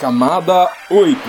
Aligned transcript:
Camada 0.00 0.70
8 0.90 1.20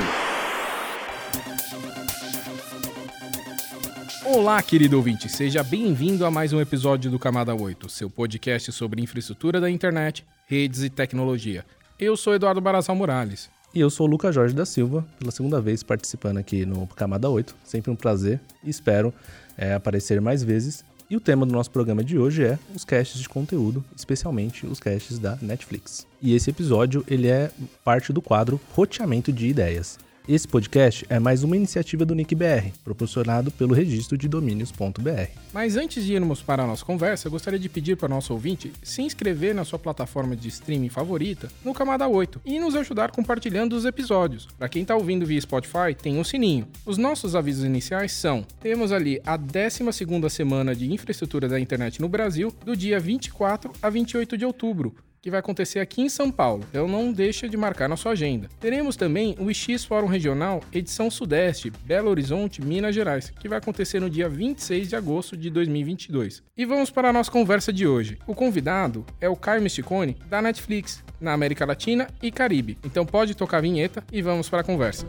Olá, 4.25 4.61
querido 4.61 4.97
ouvinte, 4.97 5.29
seja 5.29 5.63
bem-vindo 5.63 6.25
a 6.25 6.31
mais 6.31 6.53
um 6.53 6.59
episódio 6.59 7.09
do 7.09 7.17
Camada 7.17 7.55
8, 7.55 7.89
seu 7.89 8.09
podcast 8.09 8.71
sobre 8.71 9.01
infraestrutura 9.01 9.61
da 9.61 9.69
internet, 9.69 10.25
redes 10.47 10.83
e 10.83 10.89
tecnologia. 10.89 11.65
Eu 11.97 12.17
sou 12.17 12.35
Eduardo 12.35 12.61
Barazal 12.61 12.95
Morales. 12.95 13.49
E 13.73 13.79
eu 13.79 13.89
sou 13.89 14.07
o 14.07 14.09
Lucas 14.09 14.33
Jorge 14.33 14.55
da 14.55 14.65
Silva, 14.65 15.05
pela 15.19 15.31
segunda 15.31 15.61
vez 15.61 15.83
participando 15.83 16.37
aqui 16.37 16.65
no 16.65 16.87
Camada 16.87 17.29
8. 17.29 17.55
Sempre 17.63 17.91
um 17.91 17.95
prazer 17.95 18.39
e 18.63 18.69
espero 18.69 19.13
é, 19.57 19.73
aparecer 19.73 20.19
mais 20.21 20.43
vezes. 20.43 20.83
E 21.09 21.15
o 21.15 21.21
tema 21.21 21.45
do 21.45 21.53
nosso 21.53 21.71
programa 21.71 22.03
de 22.03 22.17
hoje 22.17 22.43
é 22.43 22.59
os 22.75 22.83
caches 22.83 23.21
de 23.21 23.29
conteúdo, 23.29 23.83
especialmente 23.95 24.65
os 24.65 24.77
caches 24.77 25.17
da 25.17 25.37
Netflix. 25.41 26.05
E 26.21 26.35
esse 26.35 26.49
episódio 26.49 27.01
ele 27.07 27.27
é 27.27 27.49
parte 27.81 28.11
do 28.11 28.21
quadro 28.21 28.59
Roteamento 28.73 29.31
de 29.31 29.47
Ideias. 29.47 29.97
Esse 30.27 30.45
podcast 30.45 31.05
é 31.09 31.19
mais 31.19 31.41
uma 31.41 31.55
iniciativa 31.55 32.03
do 32.03 32.13
NICBR, 32.13 32.73
proporcionado 32.83 33.49
pelo 33.49 33.73
registro 33.73 34.17
de 34.17 34.27
domínios.br. 34.27 35.31
Mas 35.53 35.77
antes 35.77 36.03
de 36.03 36.15
irmos 36.15 36.41
para 36.41 36.63
a 36.63 36.67
nossa 36.67 36.83
conversa, 36.83 37.29
gostaria 37.29 37.57
de 37.57 37.69
pedir 37.69 37.95
para 37.95 38.07
o 38.07 38.09
nosso 38.09 38.33
ouvinte 38.33 38.73
se 38.83 39.01
inscrever 39.01 39.55
na 39.55 39.63
sua 39.63 39.79
plataforma 39.79 40.35
de 40.35 40.49
streaming 40.49 40.89
favorita 40.89 41.47
no 41.63 41.73
Camada 41.73 42.09
8 42.09 42.41
e 42.43 42.59
nos 42.59 42.75
ajudar 42.75 43.11
compartilhando 43.11 43.71
os 43.71 43.85
episódios. 43.85 44.49
Para 44.57 44.67
quem 44.67 44.81
está 44.81 44.97
ouvindo 44.97 45.25
via 45.25 45.39
Spotify, 45.39 45.95
tem 45.97 46.17
um 46.17 46.25
sininho. 46.25 46.67
Os 46.85 46.97
nossos 46.97 47.33
avisos 47.33 47.63
iniciais 47.63 48.11
são: 48.11 48.45
temos 48.59 48.91
ali 48.91 49.21
a 49.25 49.37
12 49.37 50.29
semana 50.29 50.75
de 50.75 50.91
infraestrutura 50.91 51.47
da 51.47 51.57
internet 51.57 52.01
no 52.01 52.09
Brasil, 52.09 52.53
do 52.65 52.75
dia 52.75 52.99
24 52.99 53.71
a 53.81 53.89
28 53.89 54.37
de 54.37 54.43
outubro 54.45 54.93
que 55.21 55.31
vai 55.31 55.39
acontecer 55.39 55.79
aqui 55.79 56.01
em 56.01 56.09
São 56.09 56.31
Paulo, 56.31 56.63
então 56.69 56.87
não 56.87 57.11
deixa 57.11 57.47
de 57.47 57.57
marcar 57.57 57.87
na 57.87 57.97
sua 57.97 58.13
agenda. 58.13 58.49
Teremos 58.59 58.95
também 58.95 59.35
o 59.39 59.53
X 59.53 59.83
Fórum 59.85 60.07
Regional 60.07 60.61
Edição 60.71 61.09
Sudeste, 61.09 61.71
Belo 61.83 62.09
Horizonte, 62.09 62.61
Minas 62.61 62.95
Gerais, 62.95 63.29
que 63.29 63.49
vai 63.49 63.57
acontecer 63.57 63.99
no 63.99 64.09
dia 64.09 64.29
26 64.29 64.89
de 64.89 64.95
agosto 64.95 65.35
de 65.35 65.49
2022. 65.49 66.43
E 66.55 66.65
vamos 66.65 66.89
para 66.89 67.09
a 67.09 67.13
nossa 67.13 67.31
conversa 67.31 67.71
de 67.73 67.87
hoje. 67.87 68.17
O 68.27 68.35
convidado 68.35 69.05
é 69.19 69.27
o 69.29 69.35
Caio 69.35 69.61
Misticone, 69.61 70.17
da 70.29 70.41
Netflix, 70.41 71.03
na 71.19 71.33
América 71.33 71.65
Latina 71.65 72.07
e 72.21 72.31
Caribe. 72.31 72.77
Então 72.83 73.05
pode 73.05 73.35
tocar 73.35 73.57
a 73.57 73.61
vinheta 73.61 74.03
e 74.11 74.21
vamos 74.21 74.49
para 74.49 74.61
a 74.61 74.63
conversa. 74.63 75.07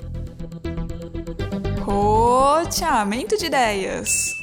Roteamento 1.80 3.36
de 3.38 3.46
ideias. 3.46 4.34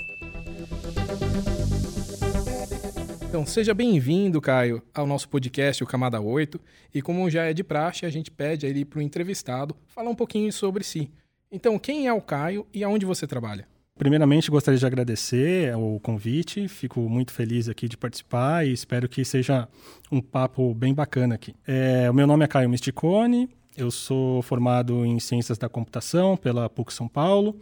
Então, 3.36 3.46
seja 3.46 3.74
bem-vindo, 3.74 4.40
Caio, 4.40 4.82
ao 4.94 5.06
nosso 5.06 5.28
podcast, 5.28 5.84
o 5.84 5.86
Camada 5.86 6.22
8. 6.22 6.58
E 6.94 7.02
como 7.02 7.30
já 7.30 7.44
é 7.44 7.54
de 7.54 7.66
praxe, 7.66 8.06
a 8.06 8.10
gente 8.10 8.32
pede 8.32 8.66
aí 8.66 8.86
para 8.86 9.00
o 9.00 9.02
entrevistado 9.02 9.76
falar 9.88 10.10
um 10.10 10.16
pouquinho 10.16 10.54
sobre 10.54 10.86
si. 10.86 11.12
Então, 11.52 11.78
quem 11.78 12.08
é 12.08 12.14
o 12.14 12.22
Caio 12.22 12.66
e 12.74 12.82
aonde 12.82 13.06
você 13.06 13.28
trabalha? 13.28 13.68
Primeiramente, 13.98 14.50
gostaria 14.50 14.80
de 14.80 14.86
agradecer 14.86 15.76
o 15.76 16.00
convite. 16.00 16.70
Fico 16.70 17.02
muito 17.10 17.34
feliz 17.34 17.68
aqui 17.68 17.90
de 17.90 17.98
participar 17.98 18.66
e 18.66 18.72
espero 18.72 19.10
que 19.10 19.26
seja 19.26 19.68
um 20.10 20.22
papo 20.22 20.74
bem 20.74 20.94
bacana 20.94 21.36
aqui. 21.36 21.54
É, 21.68 22.10
o 22.10 22.14
meu 22.14 22.26
nome 22.26 22.46
é 22.46 22.48
Caio 22.48 22.70
Misticone, 22.70 23.50
eu 23.76 23.92
sou 23.92 24.42
formado 24.44 25.06
em 25.06 25.20
Ciências 25.20 25.58
da 25.58 25.68
Computação 25.68 26.38
pela 26.38 26.70
PUC 26.70 26.94
São 26.94 27.10
Paulo. 27.10 27.60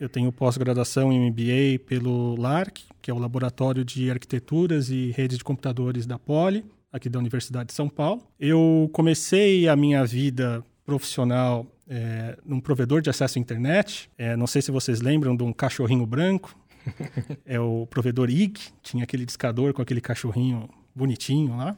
Eu 0.00 0.08
tenho 0.08 0.32
pós-graduação 0.32 1.12
em 1.12 1.30
MBA 1.30 1.84
pelo 1.86 2.34
LARC, 2.40 2.78
que 3.02 3.10
é 3.10 3.14
o 3.14 3.18
Laboratório 3.18 3.84
de 3.84 4.10
Arquiteturas 4.10 4.88
e 4.88 5.10
Redes 5.10 5.36
de 5.36 5.44
Computadores 5.44 6.06
da 6.06 6.18
Poli, 6.18 6.64
aqui 6.90 7.10
da 7.10 7.18
Universidade 7.18 7.66
de 7.66 7.74
São 7.74 7.86
Paulo. 7.86 8.22
Eu 8.40 8.88
comecei 8.94 9.68
a 9.68 9.76
minha 9.76 10.02
vida 10.06 10.64
profissional 10.86 11.66
é, 11.86 12.38
num 12.46 12.60
provedor 12.60 13.02
de 13.02 13.10
acesso 13.10 13.38
à 13.38 13.40
internet. 13.42 14.10
É, 14.16 14.34
não 14.36 14.46
sei 14.46 14.62
se 14.62 14.70
vocês 14.70 15.02
lembram 15.02 15.36
de 15.36 15.42
um 15.42 15.52
cachorrinho 15.52 16.06
branco. 16.06 16.56
é 17.44 17.60
o 17.60 17.86
provedor 17.86 18.30
IG, 18.30 18.72
tinha 18.82 19.04
aquele 19.04 19.26
discador 19.26 19.74
com 19.74 19.82
aquele 19.82 20.00
cachorrinho 20.00 20.66
bonitinho 20.94 21.58
lá. 21.58 21.76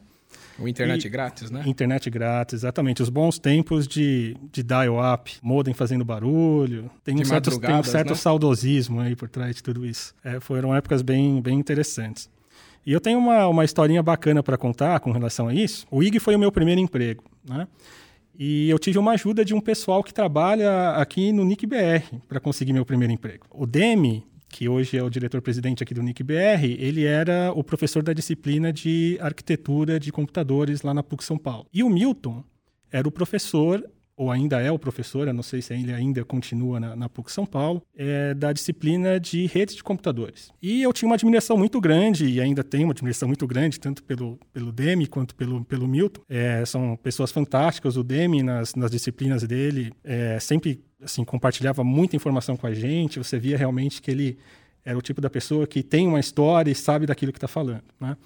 O 0.59 0.69
internet 0.69 1.04
e, 1.04 1.09
grátis, 1.09 1.50
né? 1.50 1.62
Internet 1.66 2.09
grátis, 2.10 2.54
exatamente. 2.54 3.03
Os 3.03 3.09
bons 3.09 3.38
tempos 3.38 3.88
de, 3.88 4.37
de 4.53 4.62
dial-up, 4.62 5.37
modem 5.43 5.75
fazendo 5.75 6.04
barulho. 6.04 6.91
Tem 7.04 7.20
um 7.20 7.25
certo, 7.25 7.59
tem 7.59 7.75
um 7.75 7.82
certo 7.82 8.10
né? 8.10 8.15
saudosismo 8.15 9.00
aí 9.00 9.16
por 9.16 9.28
trás 9.28 9.56
de 9.56 9.62
tudo 9.62 9.87
isso. 9.87 10.15
É, 10.22 10.41
foram 10.41 10.75
épocas 10.75 11.03
bem, 11.03 11.41
bem 11.41 11.59
interessantes. 11.59 12.31
E 12.84 12.92
eu 12.92 13.00
tenho 13.00 13.19
uma, 13.19 13.47
uma 13.47 13.65
historinha 13.65 14.03
bacana 14.03 14.42
para 14.42 14.56
contar 14.56 14.98
com 15.00 15.12
relação 15.12 15.48
a 15.48 15.54
isso. 15.54 15.87
O 15.91 16.03
IG 16.03 16.19
foi 16.19 16.34
o 16.34 16.38
meu 16.38 16.50
primeiro 16.50 16.81
emprego, 16.81 17.25
né? 17.48 17.66
E 18.38 18.69
eu 18.69 18.78
tive 18.78 18.98
uma 18.98 19.12
ajuda 19.12 19.44
de 19.44 19.54
um 19.54 19.60
pessoal 19.60 20.03
que 20.03 20.12
trabalha 20.12 20.91
aqui 20.92 21.32
no 21.32 21.44
NICBR 21.44 22.21
para 22.26 22.41
conseguir 22.41 22.72
meu 22.72 22.84
primeiro 22.84 23.12
emprego. 23.12 23.47
O 23.50 23.66
Demi, 23.66 24.26
que 24.53 24.69
hoje 24.69 24.99
é 24.99 25.03
o 25.03 25.09
diretor-presidente 25.09 25.83
aqui 25.83 25.95
do 25.95 26.03
NICBR, 26.03 26.77
ele 26.79 27.05
era 27.05 27.51
o 27.53 27.65
professor 27.65 28.03
da 28.03 28.13
disciplina 28.13 28.71
de 28.71 29.19
arquitetura 29.21 29.99
de 29.99 30.13
computadores 30.13 30.83
lá 30.83 30.93
na 30.93 31.03
PUC 31.03 31.25
São 31.25 31.39
Paulo. 31.39 31.67
E 31.73 31.83
o 31.83 31.89
Milton 31.89 32.45
era 32.91 33.09
o 33.09 33.11
professor 33.11 33.83
ou 34.15 34.31
ainda 34.31 34.61
é 34.61 34.71
o 34.71 34.79
professor, 34.79 35.27
eu 35.27 35.35
não 35.35 35.43
sei 35.43 35.63
se 35.63 35.73
ele 35.73 35.93
ainda 35.93 36.25
continua 36.25 36.79
na, 36.79 36.95
na 36.95 37.09
PUC 37.09 37.33
São 37.33 37.47
Paulo, 37.47 37.83
é, 37.97 38.35
da 38.35 38.53
disciplina 38.53 39.19
de 39.19 39.47
redes 39.47 39.75
de 39.75 39.83
computadores. 39.83 40.53
E 40.61 40.83
eu 40.83 40.93
tinha 40.93 41.09
uma 41.09 41.15
admiração 41.15 41.57
muito 41.57 41.81
grande, 41.81 42.27
e 42.27 42.41
ainda 42.41 42.63
tenho 42.63 42.84
uma 42.84 42.93
admiração 42.93 43.27
muito 43.27 43.47
grande, 43.47 43.81
tanto 43.81 44.05
pelo, 44.05 44.39
pelo 44.53 44.71
Demi 44.71 45.07
quanto 45.07 45.34
pelo, 45.34 45.65
pelo 45.65 45.89
Milton. 45.89 46.21
É, 46.29 46.65
são 46.67 46.97
pessoas 47.03 47.33
fantásticas. 47.33 47.97
O 47.97 48.05
Demi, 48.05 48.43
nas, 48.43 48.75
nas 48.75 48.91
disciplinas 48.91 49.43
dele, 49.45 49.93
é, 50.05 50.39
sempre 50.39 50.84
assim, 51.03 51.25
compartilhava 51.25 51.83
muita 51.83 52.17
informação 52.17 52.57
com 52.57 52.67
a 52.67 52.75
gente, 52.75 53.19
você 53.19 53.39
via 53.39 53.57
realmente 53.57 54.01
que 54.01 54.11
ele 54.11 54.39
era 54.85 54.99
o 54.99 55.03
tipo 55.03 55.21
da 55.21 55.31
pessoa 55.31 55.67
que 55.67 55.83
tem 55.83 56.07
uma 56.07 56.21
história 56.21 56.71
e 56.71 56.75
sabe 56.75 57.07
daquilo 57.07 57.33
que 57.33 57.39
está 57.39 57.49
falando. 57.49 57.85
Né? 58.01 58.17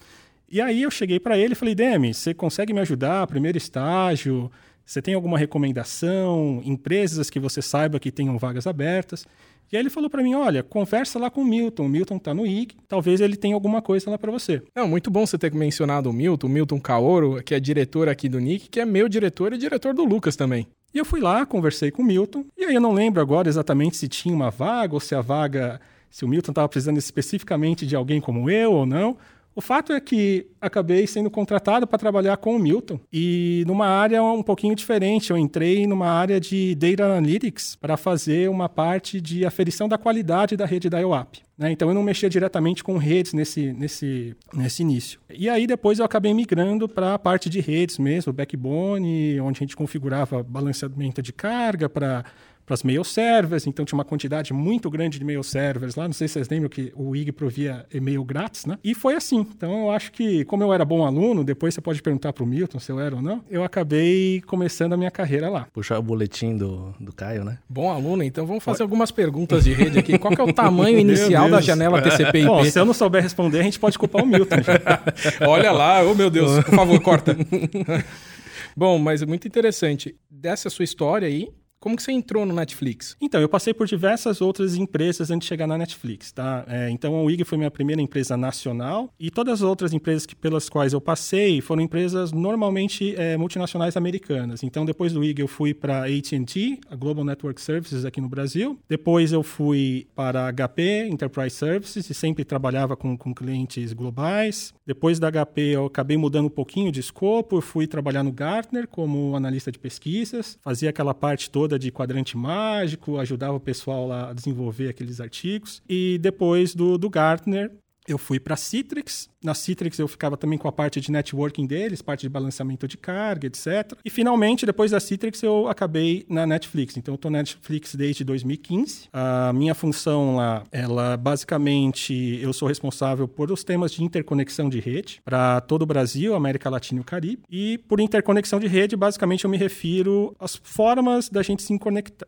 E 0.48 0.60
aí 0.60 0.82
eu 0.82 0.90
cheguei 0.90 1.18
para 1.18 1.36
ele 1.36 1.52
e 1.52 1.56
falei, 1.56 1.74
Demi, 1.74 2.14
você 2.14 2.32
consegue 2.32 2.72
me 2.72 2.80
ajudar? 2.80 3.26
Primeiro 3.26 3.58
estágio, 3.58 4.50
você 4.84 5.02
tem 5.02 5.14
alguma 5.14 5.36
recomendação? 5.36 6.62
Empresas 6.64 7.28
que 7.28 7.40
você 7.40 7.60
saiba 7.60 7.98
que 7.98 8.12
tenham 8.12 8.38
vagas 8.38 8.66
abertas? 8.66 9.26
E 9.70 9.76
aí 9.76 9.82
ele 9.82 9.90
falou 9.90 10.08
para 10.08 10.22
mim, 10.22 10.34
olha, 10.34 10.62
conversa 10.62 11.18
lá 11.18 11.28
com 11.28 11.40
o 11.40 11.44
Milton. 11.44 11.86
O 11.86 11.88
Milton 11.88 12.16
está 12.16 12.32
no 12.32 12.46
IG, 12.46 12.76
talvez 12.86 13.20
ele 13.20 13.36
tenha 13.36 13.54
alguma 13.54 13.82
coisa 13.82 14.08
lá 14.08 14.16
para 14.16 14.30
você. 14.30 14.62
Não, 14.74 14.86
muito 14.86 15.10
bom 15.10 15.26
você 15.26 15.36
ter 15.36 15.52
mencionado 15.52 16.08
o 16.08 16.12
Milton, 16.12 16.46
o 16.46 16.50
Milton 16.50 16.80
Kaoro, 16.80 17.42
que 17.42 17.52
é 17.52 17.58
diretor 17.58 18.08
aqui 18.08 18.28
do 18.28 18.38
NIC, 18.38 18.68
que 18.68 18.78
é 18.78 18.86
meu 18.86 19.08
diretor 19.08 19.52
e 19.52 19.58
diretor 19.58 19.92
do 19.92 20.04
Lucas 20.04 20.36
também. 20.36 20.68
E 20.96 20.98
eu 20.98 21.04
fui 21.04 21.20
lá, 21.20 21.44
conversei 21.44 21.90
com 21.90 22.00
o 22.00 22.06
Milton, 22.06 22.46
e 22.56 22.64
aí 22.64 22.74
eu 22.74 22.80
não 22.80 22.94
lembro 22.94 23.20
agora 23.20 23.50
exatamente 23.50 23.98
se 23.98 24.08
tinha 24.08 24.34
uma 24.34 24.50
vaga 24.50 24.94
ou 24.94 24.98
se 24.98 25.14
a 25.14 25.20
vaga, 25.20 25.78
se 26.10 26.24
o 26.24 26.28
Milton 26.28 26.52
estava 26.52 26.66
precisando 26.70 26.96
especificamente 26.96 27.86
de 27.86 27.94
alguém 27.94 28.18
como 28.18 28.48
eu 28.48 28.72
ou 28.72 28.86
não. 28.86 29.14
O 29.56 29.62
fato 29.62 29.94
é 29.94 29.98
que 29.98 30.48
acabei 30.60 31.06
sendo 31.06 31.30
contratado 31.30 31.86
para 31.86 31.98
trabalhar 31.98 32.36
com 32.36 32.54
o 32.54 32.58
Milton 32.58 33.00
e 33.10 33.64
numa 33.66 33.86
área 33.86 34.22
um 34.22 34.42
pouquinho 34.42 34.74
diferente. 34.74 35.30
Eu 35.30 35.38
entrei 35.38 35.86
numa 35.86 36.08
área 36.08 36.38
de 36.38 36.74
Data 36.74 37.06
Analytics 37.06 37.74
para 37.74 37.96
fazer 37.96 38.50
uma 38.50 38.68
parte 38.68 39.18
de 39.18 39.46
aferição 39.46 39.88
da 39.88 39.96
qualidade 39.96 40.58
da 40.58 40.66
rede 40.66 40.90
da 40.90 40.98
IOAP. 40.98 41.38
Né? 41.56 41.72
Então 41.72 41.88
eu 41.88 41.94
não 41.94 42.02
mexia 42.02 42.28
diretamente 42.28 42.84
com 42.84 42.98
redes 42.98 43.32
nesse, 43.32 43.72
nesse, 43.72 44.36
nesse 44.52 44.82
início. 44.82 45.18
E 45.30 45.48
aí 45.48 45.66
depois 45.66 45.98
eu 45.98 46.04
acabei 46.04 46.34
migrando 46.34 46.86
para 46.86 47.14
a 47.14 47.18
parte 47.18 47.48
de 47.48 47.60
redes 47.60 47.98
mesmo, 47.98 48.34
backbone, 48.34 49.40
onde 49.40 49.58
a 49.58 49.60
gente 49.60 49.74
configurava 49.74 50.42
balanceamento 50.42 51.22
de 51.22 51.32
carga 51.32 51.88
para 51.88 52.26
para 52.66 52.74
as 52.74 52.82
mail 52.82 53.04
servers, 53.04 53.66
então 53.66 53.84
tinha 53.84 53.96
uma 53.96 54.04
quantidade 54.04 54.52
muito 54.52 54.90
grande 54.90 55.20
de 55.20 55.24
mail 55.24 55.42
servers 55.44 55.94
lá. 55.94 56.06
Não 56.06 56.12
sei 56.12 56.26
se 56.26 56.34
vocês 56.34 56.48
lembram 56.48 56.68
que 56.68 56.92
o 56.96 57.14
IG 57.14 57.30
provia 57.30 57.86
e-mail 57.94 58.24
grátis, 58.24 58.66
né? 58.66 58.76
E 58.82 58.92
foi 58.92 59.14
assim. 59.14 59.46
Então 59.56 59.84
eu 59.84 59.90
acho 59.92 60.10
que, 60.10 60.44
como 60.46 60.64
eu 60.64 60.72
era 60.72 60.84
bom 60.84 61.06
aluno, 61.06 61.44
depois 61.44 61.72
você 61.72 61.80
pode 61.80 62.02
perguntar 62.02 62.32
para 62.32 62.42
o 62.42 62.46
Milton 62.46 62.80
se 62.80 62.90
eu 62.90 62.98
era 62.98 63.14
ou 63.14 63.22
não, 63.22 63.44
eu 63.48 63.62
acabei 63.62 64.42
começando 64.46 64.94
a 64.94 64.96
minha 64.96 65.10
carreira 65.10 65.48
lá. 65.48 65.68
Puxar 65.72 65.98
o 65.98 66.02
boletim 66.02 66.56
do, 66.56 66.92
do 66.98 67.12
Caio, 67.12 67.44
né? 67.44 67.58
Bom 67.68 67.90
aluno, 67.90 68.24
então 68.24 68.44
vamos 68.44 68.64
fazer 68.64 68.82
algumas 68.82 69.12
perguntas 69.12 69.62
de 69.62 69.72
rede 69.72 70.00
aqui. 70.00 70.18
Qual 70.18 70.34
é 70.36 70.42
o 70.42 70.52
tamanho 70.52 70.98
inicial 70.98 71.48
da 71.48 71.60
janela 71.60 72.02
TCP/IP? 72.02 72.46
Bom, 72.46 72.64
se 72.64 72.78
eu 72.78 72.84
não 72.84 72.92
souber 72.92 73.22
responder, 73.22 73.60
a 73.60 73.62
gente 73.62 73.78
pode 73.78 73.96
culpar 73.96 74.24
o 74.24 74.26
Milton. 74.26 74.56
Olha 75.46 75.70
lá, 75.70 76.02
oh 76.02 76.14
meu 76.14 76.28
Deus, 76.28 76.64
por 76.64 76.74
favor, 76.74 77.00
corta. 77.00 77.36
Bom, 78.76 78.98
mas 78.98 79.22
é 79.22 79.26
muito 79.26 79.46
interessante. 79.46 80.16
Dessa 80.30 80.68
sua 80.68 80.84
história 80.84 81.28
aí, 81.28 81.48
Como 81.86 81.94
que 81.94 82.02
você 82.02 82.10
entrou 82.10 82.44
no 82.44 82.52
Netflix? 82.52 83.16
Então, 83.20 83.40
eu 83.40 83.48
passei 83.48 83.72
por 83.72 83.86
diversas 83.86 84.40
outras 84.40 84.74
empresas 84.74 85.30
antes 85.30 85.46
de 85.46 85.48
chegar 85.48 85.68
na 85.68 85.78
Netflix, 85.78 86.32
tá? 86.32 86.64
É, 86.66 86.90
então, 86.90 87.14
a 87.14 87.22
WIG 87.22 87.44
foi 87.44 87.56
minha 87.56 87.70
primeira 87.70 88.02
empresa 88.02 88.36
nacional 88.36 89.14
e 89.20 89.30
todas 89.30 89.60
as 89.60 89.62
outras 89.62 89.92
empresas 89.92 90.26
que, 90.26 90.34
pelas 90.34 90.68
quais 90.68 90.92
eu 90.92 91.00
passei 91.00 91.60
foram 91.60 91.80
empresas 91.80 92.32
normalmente 92.32 93.14
é, 93.14 93.36
multinacionais 93.36 93.96
americanas. 93.96 94.64
Então, 94.64 94.84
depois 94.84 95.12
do 95.12 95.20
WIG, 95.20 95.42
eu 95.42 95.46
fui 95.46 95.72
para 95.72 96.06
AT&T, 96.06 96.80
a 96.90 96.96
Global 96.96 97.24
Network 97.24 97.60
Services 97.60 98.04
aqui 98.04 98.20
no 98.20 98.28
Brasil. 98.28 98.76
Depois 98.88 99.30
eu 99.30 99.44
fui 99.44 100.08
para 100.12 100.52
HP, 100.52 101.06
Enterprise 101.08 101.54
Services, 101.54 102.10
e 102.10 102.14
sempre 102.14 102.44
trabalhava 102.44 102.96
com, 102.96 103.16
com 103.16 103.32
clientes 103.32 103.92
globais. 103.92 104.74
Depois 104.84 105.20
da 105.20 105.30
HP, 105.30 105.60
eu 105.76 105.86
acabei 105.86 106.16
mudando 106.16 106.46
um 106.46 106.50
pouquinho 106.50 106.90
de 106.90 106.98
escopo, 106.98 107.58
eu 107.58 107.62
fui 107.62 107.86
trabalhar 107.86 108.24
no 108.24 108.32
Gartner 108.32 108.88
como 108.88 109.36
analista 109.36 109.70
de 109.70 109.78
pesquisas, 109.78 110.58
fazia 110.60 110.90
aquela 110.90 111.14
parte 111.14 111.48
toda 111.48 111.75
de 111.78 111.90
quadrante 111.90 112.36
mágico, 112.36 113.18
ajudava 113.18 113.54
o 113.54 113.60
pessoal 113.60 114.06
lá 114.06 114.30
a 114.30 114.32
desenvolver 114.32 114.88
aqueles 114.88 115.20
artigos. 115.20 115.82
E 115.88 116.18
depois 116.18 116.74
do, 116.74 116.96
do 116.98 117.10
Gartner, 117.10 117.72
eu 118.08 118.18
fui 118.18 118.38
para 118.38 118.54
a 118.54 118.56
Citrix. 118.56 119.28
Na 119.42 119.54
Citrix 119.54 119.98
eu 119.98 120.08
ficava 120.08 120.36
também 120.36 120.58
com 120.58 120.66
a 120.66 120.72
parte 120.72 121.00
de 121.00 121.10
networking 121.10 121.66
deles, 121.66 122.02
parte 122.02 122.22
de 122.22 122.28
balanceamento 122.28 122.88
de 122.88 122.96
carga, 122.96 123.46
etc. 123.46 123.92
E 124.04 124.10
finalmente, 124.10 124.66
depois 124.66 124.90
da 124.90 124.98
Citrix, 124.98 125.42
eu 125.42 125.68
acabei 125.68 126.24
na 126.28 126.46
Netflix. 126.46 126.96
Então 126.96 127.14
eu 127.14 127.16
estou 127.16 127.30
na 127.30 127.38
Netflix 127.38 127.94
desde 127.94 128.24
2015. 128.24 129.08
A 129.12 129.52
minha 129.52 129.74
função 129.74 130.36
lá, 130.36 130.64
ela 130.72 131.16
basicamente, 131.16 132.40
eu 132.42 132.52
sou 132.52 132.66
responsável 132.66 133.28
por 133.28 133.52
os 133.52 133.62
temas 133.62 133.92
de 133.92 134.02
interconexão 134.02 134.68
de 134.68 134.80
rede 134.80 135.20
para 135.24 135.60
todo 135.60 135.82
o 135.82 135.86
Brasil, 135.86 136.34
América 136.34 136.68
Latina 136.68 137.00
e 137.00 137.02
o 137.02 137.04
Caribe. 137.04 137.42
E 137.48 137.78
por 137.88 138.00
interconexão 138.00 138.58
de 138.58 138.66
rede, 138.66 138.96
basicamente 138.96 139.44
eu 139.44 139.50
me 139.50 139.56
refiro 139.56 140.34
às 140.40 140.56
formas 140.56 141.28
da 141.28 141.42
gente 141.42 141.62
se 141.62 141.78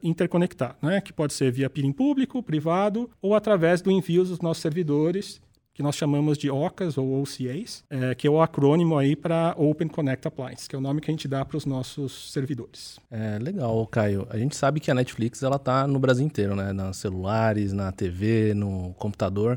interconectar, 0.03 0.77
né? 0.81 1.01
que 1.01 1.13
pode 1.13 1.33
ser 1.33 1.51
via 1.51 1.69
peering 1.69 1.93
público, 1.93 2.43
privado 2.43 3.11
ou 3.21 3.35
através 3.35 3.83
do 3.83 3.91
envio 3.91 4.25
dos 4.25 4.41
nossos 4.41 4.63
servidores 4.63 5.41
que 5.79 5.83
nós 5.85 5.95
chamamos 5.95 6.37
de 6.37 6.51
OCAs 6.51 6.99
ou 6.99 7.23
OCAs, 7.23 7.85
é, 7.89 8.13
que 8.13 8.27
é 8.27 8.31
o 8.31 8.43
acrônimo 8.43 8.99
aí 8.99 9.15
para 9.15 9.55
Open 9.57 9.87
Connect 9.87 10.27
Appliance, 10.27 10.69
que 10.69 10.75
é 10.75 10.79
o 10.79 10.83
nome 10.83 11.01
que 11.01 11.09
a 11.09 11.13
gente 11.13 11.29
dá 11.29 11.45
para 11.45 11.57
os 11.57 11.65
nossos 11.65 12.33
servidores. 12.33 12.99
É 13.09 13.39
legal, 13.39 13.87
Caio. 13.87 14.27
A 14.29 14.37
gente 14.37 14.57
sabe 14.57 14.81
que 14.81 14.91
a 14.91 14.95
Netflix 14.95 15.41
ela 15.41 15.57
tá 15.57 15.87
no 15.87 16.01
Brasil 16.01 16.27
inteiro, 16.27 16.57
né? 16.57 16.73
Nos 16.73 16.97
celulares, 16.97 17.73
na 17.73 17.93
TV, 17.93 18.55
no 18.55 18.93
computador 18.99 19.57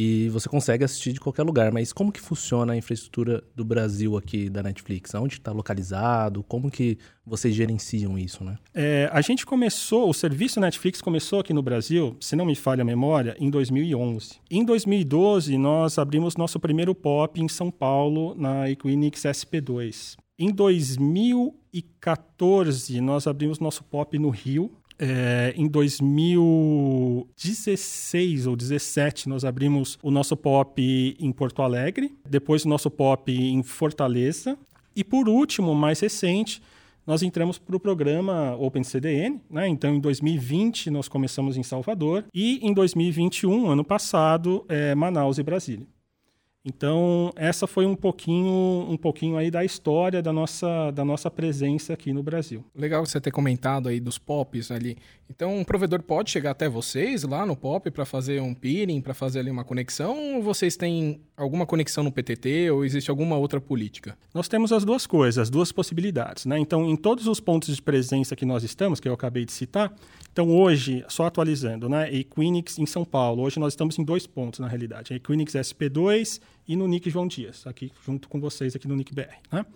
e 0.00 0.28
você 0.28 0.48
consegue 0.48 0.84
assistir 0.84 1.12
de 1.12 1.18
qualquer 1.18 1.42
lugar. 1.42 1.72
Mas 1.72 1.92
como 1.92 2.12
que 2.12 2.20
funciona 2.20 2.72
a 2.72 2.76
infraestrutura 2.76 3.42
do 3.52 3.64
Brasil 3.64 4.16
aqui 4.16 4.48
da 4.48 4.62
Netflix? 4.62 5.12
Onde 5.14 5.34
está 5.34 5.50
localizado? 5.50 6.44
Como 6.44 6.70
que 6.70 6.96
vocês 7.26 7.52
gerenciam 7.52 8.16
isso, 8.16 8.44
né? 8.44 8.56
É, 8.72 9.10
a 9.12 9.20
gente 9.20 9.44
começou, 9.44 10.08
o 10.08 10.14
serviço 10.14 10.60
Netflix 10.60 11.00
começou 11.00 11.40
aqui 11.40 11.52
no 11.52 11.62
Brasil, 11.62 12.16
se 12.20 12.36
não 12.36 12.46
me 12.46 12.54
falha 12.54 12.82
a 12.82 12.84
memória, 12.84 13.34
em 13.40 13.50
2011. 13.50 14.36
Em 14.48 14.64
2012, 14.64 15.58
nós 15.58 15.98
abrimos 15.98 16.36
nosso 16.36 16.60
primeiro 16.60 16.94
POP 16.94 17.40
em 17.40 17.48
São 17.48 17.68
Paulo, 17.68 18.36
na 18.36 18.70
Equinix 18.70 19.22
SP2. 19.22 20.14
Em 20.38 20.52
2014, 20.52 23.00
nós 23.00 23.26
abrimos 23.26 23.58
nosso 23.58 23.82
POP 23.82 24.16
no 24.16 24.30
Rio, 24.30 24.70
é, 24.98 25.52
em 25.56 25.68
2016 25.68 28.46
ou 28.46 28.56
2017, 28.56 29.28
nós 29.28 29.44
abrimos 29.44 29.98
o 30.02 30.10
nosso 30.10 30.34
POP 30.36 31.16
em 31.20 31.30
Porto 31.30 31.62
Alegre, 31.62 32.16
depois 32.28 32.64
o 32.64 32.68
nosso 32.68 32.90
POP 32.90 33.32
em 33.32 33.62
Fortaleza, 33.62 34.58
e 34.96 35.04
por 35.04 35.28
último, 35.28 35.72
mais 35.74 36.00
recente, 36.00 36.60
nós 37.06 37.22
entramos 37.22 37.58
para 37.58 37.76
o 37.76 37.80
programa 37.80 38.56
OpenCDN. 38.56 39.40
Né? 39.48 39.68
Então, 39.68 39.94
em 39.94 40.00
2020, 40.00 40.90
nós 40.90 41.08
começamos 41.08 41.56
em 41.56 41.62
Salvador, 41.62 42.24
e 42.34 42.58
em 42.60 42.74
2021, 42.74 43.70
ano 43.70 43.84
passado, 43.84 44.66
é, 44.68 44.94
Manaus 44.94 45.38
e 45.38 45.42
Brasília. 45.42 45.86
Então, 46.64 47.32
essa 47.36 47.66
foi 47.66 47.86
um 47.86 47.94
pouquinho, 47.94 48.86
um 48.90 48.96
pouquinho 48.96 49.36
aí 49.36 49.50
da 49.50 49.64
história 49.64 50.20
da 50.20 50.32
nossa, 50.32 50.90
da 50.90 51.04
nossa 51.04 51.30
presença 51.30 51.92
aqui 51.92 52.12
no 52.12 52.22
Brasil. 52.22 52.64
Legal 52.74 53.04
você 53.06 53.20
ter 53.20 53.30
comentado 53.30 53.88
aí 53.88 54.00
dos 54.00 54.18
POPs 54.18 54.70
ali. 54.70 54.96
Então, 55.30 55.56
um 55.56 55.64
provedor 55.64 56.02
pode 56.02 56.30
chegar 56.30 56.50
até 56.50 56.68
vocês 56.68 57.22
lá 57.22 57.46
no 57.46 57.56
POP 57.56 57.90
para 57.90 58.04
fazer 58.04 58.42
um 58.42 58.54
peering, 58.54 59.00
para 59.00 59.14
fazer 59.14 59.38
ali 59.38 59.50
uma 59.50 59.64
conexão, 59.64 60.36
ou 60.36 60.42
vocês 60.42 60.76
têm 60.76 61.20
alguma 61.36 61.64
conexão 61.64 62.02
no 62.02 62.10
PTT 62.10 62.70
ou 62.70 62.84
existe 62.84 63.08
alguma 63.08 63.36
outra 63.36 63.60
política? 63.60 64.18
Nós 64.34 64.48
temos 64.48 64.72
as 64.72 64.84
duas 64.84 65.06
coisas, 65.06 65.38
as 65.38 65.50
duas 65.50 65.70
possibilidades, 65.70 66.44
né? 66.44 66.58
Então, 66.58 66.84
em 66.84 66.96
todos 66.96 67.28
os 67.28 67.38
pontos 67.38 67.74
de 67.74 67.80
presença 67.80 68.34
que 68.34 68.44
nós 68.44 68.64
estamos, 68.64 68.98
que 68.98 69.08
eu 69.08 69.14
acabei 69.14 69.44
de 69.44 69.52
citar, 69.52 69.94
então 70.38 70.56
hoje, 70.56 71.04
só 71.08 71.26
atualizando, 71.26 71.88
né? 71.88 72.14
Equinix 72.14 72.78
em 72.78 72.86
São 72.86 73.04
Paulo, 73.04 73.42
hoje 73.42 73.58
nós 73.58 73.72
estamos 73.72 73.98
em 73.98 74.04
dois 74.04 74.24
pontos 74.24 74.60
na 74.60 74.68
realidade, 74.68 75.12
Equinix 75.12 75.54
SP2 75.54 76.40
e 76.68 76.76
no 76.76 76.86
NIC 76.86 77.10
João 77.10 77.26
Dias, 77.26 77.66
aqui 77.66 77.90
junto 78.06 78.28
com 78.28 78.40
vocês 78.40 78.76
aqui 78.76 78.86
no 78.86 78.94
NIC 78.94 79.12
BR. 79.12 79.34
Né? 79.50 79.66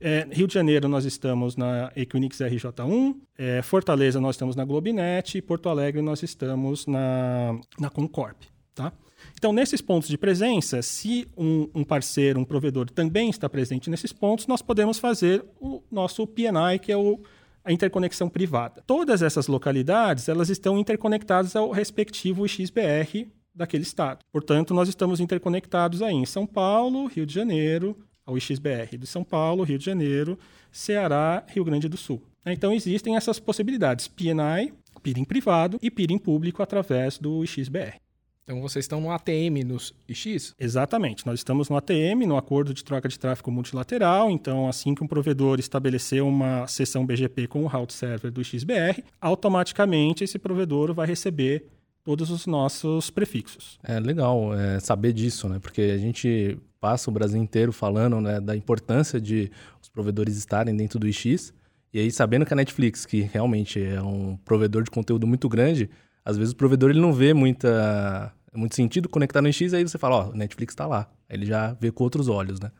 É, 0.00 0.28
Rio 0.30 0.46
de 0.46 0.54
Janeiro 0.54 0.86
nós 0.86 1.04
estamos 1.04 1.56
na 1.56 1.90
Equinix 1.96 2.38
RJ1, 2.38 3.16
é, 3.36 3.60
Fortaleza 3.60 4.20
nós 4.20 4.36
estamos 4.36 4.54
na 4.54 4.64
Globinet 4.64 5.36
e 5.36 5.42
Porto 5.42 5.68
Alegre 5.68 6.00
nós 6.00 6.22
estamos 6.22 6.86
na, 6.86 7.58
na 7.76 7.90
Concorp. 7.90 8.40
Tá? 8.76 8.92
Então, 9.36 9.52
nesses 9.52 9.80
pontos 9.80 10.08
de 10.08 10.16
presença, 10.16 10.80
se 10.80 11.26
um, 11.36 11.68
um, 11.74 11.82
parceiro, 11.82 12.38
um 12.38 12.44
provedor 12.44 12.88
também 12.88 13.30
está 13.30 13.48
presente 13.48 13.90
nesses 13.90 14.12
pontos, 14.12 14.46
nós 14.46 14.62
podemos 14.62 15.00
fazer 15.00 15.44
o 15.60 15.82
nosso 15.90 16.24
PNI, 16.24 16.78
que 16.80 16.92
é 16.92 16.96
o, 16.96 17.20
a 17.68 17.72
interconexão 17.72 18.30
privada. 18.30 18.82
Todas 18.86 19.20
essas 19.20 19.46
localidades 19.46 20.26
elas 20.26 20.48
estão 20.48 20.78
interconectadas 20.78 21.54
ao 21.54 21.70
respectivo 21.70 22.48
XBR 22.48 23.30
daquele 23.54 23.82
estado. 23.82 24.24
Portanto, 24.32 24.72
nós 24.72 24.88
estamos 24.88 25.20
interconectados 25.20 26.00
aí 26.00 26.14
em 26.14 26.24
São 26.24 26.46
Paulo, 26.46 27.06
Rio 27.06 27.26
de 27.26 27.34
Janeiro, 27.34 27.94
ao 28.24 28.38
IXBR 28.38 28.96
de 28.98 29.06
São 29.06 29.22
Paulo, 29.22 29.64
Rio 29.64 29.78
de 29.78 29.84
Janeiro, 29.84 30.38
Ceará, 30.72 31.44
Rio 31.46 31.62
Grande 31.62 31.90
do 31.90 31.98
Sul. 31.98 32.22
Então, 32.46 32.72
existem 32.72 33.16
essas 33.16 33.38
possibilidades, 33.38 34.08
PNI, 34.08 34.72
peering 35.02 35.24
privado 35.24 35.78
e 35.82 35.90
peering 35.90 36.18
público 36.18 36.62
através 36.62 37.18
do 37.18 37.44
IXBR. 37.44 38.00
Então 38.48 38.62
vocês 38.62 38.86
estão 38.86 38.98
no 38.98 39.10
ATM 39.10 39.62
nos 39.62 39.92
IX? 40.08 40.54
Exatamente. 40.58 41.26
Nós 41.26 41.40
estamos 41.40 41.68
no 41.68 41.76
ATM, 41.76 42.24
no 42.26 42.34
Acordo 42.34 42.72
de 42.72 42.82
Troca 42.82 43.06
de 43.06 43.18
Tráfego 43.18 43.50
Multilateral. 43.50 44.30
Então, 44.30 44.66
assim 44.66 44.94
que 44.94 45.04
um 45.04 45.06
provedor 45.06 45.60
estabeleceu 45.60 46.26
uma 46.26 46.66
sessão 46.66 47.04
BGP 47.04 47.46
com 47.46 47.64
o 47.64 47.66
route 47.66 47.92
server 47.92 48.30
do 48.30 48.42
XBR, 48.42 49.04
automaticamente 49.20 50.24
esse 50.24 50.38
provedor 50.38 50.94
vai 50.94 51.06
receber 51.06 51.66
todos 52.02 52.30
os 52.30 52.46
nossos 52.46 53.10
prefixos. 53.10 53.78
É 53.84 54.00
legal 54.00 54.54
é, 54.54 54.80
saber 54.80 55.12
disso, 55.12 55.46
né? 55.46 55.58
Porque 55.58 55.82
a 55.82 55.98
gente 55.98 56.58
passa 56.80 57.10
o 57.10 57.12
Brasil 57.12 57.38
inteiro 57.38 57.70
falando 57.70 58.18
né, 58.18 58.40
da 58.40 58.56
importância 58.56 59.20
de 59.20 59.52
os 59.82 59.90
provedores 59.90 60.38
estarem 60.38 60.74
dentro 60.74 60.98
do 60.98 61.06
IX. 61.06 61.52
E 61.92 62.00
aí, 62.00 62.10
sabendo 62.10 62.46
que 62.46 62.54
a 62.54 62.56
Netflix, 62.56 63.04
que 63.04 63.20
realmente 63.20 63.82
é 63.82 64.00
um 64.00 64.38
provedor 64.38 64.84
de 64.84 64.90
conteúdo 64.90 65.26
muito 65.26 65.50
grande, 65.50 65.90
às 66.28 66.36
vezes 66.36 66.52
o 66.52 66.56
provedor 66.56 66.90
ele 66.90 67.00
não 67.00 67.10
vê 67.10 67.32
muita, 67.32 68.30
muito 68.54 68.76
sentido 68.76 69.08
conectar 69.08 69.40
no 69.40 69.48
IX, 69.48 69.72
aí 69.72 69.82
você 69.82 69.96
fala, 69.96 70.16
ó, 70.16 70.28
oh, 70.28 70.36
Netflix 70.36 70.72
está 70.72 70.86
lá. 70.86 71.08
Aí 71.26 71.36
ele 71.36 71.46
já 71.46 71.72
vê 71.80 71.90
com 71.90 72.04
outros 72.04 72.28
olhos, 72.28 72.60
né? 72.60 72.70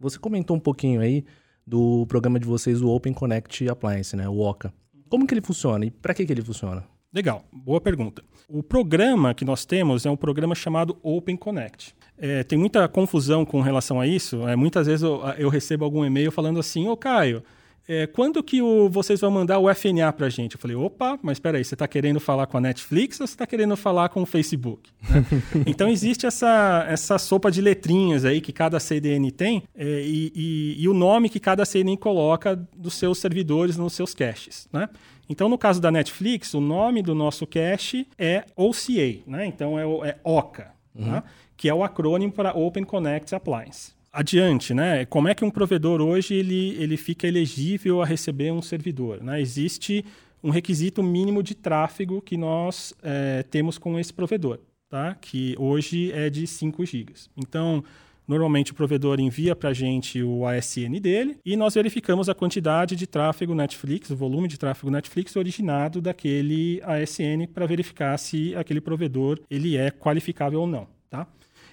Você 0.00 0.18
comentou 0.18 0.56
um 0.56 0.60
pouquinho 0.60 1.02
aí 1.02 1.22
do 1.66 2.06
programa 2.06 2.40
de 2.40 2.46
vocês, 2.46 2.80
o 2.80 2.88
Open 2.88 3.12
Connect 3.12 3.68
Appliance, 3.68 4.16
né? 4.16 4.26
O 4.26 4.38
OCA. 4.38 4.72
Como 5.10 5.26
que 5.26 5.34
ele 5.34 5.42
funciona 5.42 5.84
e 5.84 5.90
para 5.90 6.14
que, 6.14 6.24
que 6.24 6.32
ele 6.32 6.40
funciona? 6.40 6.84
Legal, 7.12 7.44
boa 7.52 7.82
pergunta. 7.82 8.24
O 8.48 8.62
programa 8.62 9.34
que 9.34 9.44
nós 9.44 9.66
temos 9.66 10.06
é 10.06 10.10
um 10.10 10.16
programa 10.16 10.54
chamado 10.54 10.96
Open 11.02 11.36
Connect. 11.36 11.94
É, 12.16 12.44
tem 12.44 12.58
muita 12.58 12.88
confusão 12.88 13.44
com 13.44 13.60
relação 13.60 14.00
a 14.00 14.06
isso. 14.06 14.48
É, 14.48 14.56
muitas 14.56 14.86
vezes 14.86 15.02
eu, 15.02 15.20
eu, 15.36 15.50
recebo 15.50 15.84
algum 15.84 16.02
e-mail 16.02 16.32
falando 16.32 16.58
assim: 16.58 16.88
Ô 16.88 16.96
Caio, 16.96 17.42
é, 17.88 18.06
quando 18.06 18.42
que 18.42 18.60
o, 18.60 18.88
vocês 18.88 19.20
vão 19.20 19.30
mandar 19.30 19.58
o 19.58 19.72
FNA 19.72 20.12
para 20.12 20.26
a 20.26 20.30
gente? 20.30 20.54
Eu 20.54 20.60
falei: 20.60 20.76
opa, 20.76 21.18
mas 21.22 21.36
espera 21.36 21.58
aí, 21.58 21.64
você 21.64 21.74
está 21.74 21.86
querendo 21.86 22.18
falar 22.18 22.46
com 22.46 22.56
a 22.56 22.60
Netflix 22.60 23.20
ou 23.20 23.26
você 23.26 23.34
está 23.34 23.46
querendo 23.46 23.76
falar 23.76 24.08
com 24.08 24.22
o 24.22 24.26
Facebook? 24.26 24.90
Né? 25.08 25.24
então 25.66 25.88
existe 25.88 26.26
essa, 26.26 26.84
essa 26.88 27.16
sopa 27.18 27.50
de 27.50 27.60
letrinhas 27.60 28.24
aí 28.24 28.40
que 28.40 28.52
cada 28.52 28.80
CDN 28.80 29.30
tem 29.30 29.62
é, 29.74 30.02
e, 30.02 30.32
e, 30.34 30.82
e 30.82 30.88
o 30.88 30.94
nome 30.94 31.28
que 31.28 31.38
cada 31.38 31.64
CDN 31.64 31.96
coloca 31.96 32.56
dos 32.76 32.94
seus 32.94 33.18
servidores 33.18 33.76
nos 33.76 33.92
seus 33.92 34.14
caches. 34.14 34.68
Né? 34.72 34.88
Então, 35.28 35.48
no 35.48 35.58
caso 35.58 35.80
da 35.80 35.90
Netflix, 35.90 36.54
o 36.54 36.60
nome 36.60 37.02
do 37.02 37.14
nosso 37.14 37.46
cache 37.46 38.06
é 38.18 38.44
OCA, 38.56 39.22
né? 39.26 39.46
então 39.46 39.78
é, 39.78 40.10
é 40.10 40.18
OCA, 40.24 40.72
uhum. 40.94 41.04
tá? 41.06 41.24
que 41.56 41.68
é 41.68 41.74
o 41.74 41.82
acrônimo 41.82 42.32
para 42.32 42.52
Open 42.56 42.84
Connect 42.84 43.34
Appliance. 43.34 43.95
Adiante, 44.16 44.72
né? 44.72 45.04
Como 45.04 45.28
é 45.28 45.34
que 45.34 45.44
um 45.44 45.50
provedor 45.50 46.00
hoje 46.00 46.32
ele, 46.32 46.74
ele 46.78 46.96
fica 46.96 47.28
elegível 47.28 48.00
a 48.00 48.06
receber 48.06 48.50
um 48.50 48.62
servidor? 48.62 49.22
Né? 49.22 49.42
Existe 49.42 50.02
um 50.42 50.48
requisito 50.48 51.02
mínimo 51.02 51.42
de 51.42 51.54
tráfego 51.54 52.22
que 52.22 52.34
nós 52.34 52.94
é, 53.02 53.42
temos 53.42 53.76
com 53.76 53.98
esse 54.00 54.14
provedor, 54.14 54.58
tá? 54.88 55.14
que 55.20 55.54
hoje 55.58 56.10
é 56.12 56.30
de 56.30 56.46
5 56.46 56.86
GB. 56.86 57.12
Então, 57.36 57.84
Normalmente 58.28 58.72
o 58.72 58.74
provedor 58.74 59.20
envia 59.20 59.54
para 59.54 59.70
a 59.70 59.72
gente 59.72 60.20
o 60.20 60.44
ASN 60.44 60.98
dele 61.00 61.38
e 61.44 61.56
nós 61.56 61.74
verificamos 61.74 62.28
a 62.28 62.34
quantidade 62.34 62.96
de 62.96 63.06
tráfego 63.06 63.54
Netflix, 63.54 64.10
o 64.10 64.16
volume 64.16 64.48
de 64.48 64.58
tráfego 64.58 64.90
Netflix 64.90 65.36
originado 65.36 66.00
daquele 66.00 66.82
ASN 66.82 67.46
para 67.54 67.66
verificar 67.66 68.18
se 68.18 68.52
aquele 68.56 68.80
provedor 68.80 69.38
ele 69.48 69.76
é 69.76 69.92
qualificável 69.92 70.62
ou 70.62 70.66
não. 70.66 70.88
Tá? 71.08 71.24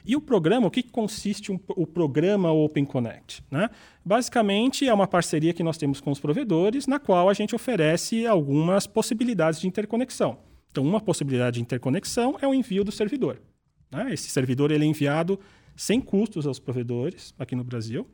E 0.06 0.16
o 0.16 0.22
programa, 0.22 0.68
o 0.68 0.72
que 0.72 0.84
consiste 0.84 1.52
um, 1.52 1.60
o 1.70 1.88
programa 1.88 2.52
Open 2.52 2.84
Connect? 2.84 3.44
Né? 3.50 3.70
Basicamente, 4.04 4.88
é 4.88 4.94
uma 4.94 5.08
parceria 5.08 5.54
que 5.54 5.64
nós 5.64 5.78
temos 5.78 6.02
com 6.02 6.12
os 6.12 6.20
provedores, 6.20 6.88
na 6.88 7.00
qual 7.00 7.30
a 7.30 7.34
gente 7.34 7.56
oferece 7.56 8.26
algumas 8.28 8.86
possibilidades 8.86 9.62
de 9.62 9.68
interconexão. 9.68 10.38
Então, 10.72 10.84
uma 10.84 11.00
possibilidade 11.00 11.56
de 11.56 11.62
interconexão 11.62 12.38
é 12.42 12.48
o 12.48 12.54
envio 12.54 12.84
do 12.84 12.92
servidor. 12.92 13.42
Né? 13.92 14.14
Esse 14.14 14.30
servidor 14.30 14.72
ele 14.72 14.84
é 14.84 14.88
enviado 14.88 15.40
sem 15.76 16.02
custos 16.02 16.46
aos 16.46 16.60
provedores 16.60 17.34
aqui 17.38 17.56
no 17.56 17.64
Brasil. 17.64 18.08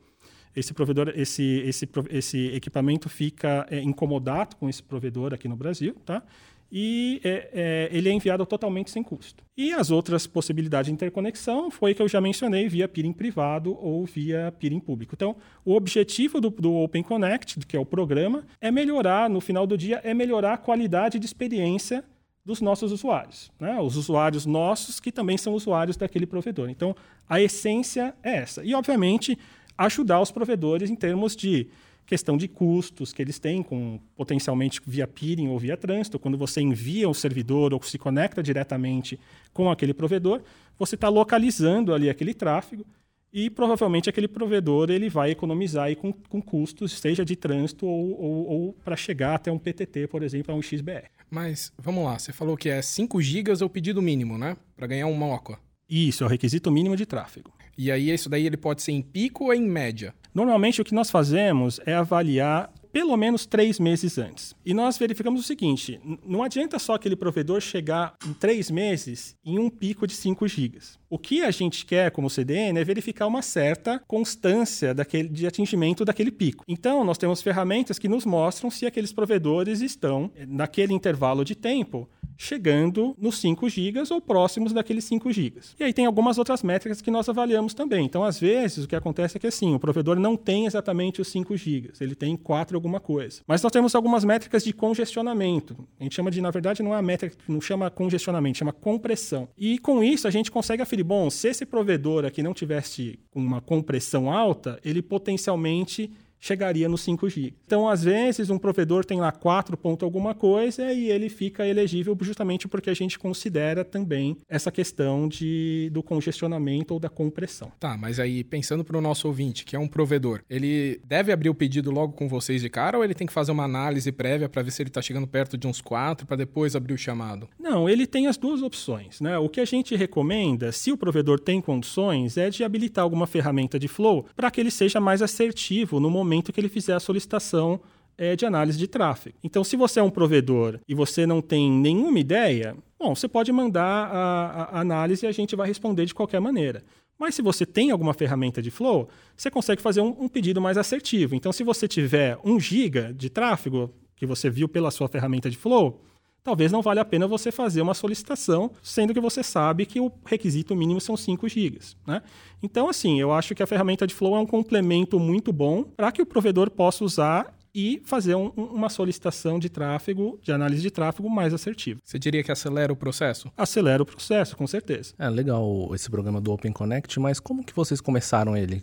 Esse 0.54 0.74
provedor, 0.74 1.12
esse, 1.14 1.42
esse, 1.42 1.88
esse 2.10 2.46
equipamento 2.48 3.08
fica 3.08 3.66
é, 3.70 3.80
incomodado 3.80 4.56
com 4.56 4.68
esse 4.68 4.82
provedor 4.82 5.32
aqui 5.32 5.48
no 5.48 5.56
Brasil, 5.56 5.94
tá? 6.04 6.22
E 6.70 7.20
é, 7.24 7.50
é, 7.52 7.88
ele 7.90 8.08
é 8.08 8.12
enviado 8.12 8.44
totalmente 8.46 8.90
sem 8.90 9.02
custo. 9.02 9.44
E 9.56 9.72
as 9.72 9.90
outras 9.90 10.26
possibilidades 10.26 10.86
de 10.86 10.92
interconexão 10.94 11.70
foi 11.70 11.94
que 11.94 12.00
eu 12.00 12.08
já 12.08 12.20
mencionei 12.20 12.68
via 12.68 12.86
peering 12.86 13.12
privado 13.12 13.76
ou 13.80 14.04
via 14.06 14.52
peering 14.58 14.80
público. 14.80 15.14
Então, 15.14 15.36
o 15.64 15.74
objetivo 15.74 16.40
do, 16.40 16.50
do 16.50 16.74
Open 16.74 17.02
Connect, 17.02 17.58
que 17.66 17.76
é 17.76 17.80
o 17.80 17.84
programa, 17.84 18.44
é 18.60 18.70
melhorar, 18.70 19.28
no 19.28 19.40
final 19.40 19.66
do 19.66 19.76
dia, 19.76 20.00
é 20.04 20.14
melhorar 20.14 20.54
a 20.54 20.58
qualidade 20.58 21.18
de 21.18 21.26
experiência 21.26 22.04
dos 22.44 22.60
nossos 22.60 22.90
usuários, 22.90 23.50
né? 23.60 23.78
os 23.80 23.96
usuários 23.96 24.46
nossos 24.46 24.98
que 24.98 25.12
também 25.12 25.36
são 25.36 25.52
usuários 25.52 25.96
daquele 25.96 26.26
provedor. 26.26 26.70
Então, 26.70 26.96
a 27.28 27.40
essência 27.40 28.14
é 28.22 28.36
essa. 28.36 28.64
E, 28.64 28.74
obviamente, 28.74 29.38
ajudar 29.76 30.20
os 30.20 30.30
provedores 30.30 30.90
em 30.90 30.96
termos 30.96 31.36
de 31.36 31.68
questão 32.10 32.36
de 32.36 32.48
custos 32.48 33.12
que 33.12 33.22
eles 33.22 33.38
têm, 33.38 33.62
com 33.62 34.00
potencialmente 34.16 34.80
via 34.84 35.06
peering 35.06 35.46
ou 35.46 35.56
via 35.60 35.76
trânsito. 35.76 36.18
Quando 36.18 36.36
você 36.36 36.60
envia 36.60 37.08
o 37.08 37.14
servidor 37.14 37.72
ou 37.72 37.80
se 37.84 37.96
conecta 37.98 38.42
diretamente 38.42 39.16
com 39.52 39.70
aquele 39.70 39.94
provedor, 39.94 40.42
você 40.76 40.96
está 40.96 41.08
localizando 41.08 41.94
ali 41.94 42.10
aquele 42.10 42.34
tráfego 42.34 42.84
e 43.32 43.48
provavelmente 43.48 44.10
aquele 44.10 44.26
provedor 44.26 44.90
ele 44.90 45.08
vai 45.08 45.30
economizar 45.30 45.84
aí 45.84 45.94
com, 45.94 46.12
com 46.12 46.42
custos, 46.42 46.98
seja 46.98 47.24
de 47.24 47.36
trânsito 47.36 47.86
ou, 47.86 48.20
ou, 48.20 48.48
ou 48.48 48.72
para 48.84 48.96
chegar 48.96 49.36
até 49.36 49.52
um 49.52 49.58
PTT, 49.58 50.08
por 50.08 50.24
exemplo, 50.24 50.52
a 50.52 50.58
um 50.58 50.60
XBR. 50.60 51.04
Mas 51.30 51.72
vamos 51.78 52.04
lá, 52.04 52.18
você 52.18 52.32
falou 52.32 52.56
que 52.56 52.68
é 52.68 52.82
5 52.82 53.22
GB 53.22 53.52
é 53.52 53.64
o 53.64 53.70
pedido 53.70 54.02
mínimo, 54.02 54.36
né? 54.36 54.56
Para 54.76 54.88
ganhar 54.88 55.06
um 55.06 55.14
MOCA. 55.14 55.60
Isso, 55.88 56.24
é 56.24 56.26
o 56.26 56.28
requisito 56.28 56.72
mínimo 56.72 56.96
de 56.96 57.06
tráfego. 57.06 57.52
E 57.82 57.90
aí 57.90 58.10
isso 58.10 58.28
daí 58.28 58.44
ele 58.44 58.58
pode 58.58 58.82
ser 58.82 58.92
em 58.92 59.00
pico 59.00 59.44
ou 59.44 59.54
em 59.54 59.62
média? 59.62 60.14
Normalmente 60.34 60.82
o 60.82 60.84
que 60.84 60.94
nós 60.94 61.10
fazemos 61.10 61.80
é 61.86 61.94
avaliar 61.94 62.70
pelo 62.92 63.16
menos 63.16 63.46
três 63.46 63.80
meses 63.80 64.18
antes. 64.18 64.54
E 64.66 64.74
nós 64.74 64.98
verificamos 64.98 65.40
o 65.40 65.44
seguinte: 65.44 65.98
não 66.22 66.42
adianta 66.42 66.78
só 66.78 66.92
aquele 66.92 67.16
provedor 67.16 67.58
chegar 67.62 68.12
em 68.26 68.34
três 68.34 68.70
meses 68.70 69.34
em 69.42 69.58
um 69.58 69.70
pico 69.70 70.06
de 70.06 70.12
5 70.12 70.46
gigas. 70.46 70.99
O 71.12 71.18
que 71.18 71.42
a 71.42 71.50
gente 71.50 71.84
quer 71.84 72.12
como 72.12 72.30
CDN 72.30 72.78
é 72.78 72.84
verificar 72.84 73.26
uma 73.26 73.42
certa 73.42 73.98
constância 74.06 74.94
daquele, 74.94 75.28
de 75.28 75.44
atingimento 75.44 76.04
daquele 76.04 76.30
pico. 76.30 76.64
Então, 76.68 77.02
nós 77.02 77.18
temos 77.18 77.42
ferramentas 77.42 77.98
que 77.98 78.08
nos 78.08 78.24
mostram 78.24 78.70
se 78.70 78.86
aqueles 78.86 79.12
provedores 79.12 79.80
estão, 79.80 80.30
naquele 80.46 80.94
intervalo 80.94 81.44
de 81.44 81.56
tempo, 81.56 82.08
chegando 82.40 83.14
nos 83.18 83.38
5 83.38 83.68
GB 83.68 84.02
ou 84.10 84.20
próximos 84.20 84.72
daqueles 84.72 85.04
5 85.04 85.30
GB. 85.30 85.60
E 85.78 85.84
aí 85.84 85.92
tem 85.92 86.06
algumas 86.06 86.38
outras 86.38 86.62
métricas 86.62 87.02
que 87.02 87.10
nós 87.10 87.28
avaliamos 87.28 87.74
também. 87.74 88.06
Então, 88.06 88.24
às 88.24 88.40
vezes, 88.40 88.84
o 88.84 88.88
que 88.88 88.96
acontece 88.96 89.36
é 89.36 89.40
que 89.40 89.46
assim, 89.46 89.74
o 89.74 89.78
provedor 89.78 90.18
não 90.18 90.36
tem 90.36 90.64
exatamente 90.64 91.20
os 91.20 91.28
5 91.28 91.54
GB, 91.54 91.90
ele 92.00 92.14
tem 92.14 92.36
4 92.36 92.76
alguma 92.76 92.98
coisa. 92.98 93.42
Mas 93.46 93.60
nós 93.62 93.70
temos 93.70 93.94
algumas 93.94 94.24
métricas 94.24 94.64
de 94.64 94.72
congestionamento. 94.72 95.76
A 95.98 96.02
gente 96.02 96.14
chama 96.14 96.30
de, 96.30 96.40
na 96.40 96.50
verdade, 96.50 96.82
não 96.82 96.94
é 96.94 96.98
a 96.98 97.02
métrica, 97.02 97.36
não 97.46 97.60
chama 97.60 97.90
congestionamento, 97.90 98.56
chama 98.56 98.72
compressão. 98.72 99.48
E 99.58 99.78
com 99.78 100.02
isso 100.02 100.26
a 100.26 100.30
gente 100.30 100.50
consegue 100.50 100.82
aferir, 100.82 100.99
bom, 101.02 101.30
se 101.30 101.48
esse 101.48 101.66
provedor 101.66 102.24
aqui 102.24 102.42
não 102.42 102.54
tivesse 102.54 103.18
uma 103.34 103.60
compressão 103.60 104.32
alta, 104.32 104.80
ele 104.84 105.02
potencialmente 105.02 106.10
chegaria 106.40 106.88
no 106.88 106.96
5G. 106.96 107.52
Então, 107.66 107.88
às 107.88 108.02
vezes, 108.02 108.50
um 108.50 108.58
provedor 108.58 109.04
tem 109.04 109.20
lá 109.20 109.30
4 109.30 109.76
ponto 109.76 110.04
alguma 110.04 110.34
coisa 110.34 110.92
e 110.92 111.10
ele 111.10 111.28
fica 111.28 111.66
elegível 111.66 112.16
justamente 112.20 112.66
porque 112.66 112.90
a 112.90 112.94
gente 112.94 113.18
considera 113.18 113.84
também 113.84 114.36
essa 114.48 114.72
questão 114.72 115.28
de, 115.28 115.90
do 115.92 116.02
congestionamento 116.02 116.94
ou 116.94 117.00
da 117.00 117.08
compressão. 117.08 117.70
Tá, 117.78 117.96
mas 117.96 118.18
aí, 118.18 118.42
pensando 118.42 118.82
para 118.82 118.96
o 118.96 119.00
nosso 119.00 119.28
ouvinte, 119.28 119.64
que 119.64 119.76
é 119.76 119.78
um 119.78 119.86
provedor, 119.86 120.40
ele 120.48 121.00
deve 121.04 121.30
abrir 121.30 121.50
o 121.50 121.54
pedido 121.54 121.90
logo 121.90 122.14
com 122.14 122.28
vocês 122.28 122.62
de 122.62 122.70
cara 122.70 122.96
ou 122.96 123.04
ele 123.04 123.14
tem 123.14 123.26
que 123.26 123.32
fazer 123.32 123.52
uma 123.52 123.64
análise 123.64 124.10
prévia 124.10 124.48
para 124.48 124.62
ver 124.62 124.70
se 124.70 124.82
ele 124.82 124.88
está 124.88 125.02
chegando 125.02 125.26
perto 125.26 125.58
de 125.58 125.66
uns 125.66 125.80
4 125.80 126.26
para 126.26 126.36
depois 126.36 126.74
abrir 126.74 126.94
o 126.94 126.98
chamado? 126.98 127.48
Não, 127.58 127.88
ele 127.88 128.06
tem 128.06 128.26
as 128.26 128.38
duas 128.38 128.62
opções. 128.62 129.20
Né? 129.20 129.36
O 129.36 129.48
que 129.48 129.60
a 129.60 129.64
gente 129.64 129.94
recomenda, 129.94 130.72
se 130.72 130.90
o 130.90 130.96
provedor 130.96 131.38
tem 131.38 131.60
condições, 131.60 132.36
é 132.36 132.48
de 132.48 132.64
habilitar 132.64 133.02
alguma 133.02 133.26
ferramenta 133.26 133.78
de 133.78 133.88
flow 133.88 134.26
para 134.34 134.50
que 134.50 134.60
ele 134.60 134.70
seja 134.70 135.00
mais 135.00 135.20
assertivo 135.20 136.00
no 136.00 136.08
momento 136.10 136.29
momento 136.30 136.52
que 136.52 136.60
ele 136.60 136.68
fizer 136.68 136.94
a 136.94 137.00
solicitação 137.00 137.80
é, 138.16 138.36
de 138.36 138.46
análise 138.46 138.78
de 138.78 138.86
tráfego. 138.86 139.36
Então, 139.42 139.64
se 139.64 139.76
você 139.76 139.98
é 139.98 140.02
um 140.02 140.10
provedor 140.10 140.78
e 140.86 140.94
você 140.94 141.26
não 141.26 141.42
tem 141.42 141.70
nenhuma 141.70 142.18
ideia, 142.18 142.76
bom, 142.98 143.14
você 143.14 143.26
pode 143.26 143.50
mandar 143.50 143.82
a, 143.82 144.76
a 144.76 144.80
análise 144.80 145.26
e 145.26 145.28
a 145.28 145.32
gente 145.32 145.56
vai 145.56 145.66
responder 145.66 146.06
de 146.06 146.14
qualquer 146.14 146.40
maneira. 146.40 146.84
Mas 147.18 147.34
se 147.34 147.42
você 147.42 147.66
tem 147.66 147.90
alguma 147.90 148.14
ferramenta 148.14 148.62
de 148.62 148.70
flow, 148.70 149.08
você 149.36 149.50
consegue 149.50 149.82
fazer 149.82 150.00
um, 150.00 150.16
um 150.20 150.28
pedido 150.28 150.60
mais 150.60 150.78
assertivo. 150.78 151.34
Então, 151.34 151.52
se 151.52 151.64
você 151.64 151.88
tiver 151.88 152.38
um 152.44 152.60
giga 152.60 153.12
de 153.12 153.28
tráfego 153.28 153.92
que 154.14 154.24
você 154.24 154.48
viu 154.48 154.68
pela 154.68 154.90
sua 154.90 155.08
ferramenta 155.08 155.50
de 155.50 155.56
flow, 155.56 156.00
talvez 156.42 156.72
não 156.72 156.82
valha 156.82 157.02
a 157.02 157.04
pena 157.04 157.26
você 157.26 157.50
fazer 157.52 157.82
uma 157.82 157.94
solicitação, 157.94 158.70
sendo 158.82 159.14
que 159.14 159.20
você 159.20 159.42
sabe 159.42 159.86
que 159.86 160.00
o 160.00 160.10
requisito 160.24 160.74
mínimo 160.74 161.00
são 161.00 161.16
5 161.16 161.48
GB. 161.48 161.78
Né? 162.06 162.22
Então, 162.62 162.88
assim, 162.88 163.20
eu 163.20 163.32
acho 163.32 163.54
que 163.54 163.62
a 163.62 163.66
ferramenta 163.66 164.06
de 164.06 164.14
Flow 164.14 164.36
é 164.36 164.40
um 164.40 164.46
complemento 164.46 165.18
muito 165.18 165.52
bom 165.52 165.84
para 165.84 166.12
que 166.12 166.22
o 166.22 166.26
provedor 166.26 166.70
possa 166.70 167.04
usar 167.04 167.54
e 167.74 168.02
fazer 168.04 168.34
um, 168.34 168.48
uma 168.48 168.88
solicitação 168.88 169.58
de 169.58 169.68
tráfego, 169.68 170.38
de 170.42 170.52
análise 170.52 170.82
de 170.82 170.90
tráfego 170.90 171.30
mais 171.30 171.54
assertiva. 171.54 172.00
Você 172.04 172.18
diria 172.18 172.42
que 172.42 172.50
acelera 172.50 172.92
o 172.92 172.96
processo? 172.96 173.50
Acelera 173.56 174.02
o 174.02 174.06
processo, 174.06 174.56
com 174.56 174.66
certeza. 174.66 175.14
É 175.18 175.28
legal 175.28 175.94
esse 175.94 176.10
programa 176.10 176.40
do 176.40 176.52
Open 176.52 176.72
Connect, 176.72 177.18
mas 177.20 177.38
como 177.38 177.64
que 177.64 177.74
vocês 177.74 178.00
começaram 178.00 178.56
ele? 178.56 178.82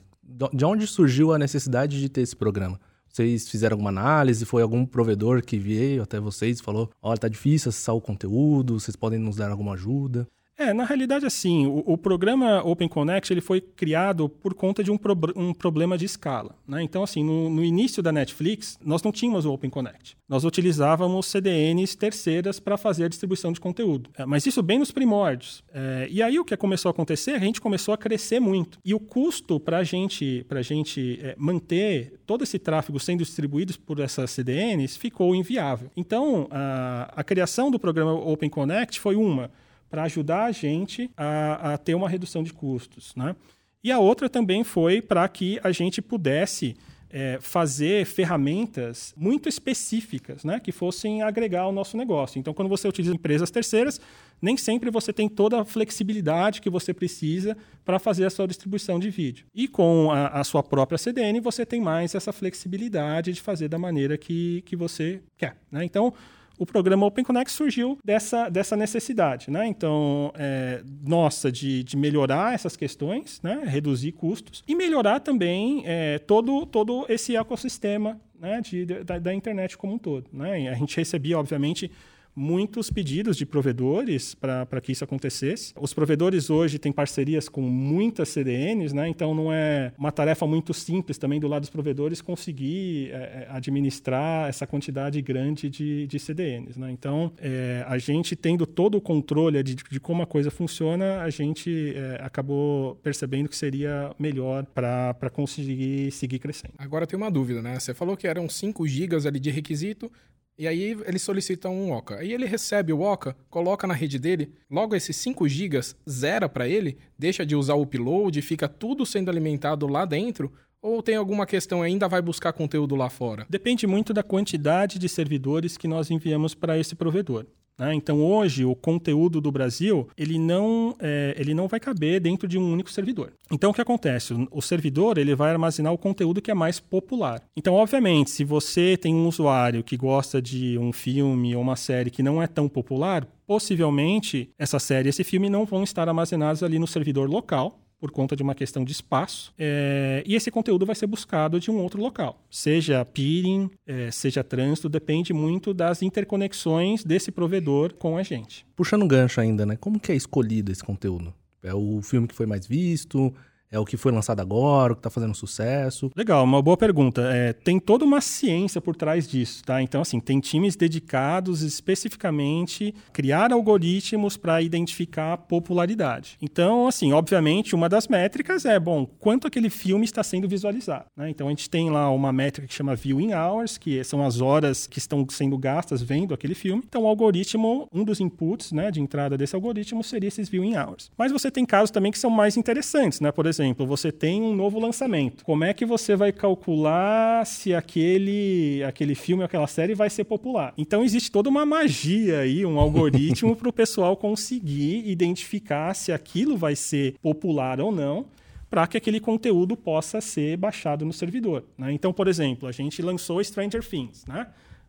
De 0.54 0.66
onde 0.66 0.86
surgiu 0.88 1.34
a 1.34 1.38
necessidade 1.38 2.00
de 2.00 2.10
ter 2.10 2.22
esse 2.22 2.36
programa? 2.36 2.80
Vocês 3.18 3.50
fizeram 3.50 3.74
alguma 3.74 3.90
análise? 3.90 4.46
Foi 4.46 4.62
algum 4.62 4.86
provedor 4.86 5.42
que 5.42 5.58
veio 5.58 6.04
até 6.04 6.20
vocês 6.20 6.60
e 6.60 6.62
falou: 6.62 6.92
olha, 7.02 7.18
tá 7.18 7.28
difícil 7.28 7.70
acessar 7.70 7.96
o 7.96 8.02
conteúdo, 8.02 8.80
vocês 8.80 8.96
podem 8.96 9.18
nos 9.18 9.38
dar 9.38 9.50
alguma 9.50 9.74
ajuda? 9.74 10.28
É, 10.58 10.74
na 10.74 10.86
realidade, 10.86 11.24
assim, 11.24 11.68
o, 11.68 11.84
o, 11.86 11.98
programa 11.98 12.64
Open 12.64 12.88
Connect 12.88 13.32
ele 13.32 13.42
foi 13.42 13.62
criado 13.62 14.28
por 14.28 14.56
conta 14.56 14.84
de 14.84 14.90
um, 14.90 14.98
pro, 14.98 15.16
um 15.36 15.54
problema 15.54 15.96
de 15.96 16.06
escala. 16.06 16.56
Né? 16.68 16.82
Então, 16.82 17.04
assim, 17.04 17.24
no, 17.24 17.48
no, 17.48 17.64
início 17.64 18.02
da 18.02 18.12
Netflix, 18.12 18.80
nós 18.84 19.04
não 19.04 19.12
tínhamos 19.12 19.46
o 19.46 19.54
Open 19.54 19.70
Connect. 19.70 20.18
Nós 20.28 20.44
utilizávamos 20.44 21.28
CDNs 21.28 21.96
terceiras 21.96 22.60
para 22.60 22.76
fazer 22.76 23.06
a 23.06 23.08
distribuição 23.08 23.52
de 23.52 23.60
conteúdo. 23.60 24.10
É, 24.18 24.26
mas 24.26 24.48
isso 24.48 24.64
bem 24.64 24.80
nos 24.80 24.90
primórdios. 24.92 25.64
É, 25.72 26.08
e 26.10 26.24
aí 26.24 26.40
o 26.40 26.46
que 26.46 26.58
começou 26.58 26.90
a 26.90 26.92
acontecer, 26.92 27.32
a 27.32 27.40
gente 27.40 27.62
começou 27.62 27.94
a 27.94 27.98
crescer 27.98 28.40
muito. 28.40 28.80
E 28.84 28.96
o 28.96 29.00
custo 29.00 29.60
para 29.60 29.84
gente, 29.84 30.44
a 30.50 30.62
gente 30.64 31.20
é, 31.22 31.36
manter 31.38 32.20
todo 32.26 32.44
esse 32.44 32.58
tráfego 32.58 33.00
sendo 33.00 33.20
distribuído 33.20 33.78
por 33.86 34.00
essas 34.00 34.32
CDNs 34.32 34.98
ficou 34.98 35.36
inviável. 35.36 35.92
Então, 35.96 36.48
a, 36.50 37.14
a 37.16 37.24
criação 37.24 37.70
do 37.70 37.78
programa 37.78 38.14
Open 38.14 38.50
Connect 38.50 39.00
foi 39.00 39.16
uma 39.16 39.52
para 39.90 40.04
ajudar 40.04 40.46
a 40.46 40.52
gente 40.52 41.10
a, 41.16 41.74
a, 41.74 41.78
ter 41.78 41.96
uma 41.96 42.10
redução 42.10 42.44
de 42.44 42.54
custos. 42.54 43.14
Né? 43.16 43.36
E 43.84 43.92
a 43.92 44.00
outra 44.00 44.30
também 44.30 44.64
foi 44.64 45.02
para 45.02 45.28
que 45.28 45.60
a 45.64 45.72
gente 45.72 46.02
pudesse 46.02 46.76
é, 47.10 47.38
fazer 47.40 48.06
ferramentas 48.06 49.14
muito 49.16 49.48
específicas 49.48 50.44
né, 50.44 50.60
que 50.60 50.72
fossem 50.72 51.22
agregar 51.22 51.62
ao 51.62 51.72
nosso 51.72 51.96
negócio. 51.96 52.38
Então, 52.40 52.54
quando 52.54 52.68
você 52.68 52.88
utiliza 52.88 53.14
empresas 53.14 53.50
terceiras, 53.50 54.00
nem 54.42 54.58
sempre 54.58 54.92
você 54.92 55.14
tem 55.14 55.30
toda 55.30 55.62
a 55.62 55.66
flexibilidade 55.66 56.62
que 56.62 56.70
você 56.70 56.94
precisa 56.94 57.56
para 57.86 57.98
fazer 57.98 58.26
a 58.26 58.30
sua 58.30 58.48
distribuição 58.48 59.00
de 59.00 59.10
vídeo. 59.10 59.46
E 59.54 59.68
com 59.68 60.12
a, 60.12 60.28
a, 60.28 60.44
sua 60.44 60.62
própria 60.62 60.98
CDN, 60.98 61.40
você 61.40 61.66
tem 61.66 61.82
mais 61.82 62.14
essa 62.14 62.34
flexibilidade 62.34 63.32
de 63.32 63.42
fazer 63.42 63.68
da 63.68 63.80
maneira 63.80 64.18
que, 64.18 64.62
que 64.64 64.76
você 64.76 65.22
quer. 65.38 65.56
Né? 65.72 65.86
Então, 65.86 66.14
o 66.58 66.66
programa 66.66 67.06
Open 67.06 67.24
Connect 67.24 67.52
surgiu 67.52 67.98
dessa, 68.04 68.50
dessa 68.50 68.76
necessidade, 68.76 69.52
né? 69.52 69.68
Então, 69.68 70.32
é, 70.36 70.82
nossa, 71.06 71.52
de, 71.52 71.84
de 71.84 71.96
melhorar 71.96 72.54
essas 72.54 72.76
questões, 72.76 73.40
né? 73.44 73.62
reduzir 73.66 74.12
custos 74.14 74.64
e 74.68 74.76
melhorar 74.76 75.20
também 75.20 75.84
é, 75.86 76.18
todo, 76.20 76.66
todo 76.66 77.06
esse 77.08 77.36
ecossistema 77.36 78.20
né? 78.40 78.62
de, 78.62 78.86
da, 78.86 79.20
da 79.20 79.34
internet 79.34 79.78
como 79.78 79.94
um 79.94 79.98
todo. 79.98 80.28
Né? 80.34 80.70
A 80.70 80.74
gente 80.76 80.98
recebia, 80.98 81.38
obviamente, 81.38 81.92
muitos 82.38 82.92
pedidos 82.92 83.36
de 83.36 83.48
provedores 83.48 84.36
para 84.36 84.80
que 84.80 84.92
isso 84.92 85.04
acontecesse. 85.04 85.74
Os 85.76 85.92
provedores 85.92 86.52
hoje 86.52 86.78
têm 86.78 86.92
parcerias 86.92 87.50
com 87.50 87.62
muitas 87.62 88.30
CDNs, 88.30 88.94
né? 88.94 89.08
então 89.08 89.34
não 89.34 89.52
é 89.52 89.92
uma 89.98 90.12
tarefa 90.12 90.46
muito 90.46 90.72
simples 90.72 91.18
também 91.18 91.40
do 91.40 91.48
lado 91.48 91.62
dos 91.62 91.72
provedores 91.72 92.22
conseguir 92.22 93.10
é, 93.12 93.16
é, 93.16 93.48
administrar 93.50 94.48
essa 94.48 94.68
quantidade 94.68 95.20
grande 95.20 95.68
de, 95.68 96.06
de 96.06 96.20
CDNs. 96.20 96.80
Né? 96.80 96.92
Então, 96.92 97.32
é, 97.40 97.84
a 97.88 97.98
gente 97.98 98.36
tendo 98.36 98.68
todo 98.68 99.00
o 99.00 99.02
controle 99.02 99.64
de, 99.64 99.74
de 99.74 100.00
como 100.00 100.22
a 100.22 100.28
coisa 100.28 100.52
funciona, 100.52 101.22
a 101.22 101.32
gente 101.32 101.96
é, 101.96 102.20
acabou 102.22 102.96
percebendo 102.98 103.50
que 103.50 103.56
seria 103.56 104.12
melhor 104.20 104.64
para 104.68 105.30
conseguir 105.34 106.12
seguir 106.12 106.38
crescendo. 106.38 106.76
Agora 106.78 107.08
tem 107.08 107.18
uma 107.18 107.32
dúvida, 107.32 107.64
né? 107.64 107.80
Você 107.80 107.96
falou 107.96 108.16
que 108.16 108.28
eram 108.28 108.48
5 108.48 108.88
GB 108.88 109.28
ali 109.28 109.40
de 109.40 109.50
requisito, 109.50 110.12
e 110.58 110.68
aí 110.68 110.98
ele 111.06 111.20
solicita 111.20 111.70
um 111.70 111.92
Oca. 111.92 112.18
Aí 112.18 112.34
ele 112.34 112.46
recebe 112.46 112.92
o 112.92 113.02
Oca, 113.02 113.36
coloca 113.50 113.86
na 113.86 113.94
rede 113.94 114.18
dele, 114.18 114.52
logo 114.70 114.96
esses 114.96 115.16
5 115.18 115.48
GB 115.48 115.80
zera 116.10 116.50
para 116.50 116.68
ele, 116.68 116.98
deixa 117.18 117.46
de 117.46 117.56
usar 117.56 117.76
o 117.76 117.82
upload, 117.82 118.42
fica 118.42 118.68
tudo 118.68 119.06
sendo 119.06 119.30
alimentado 119.30 119.88
lá 119.88 120.06
dentro, 120.06 120.52
ou 120.82 121.04
tem 121.04 121.16
alguma 121.16 121.46
questão 121.46 121.82
ainda 121.82 122.08
vai 122.08 122.22
buscar 122.22 122.54
conteúdo 122.54 122.96
lá 122.96 123.10
fora? 123.10 123.46
Depende 123.50 123.86
muito 123.86 124.14
da 124.14 124.24
quantidade 124.24 124.98
de 124.98 125.10
servidores 125.10 125.78
que 125.78 125.88
nós 125.88 126.10
enviamos 126.10 126.56
para 126.56 126.78
esse 126.78 126.96
provedor. 126.96 127.46
Né? 127.78 127.94
Então, 127.94 128.24
hoje, 128.24 128.66
o 128.66 128.76
conteúdo 128.76 129.40
do 129.40 129.52
Brasil 129.52 130.08
ele 130.18 130.40
não, 130.40 130.96
é, 131.00 131.36
ele 131.38 131.54
não 131.54 131.68
vai 131.68 131.80
caber 131.80 132.20
dentro 132.20 132.48
de 132.48 132.58
um 132.58 132.74
único 132.74 132.92
servidor. 132.92 133.34
Então, 133.52 133.72
o 133.72 133.74
que 133.74 133.82
acontece? 133.82 134.34
O, 134.52 134.62
servidor 134.62 135.18
ele 135.18 135.36
vai 135.36 135.52
armazenar 135.52 135.94
o 135.94 135.98
conteúdo 135.98 136.42
que 136.42 136.52
é 136.52 136.54
mais 136.54 136.80
popular. 136.80 137.42
Então, 137.56 137.74
obviamente, 137.74 138.32
se 138.32 138.44
você 138.44 138.98
tem 138.98 139.14
um 139.14 139.28
usuário 139.28 139.84
que 139.84 139.96
gosta 139.96 140.42
de 140.42 140.78
um 140.78 140.92
filme 140.92 141.56
ou 141.56 141.62
uma 141.62 141.76
série 141.76 142.10
que 142.10 142.24
não 142.24 142.42
é 142.42 142.48
tão 142.48 142.68
popular, 142.68 143.26
possivelmente 143.46 144.50
essa 144.58 144.80
série 144.80 145.10
esse 145.10 145.24
filme 145.24 145.50
não 145.50 145.66
vão 145.66 145.84
estar 145.84 146.08
armazenados 146.08 146.64
ali 146.64 146.78
no 146.80 146.88
servidor 146.88 147.30
local, 147.30 147.80
por 148.00 148.12
conta 148.12 148.36
de 148.36 148.44
uma 148.44 148.56
questão 148.56 148.84
de 148.84 148.92
espaço. 148.92 149.54
É, 149.58 150.24
e 150.26 150.36
esse 150.36 150.52
conteúdo 150.52 150.86
vai 150.86 150.96
ser 150.96 151.08
buscado 151.08 151.60
de 151.60 151.72
um 151.72 151.78
outro 151.78 152.02
local, 152.02 152.42
seja 152.50 153.04
peering, 153.06 153.70
é, 153.86 154.12
seja 154.12 154.44
trânsito, 154.44 154.90
depende 154.90 155.34
muito 155.34 155.74
das 155.74 156.02
interconexões 156.02 157.04
desse 157.04 157.32
provedor 157.32 157.94
com 157.94 158.18
a 158.18 158.24
gente. 158.24 158.66
Puxando 158.76 159.04
um 159.04 159.08
gancho 159.08 159.42
ainda, 159.42 159.66
né? 159.66 159.76
Como 159.76 160.00
que 160.00 160.12
é 160.12 160.16
escolhido 160.16 160.72
esse 160.72 160.84
conteúdo? 160.84 161.34
É 161.64 161.74
o 161.74 162.02
filme 162.02 162.28
que 162.28 162.36
foi 162.36 162.46
mais 162.46 162.68
visto? 162.68 163.34
É 163.70 163.78
o 163.78 163.84
que 163.84 163.98
foi 163.98 164.14
lançado 164.14 164.40
agora, 164.40 164.94
o 164.94 164.96
que 164.96 165.02
está 165.02 165.10
fazendo 165.10 165.36
sucesso? 165.36 166.10
Legal, 166.16 166.44
uma 166.44 166.62
boa 166.62 166.78
pergunta. 166.78 167.22
É, 167.34 167.52
tem 167.52 167.80
toda 167.80 168.06
uma 168.06 168.22
ciência 168.22 168.80
por 168.80 168.96
trás 168.96 169.28
disso, 169.28 169.62
tá? 169.64 169.82
Então, 169.82 170.02
assim, 170.02 170.22
tem 170.22 170.40
times 170.40 170.78
dedicados 170.78 171.62
especificamente 171.62 172.96
a 173.10 173.12
criar 173.12 173.52
algoritmos 173.52 174.38
para 174.38 174.62
identificar 174.62 175.36
popularidade. 175.38 176.38
Então, 176.42 176.88
assim, 176.88 177.12
obviamente, 177.12 177.76
uma 177.76 177.90
das 177.90 178.08
métricas 178.08 178.64
é, 178.64 178.80
bom, 178.80 179.06
quanto 179.06 179.48
aquele 179.48 179.70
filme 179.70 180.06
está 180.06 180.24
sendo 180.24 180.48
visualizado. 180.48 181.06
Né? 181.16 181.30
Então, 181.30 181.48
a 181.48 181.50
gente 181.50 181.70
tem 181.70 181.90
lá 181.90 182.10
uma 182.10 182.32
métrica 182.32 182.68
que 182.68 182.74
chama 182.74 182.96
Viewing 182.96 183.34
Hours, 183.34 183.78
que 183.78 184.02
são 184.06 184.24
as 184.24 184.40
horas 184.40 184.88
que 184.88 184.98
estão 184.98 185.28
sendo 185.30 185.58
gastas 185.58 186.02
vendo 186.02 186.34
aquele 186.34 186.56
filme. 186.56 186.84
Então, 186.88 187.04
o 187.04 187.08
algoritmo, 187.08 187.90
um 187.94 188.06
dos 188.06 188.22
inputs 188.22 188.72
né, 188.72 188.92
de 188.92 189.02
entrada 189.02 189.38
desse 189.38 189.56
algoritmo 189.56 190.02
seria 190.06 190.30
esses 190.30 190.48
Viewing 190.48 190.78
Hours. 190.78 191.12
Mas 191.18 191.34
você 191.34 191.52
tem 191.52 191.66
casos 191.66 191.92
também 191.92 192.14
que 192.14 192.20
são 192.20 192.30
mais 192.30 192.56
interessantes, 192.56 193.20
né? 193.20 193.30
Por 193.30 193.46
exemplo, 193.46 193.57
exemplo, 193.62 193.86
você 193.86 194.12
tem 194.12 194.42
um 194.42 194.56
novo 194.56 194.80
lançamento. 194.80 195.44
Como 195.44 195.64
é 195.64 195.74
que 195.74 195.86
você 195.86 196.16
vai 196.16 196.32
calcular 196.32 197.46
se 197.46 197.74
aquele, 197.74 198.84
aquele 198.84 199.16
filme, 199.16 199.44
aquela 199.44 199.68
série 199.68 199.96
vai 199.96 200.10
ser 200.10 200.24
popular? 200.24 200.74
Então 200.78 201.04
existe 201.04 201.32
toda 201.32 201.50
uma 201.50 201.66
magia 201.66 202.40
aí, 202.40 202.66
um 202.66 202.80
algoritmo 202.80 203.56
para 203.58 203.70
o 203.70 203.74
pessoal 203.74 204.16
conseguir 204.16 205.10
identificar 205.10 205.94
se 205.94 206.12
aquilo 206.12 206.56
vai 206.56 206.76
ser 206.76 207.16
popular 207.22 207.82
ou 207.82 207.92
não 207.92 208.26
para 208.70 208.86
que 208.86 208.98
aquele 208.98 209.20
conteúdo 209.20 209.78
possa 209.78 210.20
ser 210.20 210.58
baixado 210.58 211.06
no 211.06 211.14
servidor. 211.14 211.64
Né? 211.78 211.94
Então, 211.94 212.12
por 212.12 212.28
exemplo, 212.28 212.68
a 212.68 212.72
gente 212.72 213.02
lançou 213.02 213.42
Stranger 213.42 213.82
Things, 213.82 214.26
né? 214.26 214.48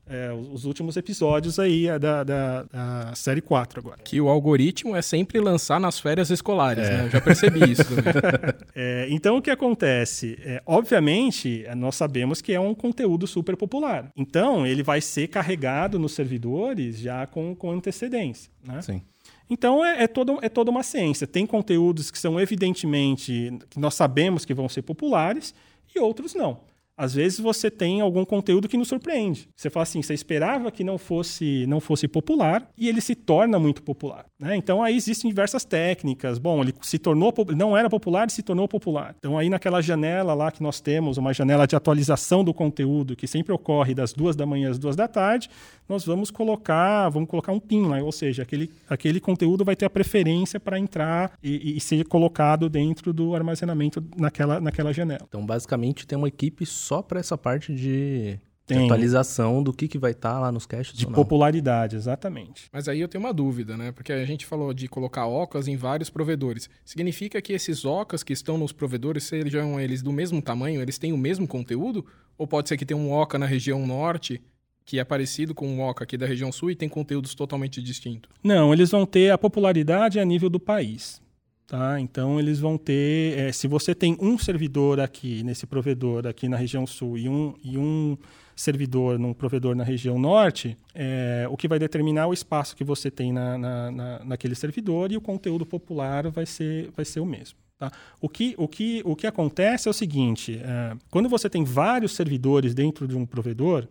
É, 0.08 0.32
os 0.32 0.64
últimos 0.64 0.96
episódios 0.96 1.58
aí 1.58 1.86
é 1.86 1.98
da, 1.98 2.24
da, 2.24 2.62
da, 2.64 3.14
série 3.14 3.40
4 3.40 3.80
agora. 3.80 3.98
Que 4.02 4.20
o 4.20 4.28
algoritmo 4.28 4.96
é 4.96 5.02
sempre 5.02 5.38
lançar 5.38 5.78
nas 5.78 5.98
férias 5.98 6.30
escolares, 6.30 6.88
é. 6.88 6.96
né? 6.96 7.04
Eu 7.04 7.10
já 7.10 7.20
percebi 7.20 7.70
isso 7.70 7.84
também. 7.84 8.04
é, 8.74 9.06
então, 9.10 9.36
o 9.36 9.42
que 9.42 9.50
acontece? 9.50 10.38
É, 10.42 10.62
obviamente, 10.66 11.66
nós 11.76 11.96
sabemos 11.96 12.40
que 12.40 12.52
é 12.52 12.60
um 12.60 12.74
conteúdo 12.74 13.26
super 13.26 13.56
popular. 13.56 14.10
Então, 14.16 14.66
ele 14.66 14.82
vai 14.82 15.00
ser 15.00 15.28
carregado 15.28 15.98
nos 15.98 16.12
servidores 16.12 16.98
já 16.98 17.26
com, 17.26 17.54
com 17.54 17.70
antecedência, 17.70 18.50
né? 18.64 18.80
Sim. 18.82 19.02
Então 19.50 19.84
é, 19.84 20.04
é, 20.04 20.06
todo, 20.06 20.38
é 20.42 20.48
toda 20.48 20.70
uma 20.70 20.82
ciência. 20.82 21.26
Tem 21.26 21.46
conteúdos 21.46 22.10
que 22.10 22.18
são 22.18 22.38
evidentemente 22.38 23.58
que 23.70 23.80
nós 23.80 23.94
sabemos 23.94 24.44
que 24.44 24.52
vão 24.52 24.68
ser 24.68 24.82
populares 24.82 25.54
e 25.94 25.98
outros 25.98 26.34
não 26.34 26.67
às 26.98 27.14
vezes 27.14 27.38
você 27.38 27.70
tem 27.70 28.00
algum 28.00 28.24
conteúdo 28.24 28.68
que 28.68 28.76
nos 28.76 28.88
surpreende. 28.88 29.48
Você 29.54 29.70
fala 29.70 29.84
assim, 29.84 30.02
você 30.02 30.12
esperava 30.12 30.72
que 30.72 30.82
não 30.82 30.98
fosse 30.98 31.64
não 31.68 31.78
fosse 31.78 32.08
popular 32.08 32.68
e 32.76 32.88
ele 32.88 33.00
se 33.00 33.14
torna 33.14 33.56
muito 33.56 33.84
popular. 33.84 34.26
Né? 34.36 34.56
Então 34.56 34.82
aí 34.82 34.96
existem 34.96 35.30
diversas 35.30 35.64
técnicas. 35.64 36.38
Bom, 36.38 36.60
ele 36.60 36.74
se 36.82 36.98
tornou 36.98 37.32
não 37.56 37.76
era 37.76 37.88
popular 37.88 38.26
e 38.26 38.32
se 38.32 38.42
tornou 38.42 38.66
popular. 38.66 39.14
Então 39.16 39.38
aí 39.38 39.48
naquela 39.48 39.80
janela 39.80 40.34
lá 40.34 40.50
que 40.50 40.60
nós 40.60 40.80
temos, 40.80 41.18
uma 41.18 41.32
janela 41.32 41.66
de 41.66 41.76
atualização 41.76 42.42
do 42.42 42.52
conteúdo 42.52 43.14
que 43.14 43.28
sempre 43.28 43.52
ocorre 43.52 43.94
das 43.94 44.12
duas 44.12 44.34
da 44.34 44.44
manhã 44.44 44.70
às 44.70 44.78
duas 44.78 44.96
da 44.96 45.06
tarde, 45.06 45.48
nós 45.88 46.04
vamos 46.04 46.30
colocar 46.30 47.08
vamos 47.08 47.28
colocar 47.28 47.52
um 47.52 47.60
pin 47.60 47.86
lá, 47.86 48.02
ou 48.02 48.12
seja, 48.12 48.42
aquele, 48.42 48.70
aquele 48.88 49.20
conteúdo 49.20 49.64
vai 49.64 49.74
ter 49.74 49.86
a 49.86 49.90
preferência 49.90 50.60
para 50.60 50.78
entrar 50.78 51.32
e, 51.42 51.76
e, 51.76 51.80
ser 51.80 52.04
colocado 52.04 52.68
dentro 52.68 53.12
do 53.12 53.34
armazenamento 53.34 54.04
naquela, 54.16 54.60
naquela 54.60 54.92
janela. 54.92 55.24
Então 55.26 55.44
basicamente 55.44 56.06
tem 56.06 56.18
uma 56.18 56.28
equipe 56.28 56.66
só 56.66 57.00
para 57.00 57.20
essa 57.20 57.38
parte 57.38 57.74
de, 57.74 58.38
de 58.66 58.84
atualização 58.84 59.62
do 59.62 59.72
que, 59.72 59.88
que 59.88 59.98
vai 59.98 60.12
estar 60.12 60.34
tá 60.34 60.40
lá 60.40 60.52
nos 60.52 60.66
caches. 60.66 60.96
De 60.96 61.06
popularidade, 61.06 61.96
exatamente. 61.96 62.68
Mas 62.72 62.88
aí 62.88 63.00
eu 63.00 63.08
tenho 63.08 63.24
uma 63.24 63.32
dúvida, 63.32 63.76
né? 63.76 63.92
Porque 63.92 64.12
a 64.12 64.24
gente 64.24 64.44
falou 64.44 64.74
de 64.74 64.88
colocar 64.88 65.26
OCAs 65.26 65.68
em 65.68 65.76
vários 65.76 66.10
provedores. 66.10 66.68
Significa 66.84 67.40
que 67.40 67.52
esses 67.52 67.84
OCAs 67.84 68.22
que 68.22 68.32
estão 68.32 68.58
nos 68.58 68.72
provedores, 68.72 69.24
sejam 69.24 69.80
eles 69.80 70.02
do 70.02 70.12
mesmo 70.12 70.42
tamanho, 70.42 70.82
eles 70.82 70.98
têm 70.98 71.12
o 71.12 71.18
mesmo 71.18 71.46
conteúdo? 71.46 72.04
Ou 72.36 72.46
pode 72.46 72.68
ser 72.68 72.76
que 72.76 72.84
tenha 72.84 72.98
um 72.98 73.12
OCA 73.12 73.38
na 73.38 73.46
região 73.46 73.86
norte 73.86 74.40
que 74.88 74.98
é 74.98 75.04
parecido 75.04 75.54
com 75.54 75.78
o 75.78 75.86
OCA 75.86 76.04
aqui 76.04 76.16
da 76.16 76.24
região 76.24 76.50
sul 76.50 76.70
e 76.70 76.74
tem 76.74 76.88
conteúdos 76.88 77.34
totalmente 77.34 77.82
distintos? 77.82 78.30
Não, 78.42 78.72
eles 78.72 78.90
vão 78.90 79.04
ter 79.04 79.30
a 79.30 79.36
popularidade 79.36 80.18
a 80.18 80.24
nível 80.24 80.48
do 80.48 80.58
país. 80.58 81.20
Tá? 81.66 82.00
Então 82.00 82.40
eles 82.40 82.58
vão 82.58 82.78
ter, 82.78 83.38
é, 83.38 83.52
se 83.52 83.68
você 83.68 83.94
tem 83.94 84.16
um 84.18 84.38
servidor 84.38 84.98
aqui 84.98 85.42
nesse 85.42 85.66
provedor 85.66 86.26
aqui 86.26 86.48
na 86.48 86.56
região 86.56 86.86
sul 86.86 87.18
e 87.18 87.28
um, 87.28 87.54
e 87.62 87.76
um 87.76 88.16
servidor 88.56 89.18
num 89.18 89.34
provedor 89.34 89.76
na 89.76 89.84
região 89.84 90.18
norte, 90.18 90.74
é, 90.94 91.46
o 91.50 91.56
que 91.58 91.68
vai 91.68 91.78
determinar 91.78 92.26
o 92.26 92.32
espaço 92.32 92.74
que 92.74 92.82
você 92.82 93.10
tem 93.10 93.30
na, 93.30 93.58
na, 93.58 93.90
na, 93.90 94.24
naquele 94.24 94.54
servidor 94.54 95.12
e 95.12 95.18
o 95.18 95.20
conteúdo 95.20 95.66
popular 95.66 96.30
vai 96.30 96.46
ser, 96.46 96.90
vai 96.96 97.04
ser 97.04 97.20
o 97.20 97.26
mesmo. 97.26 97.58
Tá? 97.78 97.92
O, 98.22 98.26
que, 98.26 98.54
o, 98.56 98.66
que, 98.66 99.02
o 99.04 99.14
que 99.14 99.26
acontece 99.26 99.86
é 99.86 99.90
o 99.90 99.94
seguinte: 99.94 100.58
é, 100.64 100.96
quando 101.10 101.28
você 101.28 101.50
tem 101.50 101.62
vários 101.62 102.12
servidores 102.12 102.74
dentro 102.74 103.06
de 103.06 103.14
um 103.14 103.26
provedor, 103.26 103.86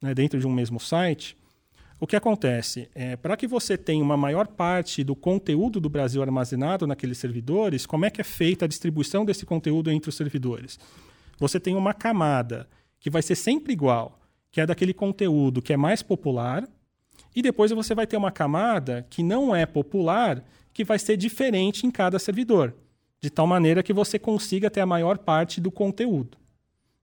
né, 0.00 0.14
dentro 0.14 0.38
de 0.38 0.46
um 0.46 0.52
mesmo 0.52 0.78
site, 0.78 1.36
o 2.00 2.06
que 2.06 2.16
acontece? 2.16 2.90
É, 2.94 3.16
Para 3.16 3.36
que 3.36 3.46
você 3.46 3.78
tenha 3.78 4.02
uma 4.02 4.16
maior 4.16 4.46
parte 4.46 5.02
do 5.02 5.14
conteúdo 5.14 5.80
do 5.80 5.88
Brasil 5.88 6.20
armazenado 6.22 6.86
naqueles 6.86 7.18
servidores, 7.18 7.86
como 7.86 8.04
é 8.04 8.10
que 8.10 8.20
é 8.20 8.24
feita 8.24 8.64
a 8.64 8.68
distribuição 8.68 9.24
desse 9.24 9.46
conteúdo 9.46 9.90
entre 9.90 10.10
os 10.10 10.14
servidores? 10.14 10.78
Você 11.38 11.58
tem 11.58 11.74
uma 11.76 11.94
camada 11.94 12.68
que 13.00 13.10
vai 13.10 13.22
ser 13.22 13.34
sempre 13.34 13.72
igual, 13.72 14.20
que 14.50 14.60
é 14.60 14.66
daquele 14.66 14.92
conteúdo 14.92 15.62
que 15.62 15.72
é 15.72 15.76
mais 15.76 16.02
popular, 16.02 16.68
e 17.34 17.42
depois 17.42 17.70
você 17.70 17.94
vai 17.94 18.06
ter 18.06 18.16
uma 18.16 18.30
camada 18.30 19.06
que 19.08 19.22
não 19.22 19.54
é 19.54 19.66
popular, 19.66 20.44
que 20.72 20.84
vai 20.84 20.98
ser 20.98 21.16
diferente 21.16 21.86
em 21.86 21.90
cada 21.90 22.18
servidor, 22.18 22.74
de 23.20 23.30
tal 23.30 23.46
maneira 23.46 23.82
que 23.82 23.92
você 23.92 24.18
consiga 24.18 24.70
ter 24.70 24.80
a 24.80 24.86
maior 24.86 25.18
parte 25.18 25.60
do 25.60 25.70
conteúdo. 25.70 26.36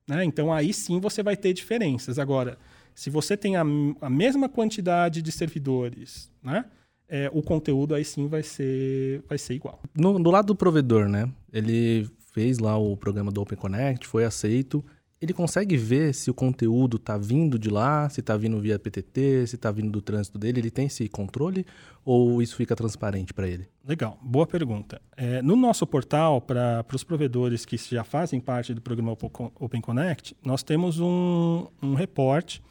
Né? 0.08 0.24
Então 0.26 0.52
aí 0.52 0.74
sim 0.74 1.00
você 1.00 1.24
vai 1.24 1.36
ter 1.36 1.54
diferenças. 1.54 2.20
Agora, 2.20 2.58
se 2.96 3.10
você 3.10 3.36
tem 3.36 3.56
a, 3.56 3.62
a 4.02 4.10
mesma 4.10 4.48
quantidade 4.50 5.22
de 5.22 5.32
servidores, 5.32 6.32
né? 6.44 6.66
É, 7.08 7.30
o 7.34 7.42
conteúdo 7.42 7.94
aí 7.94 8.06
sim 8.06 8.28
vai 8.28 8.42
ser, 8.42 9.22
vai 9.28 9.38
ser 9.38 9.54
igual. 9.54 9.82
No, 9.94 10.18
do 10.18 10.32
lado 10.32 10.48
do 10.48 10.56
provedor, 10.56 11.10
né? 11.10 11.30
Ele 11.52 12.10
fez 12.32 12.58
lá 12.58 12.78
o 12.78 12.96
programa 12.96 13.32
do 13.32 13.42
Open 13.42 13.58
Connect, 13.58 14.08
foi 14.08 14.24
aceito. 14.24 14.84
Ele 15.22 15.34
consegue 15.34 15.78
ver 15.78 16.16
se 16.16 16.32
o 16.32 16.34
conteúdo 16.34 16.98
está 16.98 17.16
vindo 17.16 17.60
de 17.60 17.70
lá, 17.70 18.10
se 18.10 18.22
está 18.22 18.36
vindo 18.36 18.60
via 18.60 18.80
PTT, 18.80 19.46
se 19.46 19.56
está 19.56 19.72
vindo 19.72 19.92
do 19.92 20.02
trânsito 20.02 20.40
dele. 20.40 20.62
Ele 20.62 20.72
tem 20.72 20.88
esse 20.88 21.08
controle 21.08 21.66
ou 22.04 22.42
isso 22.42 22.56
fica 22.56 22.76
transparente 22.76 23.32
para 23.34 23.48
ele? 23.48 23.68
Legal, 23.86 24.18
boa 24.22 24.48
pergunta. 24.48 25.00
É, 25.16 25.42
no 25.42 25.56
nosso 25.56 25.86
portal, 25.86 26.42
para 26.42 26.84
os 26.92 27.04
provedores 27.04 27.66
que 27.66 27.78
já 27.78 28.04
fazem 28.04 28.40
parte 28.40 28.74
do 28.74 28.82
programa 28.82 29.16
Open 29.60 29.82
Connect, 29.82 30.36
nós 30.44 30.64
temos 30.64 31.00
um, 31.00 31.68
um 31.84 31.94
reporte 31.94 32.64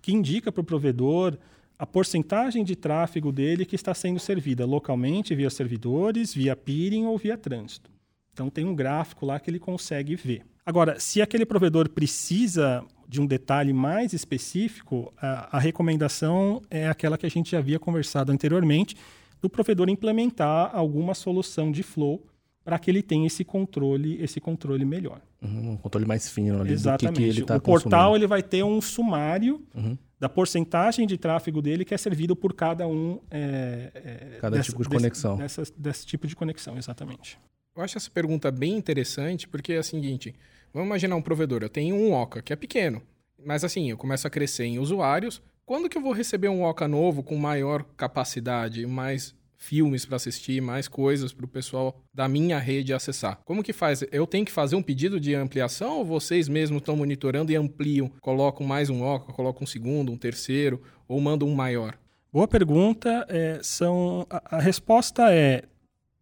que 0.00 0.12
indica 0.12 0.50
para 0.50 0.60
o 0.60 0.64
provedor 0.64 1.36
a 1.78 1.86
porcentagem 1.86 2.64
de 2.64 2.74
tráfego 2.74 3.30
dele 3.30 3.64
que 3.64 3.76
está 3.76 3.94
sendo 3.94 4.18
servida 4.18 4.66
localmente 4.66 5.34
via 5.34 5.48
servidores, 5.48 6.34
via 6.34 6.56
peering 6.56 7.06
ou 7.06 7.16
via 7.16 7.38
trânsito. 7.38 7.90
Então 8.32 8.50
tem 8.50 8.64
um 8.64 8.74
gráfico 8.74 9.24
lá 9.24 9.38
que 9.38 9.50
ele 9.50 9.58
consegue 9.58 10.16
ver. 10.16 10.42
Agora, 10.66 11.00
se 11.00 11.22
aquele 11.22 11.46
provedor 11.46 11.88
precisa 11.88 12.84
de 13.08 13.20
um 13.20 13.26
detalhe 13.26 13.72
mais 13.72 14.12
específico, 14.12 15.12
a, 15.16 15.56
a 15.56 15.58
recomendação 15.58 16.60
é 16.70 16.86
aquela 16.88 17.16
que 17.16 17.24
a 17.24 17.30
gente 17.30 17.52
já 17.52 17.58
havia 17.58 17.78
conversado 17.78 18.30
anteriormente, 18.30 18.96
do 19.40 19.48
provedor 19.48 19.88
implementar 19.88 20.70
alguma 20.74 21.14
solução 21.14 21.72
de 21.72 21.82
flow 21.82 22.22
para 22.68 22.78
que 22.78 22.90
ele 22.90 23.02
tenha 23.02 23.26
esse 23.26 23.44
controle, 23.44 24.22
esse 24.22 24.38
controle 24.42 24.84
melhor. 24.84 25.22
Uhum, 25.40 25.70
um 25.70 25.76
controle 25.78 26.04
mais 26.04 26.28
fino 26.28 26.60
ali 26.60 26.74
Exatamente. 26.74 27.14
do 27.14 27.16
que, 27.16 27.22
que 27.22 27.30
ele 27.30 27.40
está 27.40 27.56
O 27.56 27.60
portal 27.62 28.14
ele 28.14 28.26
vai 28.26 28.42
ter 28.42 28.62
um 28.62 28.78
sumário 28.78 29.66
uhum. 29.74 29.96
da 30.20 30.28
porcentagem 30.28 31.06
de 31.06 31.16
tráfego 31.16 31.62
dele 31.62 31.82
que 31.82 31.94
é 31.94 31.96
servido 31.96 32.36
por 32.36 32.52
cada 32.52 32.86
um. 32.86 33.20
É, 33.30 33.90
é, 33.94 34.38
cada 34.38 34.58
dessa, 34.58 34.70
tipo 34.70 34.82
de 34.82 34.88
conexão. 34.90 35.38
Desse, 35.38 35.60
dessa, 35.60 35.72
desse 35.78 36.06
tipo 36.06 36.26
de 36.26 36.36
conexão, 36.36 36.76
exatamente. 36.76 37.38
Eu 37.74 37.82
acho 37.82 37.96
essa 37.96 38.10
pergunta 38.10 38.50
bem 38.50 38.76
interessante 38.76 39.48
porque 39.48 39.72
é 39.72 39.78
a 39.78 39.82
seguinte: 39.82 40.34
vamos 40.70 40.88
imaginar 40.88 41.16
um 41.16 41.22
provedor, 41.22 41.62
eu 41.62 41.70
tenho 41.70 41.96
um 41.96 42.12
Oca 42.12 42.42
que 42.42 42.52
é 42.52 42.56
pequeno, 42.56 43.00
mas 43.42 43.64
assim, 43.64 43.88
eu 43.88 43.96
começo 43.96 44.26
a 44.26 44.30
crescer 44.30 44.64
em 44.64 44.78
usuários. 44.78 45.40
Quando 45.64 45.88
que 45.88 45.96
eu 45.96 46.02
vou 46.02 46.12
receber 46.12 46.50
um 46.50 46.64
Oca 46.64 46.86
novo 46.86 47.22
com 47.22 47.34
maior 47.34 47.82
capacidade, 47.96 48.86
mais 48.86 49.34
filmes 49.58 50.06
para 50.06 50.16
assistir, 50.16 50.62
mais 50.62 50.86
coisas 50.86 51.32
para 51.32 51.44
o 51.44 51.48
pessoal 51.48 52.00
da 52.14 52.28
minha 52.28 52.58
rede 52.58 52.94
acessar. 52.94 53.40
Como 53.44 53.62
que 53.62 53.72
faz? 53.72 54.04
Eu 54.12 54.26
tenho 54.26 54.46
que 54.46 54.52
fazer 54.52 54.76
um 54.76 54.82
pedido 54.82 55.18
de 55.18 55.34
ampliação 55.34 55.98
ou 55.98 56.04
vocês 56.04 56.48
mesmos 56.48 56.80
estão 56.80 56.96
monitorando 56.96 57.50
e 57.50 57.56
ampliam? 57.56 58.10
Colocam 58.20 58.64
mais 58.64 58.88
um 58.88 59.02
OCA, 59.02 59.32
colocam 59.32 59.64
um 59.64 59.66
segundo, 59.66 60.12
um 60.12 60.16
terceiro 60.16 60.80
ou 61.08 61.20
mandam 61.20 61.48
um 61.48 61.54
maior? 61.54 61.98
Boa 62.32 62.46
pergunta. 62.46 63.26
É, 63.28 63.58
são, 63.62 64.26
a, 64.30 64.56
a, 64.56 64.60
resposta 64.60 65.32
é 65.32 65.64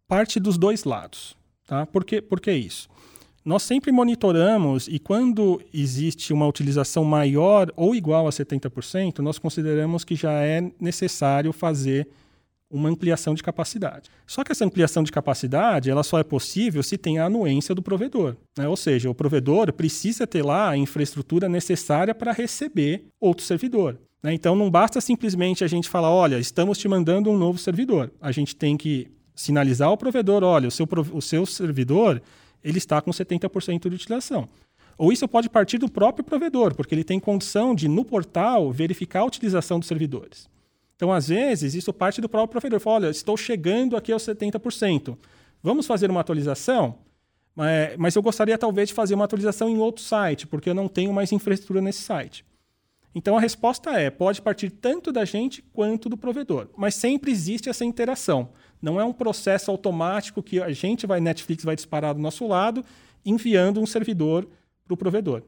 parte 0.07 0.39
dos 0.39 0.57
dois 0.57 0.83
lados. 0.83 1.37
Tá? 1.67 1.85
Por, 1.85 2.03
que, 2.03 2.21
por 2.21 2.41
que 2.41 2.51
isso? 2.51 2.89
Nós 3.45 3.63
sempre 3.63 3.91
monitoramos 3.91 4.87
e 4.87 4.99
quando 4.99 5.61
existe 5.73 6.33
uma 6.33 6.47
utilização 6.47 7.05
maior 7.05 7.71
ou 7.75 7.95
igual 7.95 8.27
a 8.27 8.31
70%, 8.31 9.19
nós 9.19 9.37
consideramos 9.37 10.03
que 10.03 10.15
já 10.15 10.33
é 10.43 10.71
necessário 10.79 11.53
fazer 11.53 12.07
uma 12.69 12.89
ampliação 12.89 13.33
de 13.33 13.41
capacidade. 13.41 14.09
Só 14.25 14.43
que 14.43 14.51
essa 14.51 14.65
ampliação 14.65 15.03
de 15.03 15.11
capacidade 15.11 15.89
ela 15.89 16.03
só 16.03 16.19
é 16.19 16.23
possível 16.23 16.83
se 16.83 16.97
tem 16.97 17.17
a 17.19 17.25
anuência 17.25 17.73
do 17.73 17.81
provedor. 17.81 18.35
Né? 18.57 18.67
Ou 18.67 18.75
seja, 18.75 19.09
o 19.09 19.15
provedor 19.15 19.71
precisa 19.71 20.27
ter 20.27 20.43
lá 20.43 20.69
a 20.69 20.77
infraestrutura 20.77 21.47
necessária 21.47 22.13
para 22.13 22.31
receber 22.31 23.05
outro 23.19 23.45
servidor. 23.45 23.97
Né? 24.21 24.33
Então 24.33 24.55
não 24.55 24.69
basta 24.69 24.99
simplesmente 24.99 25.63
a 25.63 25.67
gente 25.67 25.87
falar, 25.87 26.11
olha, 26.11 26.37
estamos 26.37 26.77
te 26.77 26.87
mandando 26.87 27.29
um 27.29 27.37
novo 27.37 27.57
servidor. 27.57 28.11
A 28.19 28.31
gente 28.31 28.55
tem 28.55 28.75
que 28.75 29.07
sinalizar 29.33 29.87
ao 29.87 29.97
provedor, 29.97 30.43
olha, 30.43 30.67
o 30.67 30.71
seu, 30.71 30.87
o 31.13 31.21
seu 31.21 31.45
servidor 31.45 32.21
ele 32.63 32.79
está 32.79 33.01
com 33.01 33.11
70% 33.11 33.87
de 33.87 33.95
utilização. 33.95 34.49
Ou 34.97 35.13
isso 35.13 35.27
pode 35.27 35.47
partir 35.47 35.77
do 35.77 35.89
próprio 35.89 36.25
provedor, 36.25 36.73
porque 36.73 36.95
ele 36.95 37.03
tem 37.03 37.19
condição 37.19 37.75
de, 37.75 37.87
no 37.87 38.03
portal, 38.03 38.71
verificar 38.71 39.19
a 39.19 39.25
utilização 39.25 39.77
dos 39.77 39.87
servidores. 39.87 40.49
Então, 40.97 41.13
às 41.13 41.27
vezes, 41.27 41.75
isso 41.75 41.93
parte 41.93 42.19
do 42.19 42.27
próprio 42.27 42.59
provedor. 42.59 42.79
Fala, 42.79 42.95
olha, 42.95 43.09
estou 43.11 43.37
chegando 43.37 43.95
aqui 43.95 44.11
aos 44.11 44.23
70%. 44.23 45.15
Vamos 45.61 45.85
fazer 45.85 46.09
uma 46.09 46.21
atualização? 46.21 46.97
Mas 47.97 48.15
eu 48.15 48.21
gostaria, 48.21 48.57
talvez, 48.57 48.89
de 48.89 48.95
fazer 48.95 49.13
uma 49.15 49.25
atualização 49.25 49.69
em 49.69 49.77
outro 49.77 50.03
site, 50.03 50.45
porque 50.45 50.69
eu 50.69 50.73
não 50.75 50.87
tenho 50.87 51.13
mais 51.13 51.31
infraestrutura 51.31 51.81
nesse 51.81 52.01
site. 52.01 52.43
Então, 53.13 53.37
a 53.37 53.39
resposta 53.39 53.91
é, 53.91 54.09
pode 54.09 54.41
partir 54.41 54.69
tanto 54.71 55.11
da 55.11 55.23
gente 55.23 55.63
quanto 55.73 56.09
do 56.09 56.17
provedor. 56.17 56.67
Mas 56.75 56.95
sempre 56.95 57.31
existe 57.31 57.69
essa 57.69 57.85
interação. 57.85 58.49
Não 58.81 58.99
é 58.99 59.03
um 59.03 59.13
processo 59.13 59.71
automático 59.71 60.43
que 60.43 60.61
a 60.61 60.71
gente 60.71 61.07
vai, 61.07 61.19
Netflix 61.19 61.63
vai 61.63 61.75
disparar 61.75 62.13
do 62.13 62.21
nosso 62.21 62.45
lado, 62.47 62.83
enviando 63.25 63.79
um 63.79 63.87
servidor 63.87 64.47
para 64.85 64.93
o 64.93 64.97
provedor. 64.97 65.43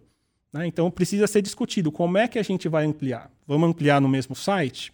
Né? 0.54 0.66
Então, 0.68 0.90
precisa 0.90 1.28
ser 1.28 1.42
discutido 1.42 1.92
como 1.92 2.18
é 2.18 2.28
que 2.28 2.40
a 2.40 2.44
gente 2.44 2.68
vai 2.68 2.86
ampliar. 2.86 3.32
Vamos 3.48 3.70
ampliar 3.70 4.02
no 4.02 4.10
mesmo 4.10 4.36
site? 4.36 4.92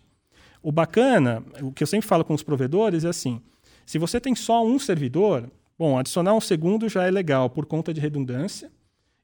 O 0.66 0.72
bacana, 0.72 1.44
o 1.62 1.72
que 1.72 1.84
eu 1.84 1.88
sempre 1.88 2.08
falo 2.08 2.26
com 2.26 2.34
os 2.34 2.42
provedores 2.42 3.06
é 3.06 3.10
assim: 3.10 3.40
se 3.86 4.00
você 4.00 4.20
tem 4.20 4.34
só 4.34 4.66
um 4.66 4.80
servidor, 4.80 5.48
bom, 5.78 5.96
adicionar 5.96 6.34
um 6.34 6.42
segundo 6.42 6.90
já 6.90 7.04
é 7.04 7.12
legal 7.12 7.52
por 7.52 7.68
conta 7.68 7.94
de 7.94 8.02
redundância 8.02 8.72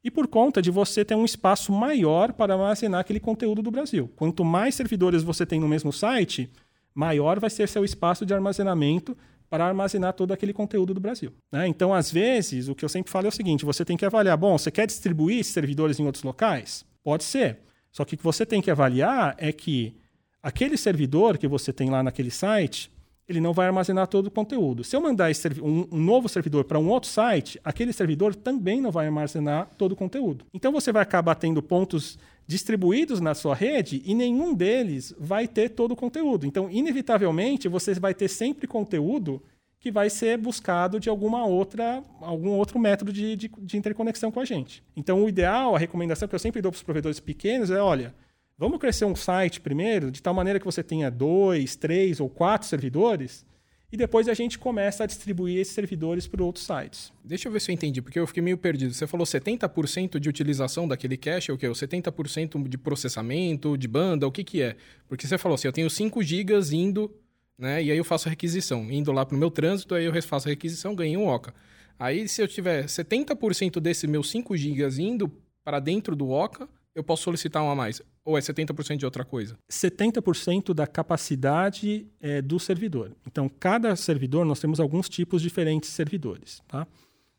e 0.04 0.12
por 0.12 0.27
conta 0.27 0.62
de 0.62 0.69
você 0.69 1.04
ter 1.04 1.15
um 1.15 1.25
espaço 1.25 1.71
maior 1.71 2.32
para 2.32 2.54
armazenar 2.54 2.99
aquele 2.99 3.19
conteúdo 3.19 3.63
do 3.63 3.71
Brasil. 3.71 4.08
Quanto 4.15 4.45
mais 4.45 4.75
servidores 4.75 5.23
você 5.23 5.43
tem 5.43 5.60
no 5.60 5.67
mesmo 5.67 5.91
site, 5.91 6.47
maior 6.93 7.39
vai 7.39 7.49
ser 7.49 7.67
seu 7.67 7.84
espaço 7.84 8.23
de 8.23 8.36
armazenamento 8.36 9.17
para 9.49 9.65
armazenar 9.65 10.13
todo 10.13 10.34
aquele 10.34 10.54
conteúdo 10.54 10.93
do 10.93 10.99
Brasil. 10.99 11.34
Né? 11.51 11.67
Então, 11.67 11.91
às 11.91 12.12
vezes, 12.12 12.67
o 12.67 12.75
que 12.75 12.86
eu 12.86 12.89
sempre 12.89 13.12
falo 13.12 13.25
é 13.25 13.30
o 13.30 13.32
seguinte: 13.32 13.65
você 13.65 13.84
tem 13.84 13.97
que 13.97 14.06
avaliar, 14.06 14.38
bom, 14.38 14.56
você 14.56 14.69
quer 14.69 14.86
distribuir 14.86 15.43
servidores 15.43 15.99
em 15.99 16.06
outros 16.06 16.23
locais? 16.23 16.86
Pode 17.04 17.23
ser. 17.23 17.62
Só 17.91 18.06
que 18.06 18.13
o 18.13 18.17
que 18.19 18.23
você 18.23 18.45
tem 18.45 18.62
que 18.62 18.69
avaliar 18.69 19.34
é 19.39 19.51
que 19.51 19.99
aquele 20.41 20.77
servidor 20.77 21.38
que 21.38 21.47
você 21.47 21.71
tem 21.71 21.89
lá 21.89 22.01
naquele 22.01 22.32
site, 22.32 22.91
ele 23.27 23.39
não 23.39 23.54
vai 23.54 23.67
armazenar 23.67 24.08
todo 24.08 24.27
o 24.27 24.32
conteúdo. 24.32 24.84
Se 24.84 24.95
eu 24.95 25.01
mandar 25.01 25.32
um, 25.62 25.88
um, 25.91 25.99
novo 25.99 26.27
servidor 26.27 26.65
para 26.65 26.80
um 26.80 26.89
outro 26.89 27.10
site, 27.10 27.60
aquele 27.63 27.93
servidor 27.93 28.36
também 28.36 28.82
não 28.82 28.91
vai 28.91 29.06
armazenar 29.06 29.69
todo 29.77 29.93
o 29.93 29.95
conteúdo. 29.95 30.45
Então 30.54 30.71
você 30.71 30.91
vai 30.91 31.01
acabar 31.01 31.36
tendo 31.36 31.62
pontos 31.62 32.19
distribuídos 32.45 33.21
na 33.21 33.34
sua 33.34 33.56
rede 33.56 34.01
e 34.06 34.13
nenhum 34.13 34.54
deles 34.54 35.13
vai 35.17 35.47
ter 35.47 35.69
todo 35.69 35.91
o 35.91 35.95
conteúdo. 35.95 36.45
Então, 36.45 36.69
inevitavelmente, 36.69 37.69
você 37.69 37.93
vai 37.93 38.13
ter 38.13 38.27
sempre 38.27 38.67
conteúdo 38.67 39.41
que 39.80 39.91
vai 39.91 40.10
ser 40.10 40.38
buscado 40.38 40.99
de 40.99 41.10
alguma 41.10 41.45
outra, 41.45 42.04
algum 42.19 42.49
outro 42.49 42.77
método 42.77 43.13
de, 43.13 43.36
de, 43.36 43.47
de 43.47 43.77
interconexão 43.77 44.32
com 44.32 44.39
a 44.39 44.45
gente. 44.45 44.84
Então, 44.95 45.23
o 45.23 45.30
ideal, 45.30 45.75
a 45.75 45.80
recomendação 45.80 46.27
que 46.27 46.36
eu 46.36 46.39
sempre 46.39 46.62
dou 46.62 46.71
para 46.71 46.77
os 46.77 46.84
provedores 46.84 47.19
pequenos 47.19 47.71
é, 47.71 47.82
olha, 47.82 48.13
Vamos 48.62 48.78
crescer 48.78 49.06
um 49.06 49.15
site 49.15 49.60
primeiro, 49.60 50.12
de 50.12 50.21
tal 50.21 50.36
maneira 50.36 50.60
que 50.60 50.65
você 50.67 50.84
tenha 50.84 51.10
dois, 51.10 51.76
três 51.76 52.19
ou 52.19 52.30
quatro 52.30 52.67
servidores, 52.67 53.43
e 53.91 53.97
depois 53.97 54.28
a 54.28 54.36
gente 54.36 54.60
começa 54.60 55.04
a 55.04 55.08
distribuir 55.08 55.58
esses 55.58 55.74
servidores 55.74 56.28
para 56.28 56.43
outros 56.43 56.67
sites. 56.67 57.12
Deixa 57.26 57.47
eu 57.47 57.52
ver 57.52 57.60
se 57.60 57.71
eu 57.71 57.74
entendi, 57.74 58.04
porque 58.04 58.19
eu 58.19 58.28
fiquei 58.28 58.43
meio 58.43 58.60
perdido. 58.60 58.93
Você 58.93 59.08
falou 59.08 59.26
70% 59.26 60.19
de 60.19 60.30
utilização 60.30 60.88
daquele 60.88 61.17
cache, 61.17 61.50
é 61.50 61.54
o 61.56 61.58
quê? 61.58 61.67
O 61.67 61.71
70% 61.71 62.67
de 62.67 62.78
processamento, 62.78 63.76
de 63.76 63.88
banda, 63.88 64.28
o 64.28 64.32
que, 64.32 64.43
que 64.43 64.62
é? 64.62 64.76
Porque 65.10 65.26
você 65.26 65.39
falou 65.39 65.56
assim, 65.56 65.67
eu 65.67 65.74
tenho 65.74 65.89
5 65.89 66.21
GB 66.21 66.54
indo, 66.74 67.12
né? 67.58 67.82
E 67.84 67.89
aí 67.89 67.97
eu 67.97 68.06
faço 68.06 68.28
a 68.28 68.30
requisição. 68.30 68.91
Indo 68.91 69.12
lá 69.12 69.26
para 69.26 69.36
o 69.36 69.39
meu 69.39 69.50
trânsito, 69.50 69.95
aí 69.95 70.06
eu 70.06 70.21
faço 70.21 70.47
a 70.47 70.52
requisição, 70.52 70.93
ganhei 70.93 71.17
um 71.17 71.28
OCA. 71.28 71.52
Aí 71.97 72.28
se 72.28 72.39
eu 72.39 72.47
tiver 72.47 72.86
70% 72.86 73.80
desse 73.80 74.06
meus 74.06 74.30
5 74.30 74.56
GB 74.56 75.02
indo 75.02 75.32
para 75.63 75.80
dentro 75.80 76.15
do 76.15 76.30
OCA, 76.30 76.69
eu 76.93 77.04
posso 77.04 77.24
solicitar 77.24 77.63
um 77.63 77.71
a 77.71 77.76
mais? 77.76 78.04
Ou 78.23 78.38
é 78.38 78.41
70% 78.41 78.97
de 78.97 79.05
outra 79.05 79.25
coisa? 79.25 79.57
70% 79.69 80.73
da 80.73 80.86
capacidade 80.86 82.07
é, 82.19 82.41
do 82.41 82.60
servidor. 82.60 83.12
Então, 83.25 83.49
cada 83.49 83.95
servidor, 83.95 84.45
nós 84.45 84.60
temos 84.60 84.79
alguns 84.79 85.10
tipos 85.10 85.41
diferentes 85.41 85.89
de 85.89 85.95
servidores. 85.95 86.62
Tá? 86.67 86.88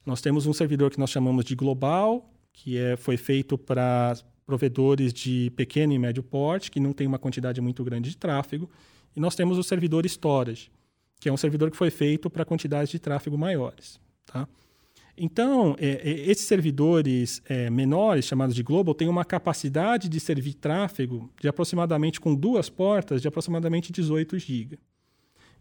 Nós 0.04 0.20
temos 0.20 0.46
um 0.46 0.52
servidor 0.52 0.90
que 0.90 0.98
nós 0.98 1.10
chamamos 1.10 1.44
de 1.44 1.54
global, 1.54 2.28
que 2.52 2.76
é, 2.76 2.96
foi 2.96 3.16
feito 3.16 3.56
para 3.56 4.16
provedores 4.44 5.12
de 5.12 5.50
pequeno 5.56 5.92
e 5.92 5.98
médio 5.98 6.22
porte, 6.22 6.70
que 6.70 6.80
não 6.80 6.92
tem 6.92 7.06
uma 7.06 7.18
quantidade 7.18 7.60
muito 7.60 7.84
grande 7.84 8.10
de 8.10 8.16
tráfego. 8.16 8.68
E 9.14 9.20
nós 9.20 9.36
temos 9.36 9.58
o 9.58 9.62
servidor 9.62 10.04
storage, 10.06 10.70
que 11.20 11.28
é 11.28 11.32
um 11.32 11.36
servidor 11.36 11.70
que 11.70 11.76
foi 11.76 11.90
feito 11.90 12.28
para 12.28 12.44
quantidades 12.44 12.90
de 12.90 12.98
tráfego 12.98 13.38
maiores. 13.38 14.00
Tá? 14.26 14.48
Então, 15.16 15.76
é, 15.78 15.88
é, 15.88 16.30
esses 16.30 16.46
servidores 16.46 17.42
é, 17.46 17.68
menores, 17.68 18.24
chamados 18.24 18.54
de 18.54 18.62
global, 18.62 18.94
têm 18.94 19.08
uma 19.08 19.24
capacidade 19.24 20.08
de 20.08 20.18
servir 20.18 20.54
tráfego 20.54 21.30
de 21.40 21.48
aproximadamente, 21.48 22.20
com 22.20 22.34
duas 22.34 22.70
portas, 22.70 23.20
de 23.20 23.28
aproximadamente 23.28 23.92
18 23.92 24.38
GB. 24.38 24.78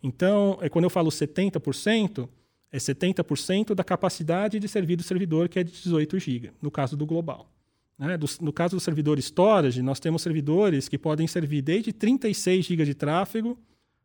Então, 0.01 0.57
é, 0.61 0.69
quando 0.69 0.85
eu 0.85 0.89
falo 0.89 1.09
70%, 1.09 2.27
é 2.71 2.77
70% 2.77 3.75
da 3.75 3.83
capacidade 3.83 4.57
de 4.57 4.67
servir 4.67 4.95
do 4.95 5.03
servidor, 5.03 5.49
que 5.49 5.59
é 5.59 5.63
de 5.63 5.71
18 5.71 6.17
GB, 6.17 6.51
no 6.61 6.71
caso 6.71 6.95
do 6.95 7.05
global. 7.05 7.51
Né? 7.97 8.17
Do, 8.17 8.25
no 8.39 8.53
caso 8.53 8.77
do 8.77 8.79
servidor 8.79 9.19
storage, 9.19 9.81
nós 9.81 9.99
temos 9.99 10.21
servidores 10.21 10.87
que 10.87 10.97
podem 10.97 11.27
servir 11.27 11.61
desde 11.61 11.91
36 11.91 12.65
GB 12.65 12.85
de 12.85 12.95
tráfego, 12.95 13.59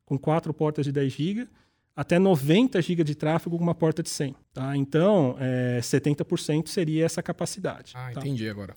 com 0.05 0.19
quatro 0.19 0.53
portas 0.53 0.85
de 0.85 0.93
10 0.93 1.13
GB, 1.13 1.49
até 1.97 2.19
90 2.19 2.81
GB 2.83 3.03
de 3.03 3.15
tráfego 3.15 3.57
com 3.57 3.65
uma 3.65 3.75
porta 3.75 4.03
de 4.03 4.11
100. 4.11 4.37
Tá? 4.53 4.77
Então, 4.77 5.35
é, 5.41 5.81
70% 5.81 6.69
seria 6.69 7.07
essa 7.07 7.23
capacidade. 7.23 7.93
Ah, 7.97 8.11
tá? 8.13 8.21
entendi 8.21 8.47
agora. 8.49 8.77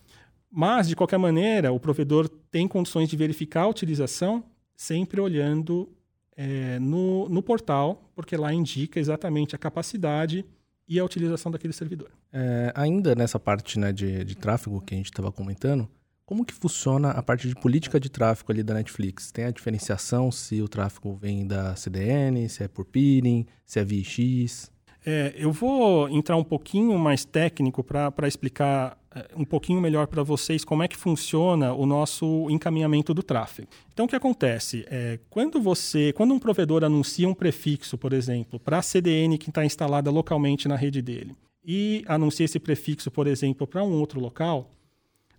Mas, 0.50 0.88
de 0.88 0.96
qualquer 0.96 1.18
maneira, 1.18 1.70
o 1.70 1.78
provedor 1.78 2.28
tem 2.50 2.66
condições 2.66 3.08
de 3.08 3.16
verificar 3.16 3.62
a 3.62 3.68
utilização 3.68 4.42
sempre 4.74 5.20
olhando 5.20 5.88
é, 6.34 6.78
no, 6.78 7.28
no 7.28 7.42
portal, 7.42 8.10
porque 8.16 8.36
lá 8.36 8.52
indica 8.52 8.98
exatamente 8.98 9.54
a 9.54 9.58
capacidade 9.58 10.44
e 10.88 10.98
a 10.98 11.04
utilização 11.04 11.52
daquele 11.52 11.74
servidor. 11.74 12.10
É, 12.32 12.72
ainda 12.74 13.14
nessa 13.14 13.38
parte 13.38 13.78
né, 13.78 13.92
de, 13.92 14.24
de 14.24 14.34
tráfego 14.34 14.80
que 14.80 14.94
a 14.94 14.96
gente 14.96 15.10
estava 15.10 15.30
comentando, 15.30 15.86
Como 16.30 16.44
que 16.44 16.54
funciona 16.54 17.10
a 17.10 17.20
parte 17.24 17.48
de 17.48 17.56
política 17.56 17.98
de 17.98 18.08
tráfego 18.08 18.52
ali 18.52 18.62
da 18.62 18.72
Netflix? 18.72 19.32
Tem 19.32 19.46
a 19.46 19.50
diferenciação 19.50 20.30
se 20.30 20.62
o 20.62 20.68
tráfego 20.68 21.12
vem 21.12 21.44
da 21.44 21.74
CDN, 21.74 22.48
se 22.48 22.62
é 22.62 22.68
por 22.68 22.84
peering, 22.84 23.44
se 23.66 23.80
é 23.80 23.84
VX? 23.84 24.70
É, 25.04 25.34
eu 25.36 25.50
vou 25.50 26.08
entrar 26.08 26.36
um 26.36 26.44
pouquinho 26.44 26.96
mais 26.96 27.24
técnico 27.24 27.82
para 27.82 28.28
explicar 28.28 28.96
é, 29.12 29.28
um 29.36 29.44
pouquinho 29.44 29.80
melhor 29.80 30.06
para 30.06 30.22
vocês 30.22 30.64
como 30.64 30.84
é 30.84 30.86
que 30.86 30.96
funciona 30.96 31.74
o 31.74 31.84
nosso 31.84 32.48
encaminhamento 32.48 33.12
do 33.12 33.24
tráfego. 33.24 33.66
Então, 33.92 34.06
o 34.06 34.08
que 34.08 34.14
acontece? 34.14 34.86
É, 34.88 35.18
quando 35.28 35.60
você, 35.60 36.12
quando 36.12 36.32
um 36.32 36.38
provedor 36.38 36.84
anuncia 36.84 37.28
um 37.28 37.34
prefixo, 37.34 37.98
por 37.98 38.12
exemplo, 38.12 38.60
para 38.60 38.78
a 38.78 38.82
CDN 38.82 39.36
que 39.36 39.48
está 39.48 39.64
instalada 39.64 40.12
localmente 40.12 40.68
na 40.68 40.76
rede 40.76 41.02
dele, 41.02 41.34
e 41.64 42.04
anuncia 42.06 42.44
esse 42.44 42.60
prefixo, 42.60 43.10
por 43.10 43.26
exemplo, 43.26 43.66
para 43.66 43.82
um 43.82 43.98
outro 43.98 44.20
local, 44.20 44.70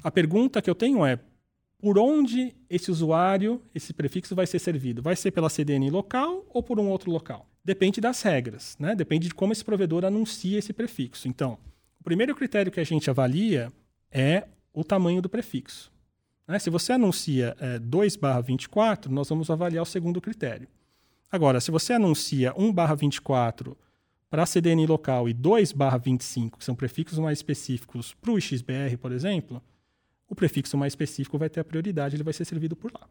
a 0.03 0.11
pergunta 0.11 0.61
que 0.61 0.69
eu 0.69 0.75
tenho 0.75 1.05
é: 1.05 1.19
por 1.77 1.97
onde 1.97 2.55
esse 2.69 2.91
usuário, 2.91 3.61
esse 3.73 3.93
prefixo 3.93 4.35
vai 4.35 4.45
ser 4.45 4.59
servido? 4.59 5.01
Vai 5.01 5.15
ser 5.15 5.31
pela 5.31 5.49
CDN 5.49 5.89
local 5.89 6.45
ou 6.49 6.61
por 6.61 6.79
um 6.79 6.87
outro 6.89 7.11
local? 7.11 7.47
Depende 7.63 8.01
das 8.01 8.21
regras, 8.21 8.75
né? 8.79 8.95
depende 8.95 9.27
de 9.27 9.35
como 9.35 9.53
esse 9.53 9.63
provedor 9.63 10.03
anuncia 10.05 10.57
esse 10.57 10.73
prefixo. 10.73 11.27
Então, 11.27 11.59
o 11.99 12.03
primeiro 12.03 12.35
critério 12.35 12.71
que 12.71 12.79
a 12.79 12.83
gente 12.83 13.09
avalia 13.09 13.71
é 14.11 14.47
o 14.73 14.83
tamanho 14.83 15.21
do 15.21 15.29
prefixo. 15.29 15.91
Né? 16.47 16.57
Se 16.59 16.69
você 16.69 16.93
anuncia 16.93 17.55
é, 17.59 17.79
2/24, 17.79 19.07
nós 19.07 19.29
vamos 19.29 19.49
avaliar 19.49 19.83
o 19.83 19.85
segundo 19.85 20.19
critério. 20.19 20.67
Agora, 21.31 21.61
se 21.61 21.71
você 21.71 21.93
anuncia 21.93 22.53
1/24 22.53 23.77
para 24.29 24.43
a 24.43 24.45
CDN 24.45 24.85
local 24.87 25.29
e 25.29 25.33
2/25, 25.33 26.57
que 26.57 26.65
são 26.65 26.75
prefixos 26.75 27.19
mais 27.19 27.39
específicos 27.39 28.13
para 28.15 28.31
o 28.31 28.39
XBR, 28.39 28.97
por 28.97 29.11
exemplo, 29.11 29.61
o 30.31 30.35
prefixo 30.35 30.77
mais 30.77 30.93
específico 30.93 31.37
vai 31.37 31.49
ter 31.49 31.59
a 31.59 31.63
prioridade, 31.63 32.15
ele 32.15 32.23
vai 32.23 32.31
ser 32.31 32.45
servido 32.45 32.73
por 32.73 32.89
lá. 32.93 33.05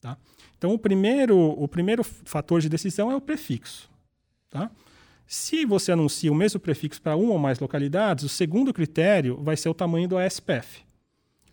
Tá? 0.00 0.16
Então, 0.56 0.72
o 0.72 0.78
primeiro, 0.78 1.36
o 1.36 1.66
primeiro 1.66 2.04
fator 2.04 2.60
de 2.60 2.68
decisão 2.68 3.10
é 3.10 3.16
o 3.16 3.20
prefixo. 3.20 3.90
Tá? 4.48 4.70
Se 5.26 5.66
você 5.66 5.90
anuncia 5.90 6.30
o 6.30 6.34
mesmo 6.34 6.60
prefixo 6.60 7.02
para 7.02 7.16
uma 7.16 7.32
ou 7.32 7.38
mais 7.38 7.58
localidades, 7.58 8.24
o 8.24 8.28
segundo 8.28 8.72
critério 8.72 9.42
vai 9.42 9.56
ser 9.56 9.68
o 9.68 9.74
tamanho 9.74 10.08
do 10.08 10.16
ASPF. 10.16 10.82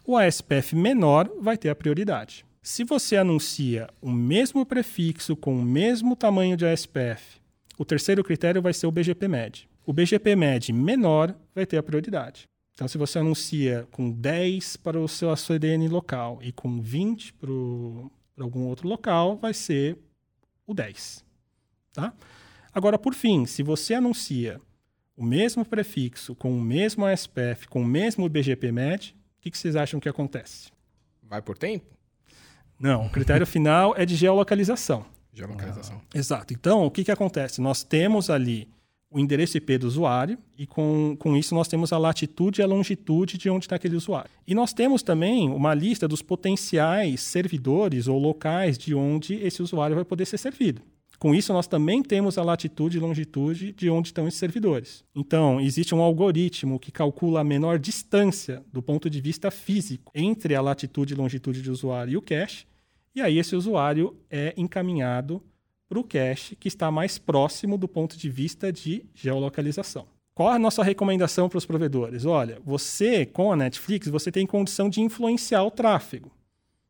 O 0.06 0.15
ASPF 0.15 0.76
menor 0.76 1.28
vai 1.41 1.58
ter 1.58 1.69
a 1.69 1.76
prioridade. 1.76 2.45
Se 2.62 2.84
você 2.84 3.17
anuncia 3.17 3.89
o 4.00 4.12
mesmo 4.12 4.63
prefixo 4.65 5.36
com 5.36 5.56
o 5.56 5.63
mesmo 5.63 6.15
tamanho 6.15 6.56
de 6.56 6.67
ASPF, 6.67 7.39
o 7.80 7.86
terceiro 7.86 8.24
critério 8.24 8.62
vai 8.62 8.74
ser 8.74 8.86
o 8.86 8.91
BGP-MED. 8.91 9.67
O 9.88 9.93
BGP-MED 9.93 10.72
menor 10.72 11.34
vai 11.56 11.65
ter 11.65 11.78
a 11.78 11.84
prioridade. 11.84 12.48
Então, 12.80 12.88
se 12.88 12.98
você 12.98 13.20
anuncia 13.20 13.86
com 13.92 14.10
10 14.10 14.78
para 14.78 14.98
o 14.98 15.06
seu 15.06 15.36
CDN 15.36 15.89
local 15.89 16.39
e 16.42 16.50
com 16.54 16.82
20 16.82 17.34
para, 17.34 17.50
para 18.34 18.46
algum 18.46 18.68
outro 18.68 18.88
local, 18.88 19.36
vai 19.36 19.54
ser 19.54 19.98
o 20.65 20.74
10. 20.74 21.26
Tá? 21.92 22.13
Agora, 22.74 22.98
por 22.98 23.13
fim, 23.13 23.46
se 23.46 23.63
você 23.63 23.96
anuncia 23.96 24.62
o 25.18 25.26
mesmo 25.26 25.65
prefixo 25.65 26.34
com 26.34 26.58
o 26.58 26.62
mesmo 26.62 27.06
ASPF, 27.06 27.68
com 27.68 27.82
o 27.82 27.86
mesmo 27.86 28.30
BGP-MED, 28.30 29.13
o 29.39 29.42
que, 29.42 29.52
que 29.52 29.58
vocês 29.58 29.76
acham 29.76 30.00
que 30.00 30.08
acontece? 30.08 30.72
Vai 31.22 31.42
por 31.42 31.58
tempo? 31.58 31.86
Não, 32.80 33.08
o 33.08 33.10
critério 33.10 33.44
final 33.46 33.94
é 33.98 34.06
de 34.06 34.15
geolocalização. 34.15 35.06
Geolocalização. 35.34 36.02
Ah, 36.02 36.18
exato. 36.18 36.54
Então, 36.54 36.86
o 36.86 36.89
que, 36.89 37.04
que 37.04 37.12
acontece? 37.12 37.60
Nós 37.60 37.84
temos 37.84 38.30
ali 38.30 38.70
o 39.12 39.19
endereço 39.19 39.58
IP 39.58 39.78
do 39.78 39.88
usuário 39.88 40.38
e 40.58 40.67
com, 40.67 41.15
com 41.17 41.36
isso 41.36 41.56
nós 41.56 41.67
temos 41.67 41.91
a 41.91 41.98
latitude 41.98 42.62
e 42.62 42.63
a 42.63 42.67
longitude 42.67 43.38
de 43.38 43.50
onde 43.50 43.65
está 43.65 43.76
aquele 43.76 43.95
usuário. 43.95 44.30
E 44.45 44.54
nós 44.54 44.74
temos 44.74 45.02
também 45.02 45.50
uma 45.50 45.74
lista 45.74 46.08
dos 46.08 46.22
potenciais 46.22 47.22
servidores 47.22 48.08
ou 48.08 48.19
locais 48.19 48.78
de 48.78 48.93
onde 48.93 49.36
esse 49.36 49.62
usuário 49.62 49.95
vai 49.95 50.06
poder 50.06 50.26
ser 50.26 50.38
servido. 50.38 50.82
Com 51.17 51.36
isso, 51.36 51.52
nós 51.52 51.67
também 51.67 52.02
temos 52.02 52.38
a 52.38 52.43
latitude 52.43 52.98
e 52.98 53.00
longitude 53.02 53.74
de 53.74 53.89
onde 53.89 54.08
estão 54.08 54.26
esses 54.26 54.39
servidores. 54.39 55.04
Então, 55.13 55.60
existe 55.60 55.93
um 55.93 56.02
algoritmo 56.02 56.80
que 56.80 56.93
calcula 56.93 57.41
a 57.41 57.43
menor 57.43 57.78
distância 57.78 58.63
do 58.72 58.82
ponto 58.82 59.10
de 59.10 59.19
vista 59.19 59.52
físico 59.52 60.13
entre 60.15 60.56
a 60.56 60.62
latitude 60.62 61.13
e 61.13 61.17
longitude 61.17 61.62
do 61.62 61.74
usuário 61.74 62.13
e 62.13 62.17
o 62.17 62.22
cache, 62.22 62.65
e 63.13 63.22
aí 63.22 63.38
esse 63.38 63.54
usuário 63.54 64.15
é 64.30 64.54
encaminhado 64.56 65.43
para 65.89 65.99
o 65.99 66.04
cache 66.04 66.56
que 66.56 66.67
está 66.67 66.91
mais 66.91 67.17
próximo 67.17 67.78
do 67.78 67.88
ponto 67.88 68.15
de 68.15 68.30
vista 68.30 68.71
de 68.71 69.04
geolocalização. 69.15 70.06
Qual 70.36 70.49
a 70.49 70.60
nossa 70.60 70.84
recomendação 70.84 71.49
para 71.49 71.58
os 71.58 71.65
provedores? 71.65 72.23
Olha, 72.23 72.62
você, 72.63 73.25
com 73.25 73.52
a 73.52 73.56
Netflix, 73.56 74.08
você 74.08 74.32
tem 74.32 74.45
condição 74.45 74.89
de 74.89 75.02
influenciar 75.02 75.63
o 75.63 75.71
tráfego 75.71 76.32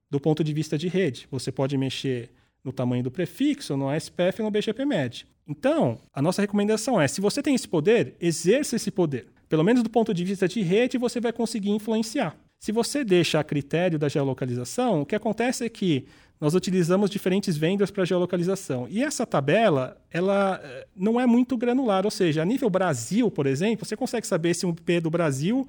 do 0.09 0.19
ponto 0.19 0.43
de 0.43 0.53
vista 0.53 0.77
de 0.77 0.87
rede. 0.87 1.27
Você 1.31 1.51
pode 1.51 1.77
mexer 1.77 2.29
no 2.63 2.73
tamanho 2.73 3.01
do 3.01 3.09
prefixo, 3.09 3.77
no 3.77 3.89
ASPF 3.89 4.41
e 4.41 4.43
no 4.43 4.51
BGPMED. 4.51 5.25
Então, 5.47 5.99
a 6.13 6.21
nossa 6.21 6.41
recomendação 6.41 7.01
é, 7.01 7.07
se 7.07 7.21
você 7.21 7.41
tem 7.41 7.55
esse 7.55 7.67
poder, 7.67 8.15
exerça 8.19 8.75
esse 8.75 8.91
poder. 8.91 9.27
Pelo 9.47 9.63
menos 9.63 9.81
do 9.81 9.89
ponto 9.89 10.13
de 10.13 10.23
vista 10.23 10.47
de 10.47 10.61
rede, 10.61 10.97
você 10.97 11.19
vai 11.19 11.33
conseguir 11.33 11.71
influenciar. 11.71 12.37
Se 12.59 12.71
você 12.71 13.03
deixa 13.03 13.39
a 13.39 13.43
critério 13.43 13.97
da 13.97 14.09
geolocalização, 14.09 15.01
o 15.01 15.05
que 15.05 15.15
acontece 15.15 15.65
é 15.65 15.69
que 15.69 16.05
nós 16.39 16.53
utilizamos 16.53 17.09
diferentes 17.09 17.57
vendors 17.57 17.91
para 17.91 18.05
geolocalização. 18.05 18.87
E 18.89 19.03
essa 19.03 19.25
tabela, 19.25 19.97
ela 20.09 20.59
eh, 20.63 20.87
não 20.95 21.19
é 21.19 21.25
muito 21.25 21.57
granular, 21.57 22.05
ou 22.05 22.11
seja, 22.11 22.41
a 22.41 22.45
nível 22.45 22.69
Brasil, 22.69 23.29
por 23.29 23.45
exemplo, 23.45 23.85
você 23.85 23.97
consegue 23.97 24.25
saber 24.25 24.53
se 24.53 24.65
um 24.65 24.69
IP 24.69 25.01
do 25.01 25.09
Brasil, 25.09 25.67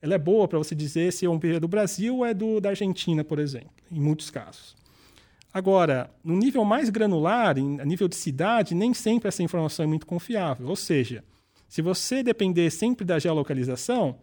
ela 0.00 0.14
é 0.14 0.18
boa 0.18 0.46
para 0.46 0.58
você 0.58 0.74
dizer 0.74 1.12
se 1.12 1.26
um 1.26 1.36
IP 1.36 1.58
do 1.58 1.66
Brasil 1.66 2.24
é 2.24 2.32
do, 2.32 2.60
da 2.60 2.70
Argentina, 2.70 3.24
por 3.24 3.40
exemplo, 3.40 3.70
em 3.90 3.98
muitos 3.98 4.30
casos. 4.30 4.76
Agora, 5.52 6.10
no 6.22 6.36
nível 6.36 6.64
mais 6.64 6.90
granular, 6.90 7.58
em, 7.58 7.80
a 7.80 7.84
nível 7.84 8.06
de 8.06 8.16
cidade, 8.16 8.74
nem 8.74 8.94
sempre 8.94 9.28
essa 9.28 9.42
informação 9.42 9.84
é 9.84 9.86
muito 9.86 10.06
confiável. 10.06 10.68
Ou 10.68 10.76
seja, 10.76 11.24
se 11.68 11.82
você 11.82 12.22
depender 12.22 12.70
sempre 12.70 13.04
da 13.04 13.18
geolocalização, 13.18 14.16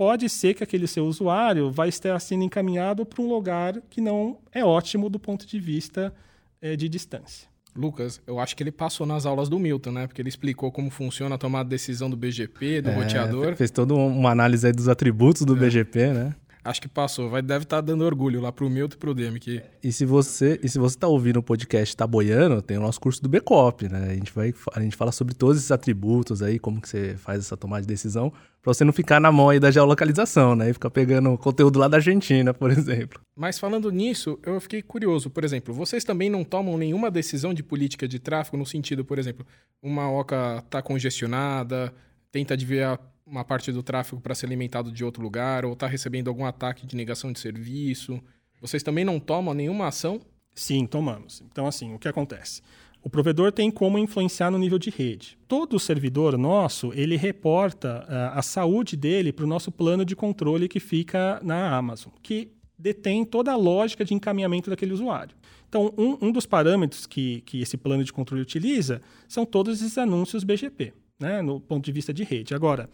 pode 0.00 0.30
ser 0.30 0.54
que 0.54 0.64
aquele 0.64 0.86
seu 0.86 1.04
usuário 1.04 1.70
vai 1.70 1.90
estar 1.90 2.18
sendo 2.20 2.42
encaminhado 2.42 3.04
para 3.04 3.20
um 3.20 3.28
lugar 3.28 3.82
que 3.90 4.00
não 4.00 4.38
é 4.50 4.64
ótimo 4.64 5.10
do 5.10 5.18
ponto 5.18 5.46
de 5.46 5.60
vista 5.60 6.10
é, 6.58 6.74
de 6.74 6.88
distância. 6.88 7.46
Lucas, 7.76 8.18
eu 8.26 8.40
acho 8.40 8.56
que 8.56 8.62
ele 8.62 8.72
passou 8.72 9.06
nas 9.06 9.26
aulas 9.26 9.50
do 9.50 9.58
Milton, 9.58 9.92
né? 9.92 10.06
Porque 10.06 10.22
ele 10.22 10.30
explicou 10.30 10.72
como 10.72 10.88
funciona 10.88 11.34
a 11.34 11.38
tomada 11.38 11.64
de 11.64 11.70
decisão 11.72 12.08
do 12.08 12.16
BGP, 12.16 12.80
do 12.80 12.88
é, 12.88 12.94
roteador. 12.94 13.54
Fez 13.56 13.70
toda 13.70 13.92
uma 13.92 14.30
análise 14.30 14.72
dos 14.72 14.88
atributos 14.88 15.42
do 15.42 15.54
é. 15.54 15.58
BGP, 15.60 16.14
né? 16.14 16.34
Acho 16.62 16.82
que 16.82 16.88
passou. 16.88 17.30
Vai, 17.30 17.42
deve 17.42 17.64
estar 17.64 17.76
tá 17.76 17.80
dando 17.80 18.04
orgulho 18.04 18.40
lá 18.40 18.52
pro 18.52 18.68
Milton 18.68 18.94
e 18.94 18.98
pro 18.98 19.14
Demi. 19.14 19.40
Que... 19.40 19.62
E 19.82 19.92
se 19.92 20.04
você 20.04 20.60
e 20.62 20.68
se 20.68 20.78
você 20.78 20.98
tá 20.98 21.06
ouvindo 21.08 21.38
o 21.38 21.42
podcast 21.42 21.96
tá 21.96 22.06
boiando, 22.06 22.60
tem 22.60 22.76
o 22.76 22.80
nosso 22.80 23.00
curso 23.00 23.22
do 23.22 23.28
Bcop, 23.28 23.88
né? 23.88 24.10
A 24.10 24.14
gente 24.14 24.32
vai 24.32 24.52
a 24.74 24.80
gente 24.80 24.96
fala 24.96 25.12
sobre 25.12 25.34
todos 25.34 25.56
esses 25.56 25.70
atributos 25.70 26.42
aí, 26.42 26.58
como 26.58 26.80
que 26.80 26.88
você 26.88 27.16
faz 27.16 27.40
essa 27.40 27.56
tomada 27.56 27.82
de 27.82 27.88
decisão, 27.88 28.30
para 28.62 28.74
você 28.74 28.84
não 28.84 28.92
ficar 28.92 29.20
na 29.20 29.32
mão 29.32 29.48
aí 29.48 29.58
da 29.58 29.70
geolocalização, 29.70 30.54
né? 30.54 30.70
E 30.70 30.72
ficar 30.72 30.90
pegando 30.90 31.36
conteúdo 31.38 31.78
lá 31.78 31.88
da 31.88 31.96
Argentina, 31.96 32.52
por 32.54 32.70
exemplo. 32.70 33.20
Mas 33.34 33.58
falando 33.58 33.90
nisso, 33.90 34.38
eu 34.42 34.60
fiquei 34.60 34.82
curioso. 34.82 35.30
Por 35.30 35.44
exemplo, 35.44 35.72
vocês 35.72 36.04
também 36.04 36.28
não 36.28 36.44
tomam 36.44 36.76
nenhuma 36.76 37.10
decisão 37.10 37.54
de 37.54 37.62
política 37.62 38.06
de 38.06 38.18
tráfego 38.18 38.58
no 38.58 38.66
sentido, 38.66 39.04
por 39.04 39.18
exemplo, 39.18 39.46
uma 39.82 40.10
oca 40.10 40.62
tá 40.68 40.82
congestionada, 40.82 41.92
tenta 42.30 42.56
desviar 42.56 42.98
uma 43.30 43.44
parte 43.44 43.70
do 43.70 43.82
tráfego 43.82 44.20
para 44.20 44.34
ser 44.34 44.46
alimentado 44.46 44.90
de 44.90 45.04
outro 45.04 45.22
lugar 45.22 45.64
ou 45.64 45.72
está 45.72 45.86
recebendo 45.86 46.28
algum 46.28 46.44
ataque 46.44 46.86
de 46.86 46.96
negação 46.96 47.32
de 47.32 47.38
serviço. 47.38 48.20
Vocês 48.60 48.82
também 48.82 49.04
não 49.04 49.20
tomam 49.20 49.54
nenhuma 49.54 49.86
ação? 49.86 50.20
Sim, 50.54 50.86
tomamos. 50.86 51.42
Então, 51.50 51.66
assim, 51.66 51.94
o 51.94 51.98
que 51.98 52.08
acontece? 52.08 52.60
O 53.02 53.08
provedor 53.08 53.50
tem 53.50 53.70
como 53.70 53.98
influenciar 53.98 54.50
no 54.50 54.58
nível 54.58 54.78
de 54.78 54.90
rede. 54.90 55.38
Todo 55.48 55.78
servidor 55.78 56.36
nosso, 56.36 56.92
ele 56.94 57.16
reporta 57.16 58.06
uh, 58.06 58.38
a 58.38 58.42
saúde 58.42 58.96
dele 58.96 59.32
para 59.32 59.44
o 59.44 59.48
nosso 59.48 59.72
plano 59.72 60.04
de 60.04 60.14
controle 60.14 60.68
que 60.68 60.80
fica 60.80 61.40
na 61.42 61.74
Amazon, 61.74 62.12
que 62.22 62.52
detém 62.78 63.24
toda 63.24 63.52
a 63.52 63.56
lógica 63.56 64.04
de 64.04 64.12
encaminhamento 64.12 64.68
daquele 64.68 64.92
usuário. 64.92 65.34
Então, 65.68 65.94
um, 65.96 66.26
um 66.26 66.32
dos 66.32 66.44
parâmetros 66.46 67.06
que, 67.06 67.42
que 67.42 67.62
esse 67.62 67.76
plano 67.76 68.04
de 68.04 68.12
controle 68.12 68.42
utiliza 68.42 69.00
são 69.28 69.46
todos 69.46 69.80
esses 69.80 69.96
anúncios 69.96 70.44
BGP, 70.44 70.92
né, 71.18 71.40
no 71.40 71.60
ponto 71.60 71.84
de 71.84 71.92
vista 71.92 72.12
de 72.12 72.24
rede. 72.24 72.54
Agora, 72.54 72.90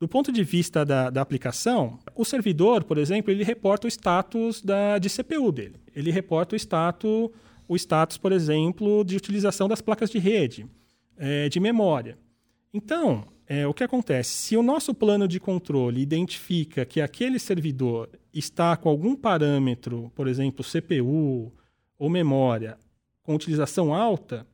do 0.00 0.08
ponto 0.08 0.32
de 0.32 0.42
vista 0.42 0.82
da, 0.82 1.10
da 1.10 1.20
aplicação, 1.20 1.98
o 2.16 2.24
servidor, 2.24 2.84
por 2.84 2.96
exemplo, 2.96 3.30
ele 3.30 3.44
reporta 3.44 3.86
o 3.86 3.90
status 3.90 4.62
da, 4.62 4.98
de 4.98 5.10
CPU 5.10 5.52
dele. 5.52 5.76
Ele 5.94 6.10
reporta 6.10 6.54
o 6.54 6.58
status, 6.58 7.28
o 7.68 7.76
status, 7.76 8.16
por 8.16 8.32
exemplo, 8.32 9.04
de 9.04 9.14
utilização 9.14 9.68
das 9.68 9.82
placas 9.82 10.08
de 10.08 10.18
rede, 10.18 10.66
é, 11.18 11.50
de 11.50 11.60
memória. 11.60 12.16
Então, 12.72 13.24
é, 13.46 13.66
o 13.66 13.74
que 13.74 13.84
acontece? 13.84 14.30
Se 14.30 14.56
o 14.56 14.62
nosso 14.62 14.94
plano 14.94 15.28
de 15.28 15.38
controle 15.38 16.00
identifica 16.00 16.86
que 16.86 17.02
aquele 17.02 17.38
servidor 17.38 18.08
está 18.32 18.76
com 18.78 18.88
algum 18.88 19.14
parâmetro, 19.14 20.10
por 20.14 20.26
exemplo, 20.26 20.64
CPU 20.64 21.52
ou 21.98 22.08
memória, 22.08 22.78
com 23.22 23.34
utilização 23.34 23.94
alta, 23.94 24.46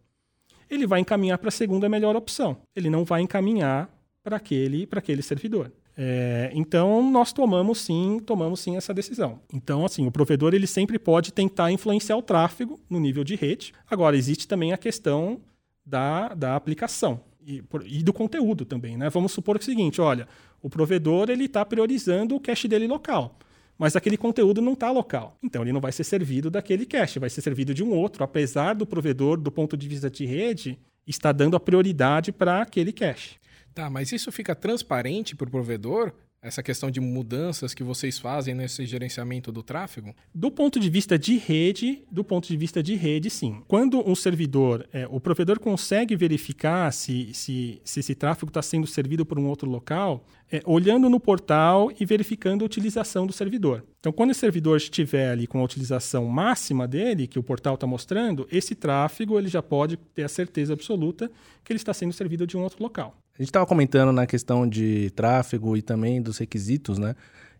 ele 0.68 0.88
vai 0.88 0.98
encaminhar 0.98 1.38
para 1.38 1.48
a 1.48 1.52
segunda 1.52 1.88
melhor 1.88 2.16
opção. 2.16 2.56
Ele 2.74 2.90
não 2.90 3.04
vai 3.04 3.20
encaminhar 3.22 3.95
para 4.26 4.38
aquele, 4.38 4.88
aquele 4.90 5.22
servidor. 5.22 5.70
É, 5.96 6.50
então 6.52 7.08
nós 7.12 7.32
tomamos 7.32 7.80
sim, 7.80 8.20
tomamos 8.26 8.58
sim 8.58 8.76
essa 8.76 8.92
decisão. 8.92 9.38
Então 9.54 9.84
assim, 9.84 10.04
o 10.04 10.10
provedor 10.10 10.52
ele 10.52 10.66
sempre 10.66 10.98
pode 10.98 11.32
tentar 11.32 11.70
influenciar 11.70 12.16
o 12.16 12.22
tráfego 12.22 12.80
no 12.90 12.98
nível 12.98 13.22
de 13.22 13.36
rede. 13.36 13.72
Agora 13.88 14.16
existe 14.16 14.48
também 14.48 14.72
a 14.72 14.76
questão 14.76 15.40
da, 15.86 16.34
da 16.34 16.56
aplicação 16.56 17.20
e, 17.40 17.62
e 17.84 18.02
do 18.02 18.12
conteúdo 18.12 18.64
também, 18.64 18.96
né? 18.96 19.08
Vamos 19.08 19.30
supor 19.30 19.56
o 19.56 19.62
seguinte, 19.62 20.00
olha, 20.00 20.26
o 20.60 20.68
provedor 20.68 21.30
ele 21.30 21.44
está 21.44 21.64
priorizando 21.64 22.34
o 22.34 22.40
cache 22.40 22.66
dele 22.66 22.88
local 22.88 23.38
mas 23.78 23.94
aquele 23.94 24.16
conteúdo 24.16 24.62
não 24.62 24.72
está 24.72 24.90
local. 24.90 25.36
Então 25.42 25.60
ele 25.60 25.70
não 25.70 25.82
vai 25.82 25.92
ser 25.92 26.02
servido 26.02 26.50
daquele 26.50 26.86
cache, 26.86 27.18
vai 27.18 27.28
ser 27.28 27.42
servido 27.42 27.74
de 27.74 27.84
um 27.84 27.92
outro, 27.92 28.24
apesar 28.24 28.74
do 28.74 28.86
provedor, 28.86 29.36
do 29.36 29.52
ponto 29.52 29.76
de 29.76 29.86
vista 29.86 30.08
de 30.08 30.24
rede, 30.24 30.78
estar 31.06 31.32
dando 31.32 31.56
a 31.56 31.60
prioridade 31.60 32.32
para 32.32 32.62
aquele 32.62 32.90
cache. 32.90 33.36
Tá, 33.76 33.90
mas 33.90 34.10
isso 34.10 34.32
fica 34.32 34.54
transparente 34.54 35.36
para 35.36 35.46
o 35.46 35.50
provedor? 35.50 36.14
essa 36.42 36.62
questão 36.62 36.90
de 36.90 37.00
mudanças 37.00 37.74
que 37.74 37.82
vocês 37.82 38.18
fazem 38.20 38.54
nesse 38.54 38.86
gerenciamento 38.86 39.50
do 39.50 39.64
tráfego? 39.64 40.14
Do 40.32 40.48
ponto 40.48 40.78
de 40.78 40.88
vista 40.88 41.18
de 41.18 41.36
rede, 41.36 42.04
do 42.10 42.22
ponto 42.22 42.46
de 42.46 42.56
vista 42.56 42.80
de 42.80 42.94
rede, 42.94 43.28
sim. 43.28 43.62
Quando 43.66 44.08
um 44.08 44.14
servidor, 44.14 44.86
é, 44.92 45.08
o 45.10 45.18
provedor 45.18 45.58
consegue 45.58 46.14
verificar 46.14 46.92
se, 46.92 47.34
se, 47.34 47.80
se 47.82 48.00
esse 48.00 48.14
tráfego 48.14 48.50
está 48.50 48.62
sendo 48.62 48.86
servido 48.86 49.26
por 49.26 49.40
um 49.40 49.46
outro 49.46 49.68
local, 49.68 50.24
é, 50.52 50.62
olhando 50.64 51.10
no 51.10 51.18
portal 51.18 51.90
e 51.98 52.04
verificando 52.04 52.62
a 52.62 52.66
utilização 52.66 53.26
do 53.26 53.32
servidor. 53.32 53.84
Então, 53.98 54.12
quando 54.12 54.30
o 54.30 54.34
servidor 54.34 54.76
estiver 54.76 55.30
ali 55.30 55.48
com 55.48 55.58
a 55.58 55.64
utilização 55.64 56.26
máxima 56.26 56.86
dele, 56.86 57.26
que 57.26 57.40
o 57.40 57.42
portal 57.42 57.74
está 57.74 57.88
mostrando, 57.88 58.46
esse 58.52 58.76
tráfego 58.76 59.36
ele 59.36 59.48
já 59.48 59.62
pode 59.62 59.96
ter 59.96 60.22
a 60.22 60.28
certeza 60.28 60.74
absoluta 60.74 61.28
que 61.64 61.72
ele 61.72 61.78
está 61.78 61.92
sendo 61.92 62.12
servido 62.12 62.46
de 62.46 62.56
um 62.56 62.62
outro 62.62 62.80
local. 62.80 63.16
A 63.38 63.42
gente 63.42 63.50
estava 63.50 63.66
comentando 63.66 64.12
na 64.12 64.26
questão 64.26 64.66
de 64.66 65.10
tráfego 65.10 65.76
e 65.76 65.82
também 65.82 66.22
dos 66.22 66.38
requisitos, 66.38 66.98
né? 66.98 67.14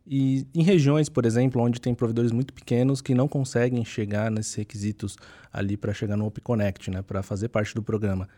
E 0.07 0.47
em 0.55 0.63
regiões, 0.63 1.09
por 1.09 1.27
exemplo, 1.27 1.61
onde 1.61 1.81
tem 1.81 1.95
provedores 1.95 2.33
muito 2.33 2.55
pequenos 2.55 3.03
que 3.03 3.15
não 3.15 3.29
conseguem 3.29 3.85
chegar 3.85 4.31
nesses 4.31 4.55
requisitos 4.55 5.17
ali 5.53 5.77
para 5.77 5.93
chegar 5.93 6.17
no 6.17 6.27
Open 6.27 6.43
Connect, 6.43 6.91
né, 6.91 7.03
para 7.03 7.23
fazer 7.23 7.49
parte 7.49 7.75
do 7.75 7.83
programa 7.83 8.29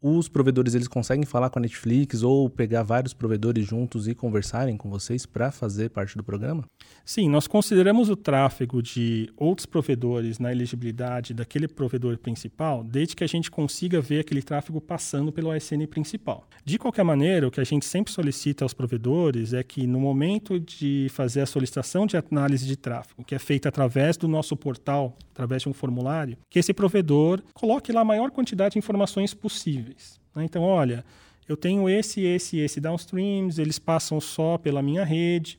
os 0.00 0.28
provedores 0.28 0.74
eles 0.74 0.86
conseguem 0.86 1.24
falar 1.24 1.50
com 1.50 1.58
a 1.58 1.62
Netflix 1.62 2.22
ou 2.22 2.48
pegar 2.48 2.84
vários 2.84 3.12
provedores 3.12 3.66
juntos 3.66 4.06
e 4.06 4.14
conversarem 4.14 4.76
com 4.76 4.88
vocês 4.88 5.26
para 5.26 5.50
fazer 5.50 5.90
parte 5.90 6.16
do 6.16 6.22
programa? 6.22 6.64
Sim, 7.04 7.28
nós 7.28 7.48
consideramos 7.48 8.08
o 8.08 8.14
tráfego 8.14 8.80
de 8.80 9.28
outros 9.36 9.66
provedores 9.66 10.38
na 10.38 10.52
elegibilidade 10.52 11.34
daquele 11.34 11.66
provedor 11.66 12.16
principal, 12.18 12.84
desde 12.84 13.16
que 13.16 13.24
a 13.24 13.26
gente 13.26 13.50
consiga 13.50 14.00
ver 14.00 14.20
aquele 14.20 14.42
tráfego 14.42 14.80
passando 14.80 15.32
pelo 15.32 15.50
OSN 15.50 15.86
principal. 15.90 16.46
De 16.64 16.78
qualquer 16.78 17.04
maneira, 17.04 17.48
o 17.48 17.50
que 17.50 17.60
a 17.60 17.64
gente 17.64 17.84
sempre 17.84 18.12
solicita 18.12 18.64
aos 18.64 18.74
provedores 18.74 19.52
é 19.52 19.64
que 19.64 19.86
no 19.86 19.98
momento 19.98 20.60
de 20.60 21.08
fazer 21.10 21.40
a 21.40 21.46
solicitação 21.46 22.06
de 22.06 22.16
análise 22.16 22.66
de 22.66 22.76
tráfego, 22.76 23.24
que 23.24 23.34
é 23.34 23.38
feita 23.38 23.68
através 23.68 24.16
do 24.16 24.28
nosso 24.28 24.56
portal, 24.56 25.16
através 25.32 25.62
de 25.62 25.68
um 25.68 25.72
formulário, 25.72 26.36
que 26.48 26.58
esse 26.58 26.72
provedor 26.72 27.42
coloque 27.52 27.90
lá 27.90 28.02
a 28.02 28.04
maior 28.04 28.30
quantidade 28.30 28.74
de 28.74 28.78
informações 28.78 29.34
possível 29.34 29.87
né? 30.34 30.44
Então, 30.44 30.62
olha, 30.62 31.04
eu 31.48 31.56
tenho 31.56 31.88
esse, 31.88 32.20
esse, 32.22 32.58
esse 32.58 32.80
downstreams, 32.80 33.58
eles 33.58 33.78
passam 33.78 34.20
só 34.20 34.58
pela 34.58 34.82
minha 34.82 35.04
rede. 35.04 35.58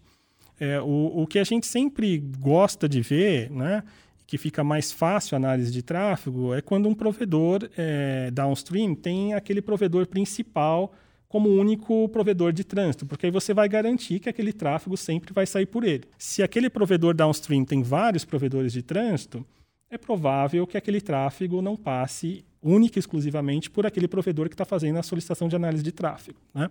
É, 0.60 0.80
o, 0.80 1.22
o 1.22 1.28
que 1.28 1.40
a 1.40 1.44
gente 1.44 1.66
sempre 1.66 2.18
gosta 2.18 2.88
de 2.88 3.02
ver, 3.02 3.50
né, 3.50 3.84
que 4.28 4.38
fica 4.38 4.64
mais 4.64 4.92
fácil 4.92 5.36
a 5.36 5.38
análise 5.38 5.72
de 5.72 5.82
tráfego, 5.82 6.54
é 6.54 6.62
quando 6.62 6.88
um 6.88 6.94
provedor 6.94 7.68
é, 7.78 8.30
downstream 8.32 8.94
tem 8.94 9.34
aquele 9.34 9.62
provedor 9.62 10.06
principal 10.06 10.94
como 11.28 11.50
único 11.50 12.10
provedor 12.10 12.52
de 12.52 12.64
trânsito, 12.64 13.06
porque 13.06 13.28
aí 13.28 13.32
você 13.32 13.54
vai 13.54 13.70
garantir 13.70 14.20
que 14.20 14.30
aquele 14.30 14.52
tráfego 14.52 14.98
sempre 14.98 15.32
vai 15.32 15.46
sair 15.46 15.68
por 15.68 15.84
ele. 15.84 16.04
Se 16.18 16.42
aquele 16.42 16.70
provedor 16.70 17.14
downstream 17.14 17.64
tem 17.64 17.84
vários 17.84 18.26
provedores 18.26 18.74
de 18.74 18.82
trânsito, 18.82 19.46
é 19.90 19.98
provável 19.98 20.68
que 20.68 20.78
aquele 20.78 21.00
tráfego 21.02 21.62
não 21.62 21.76
passe 21.76 22.44
única 22.62 22.98
e 22.98 23.02
exclusivamente 23.02 23.70
por 23.70 23.86
aquele 23.86 24.08
provedor 24.08 24.48
que 24.50 24.54
está 24.54 24.66
fazendo 24.66 24.98
a 25.00 25.04
solicitação 25.04 25.48
de 25.48 25.56
análise 25.56 25.84
de 25.84 25.92
tráfego. 25.92 26.40
Né? 26.54 26.70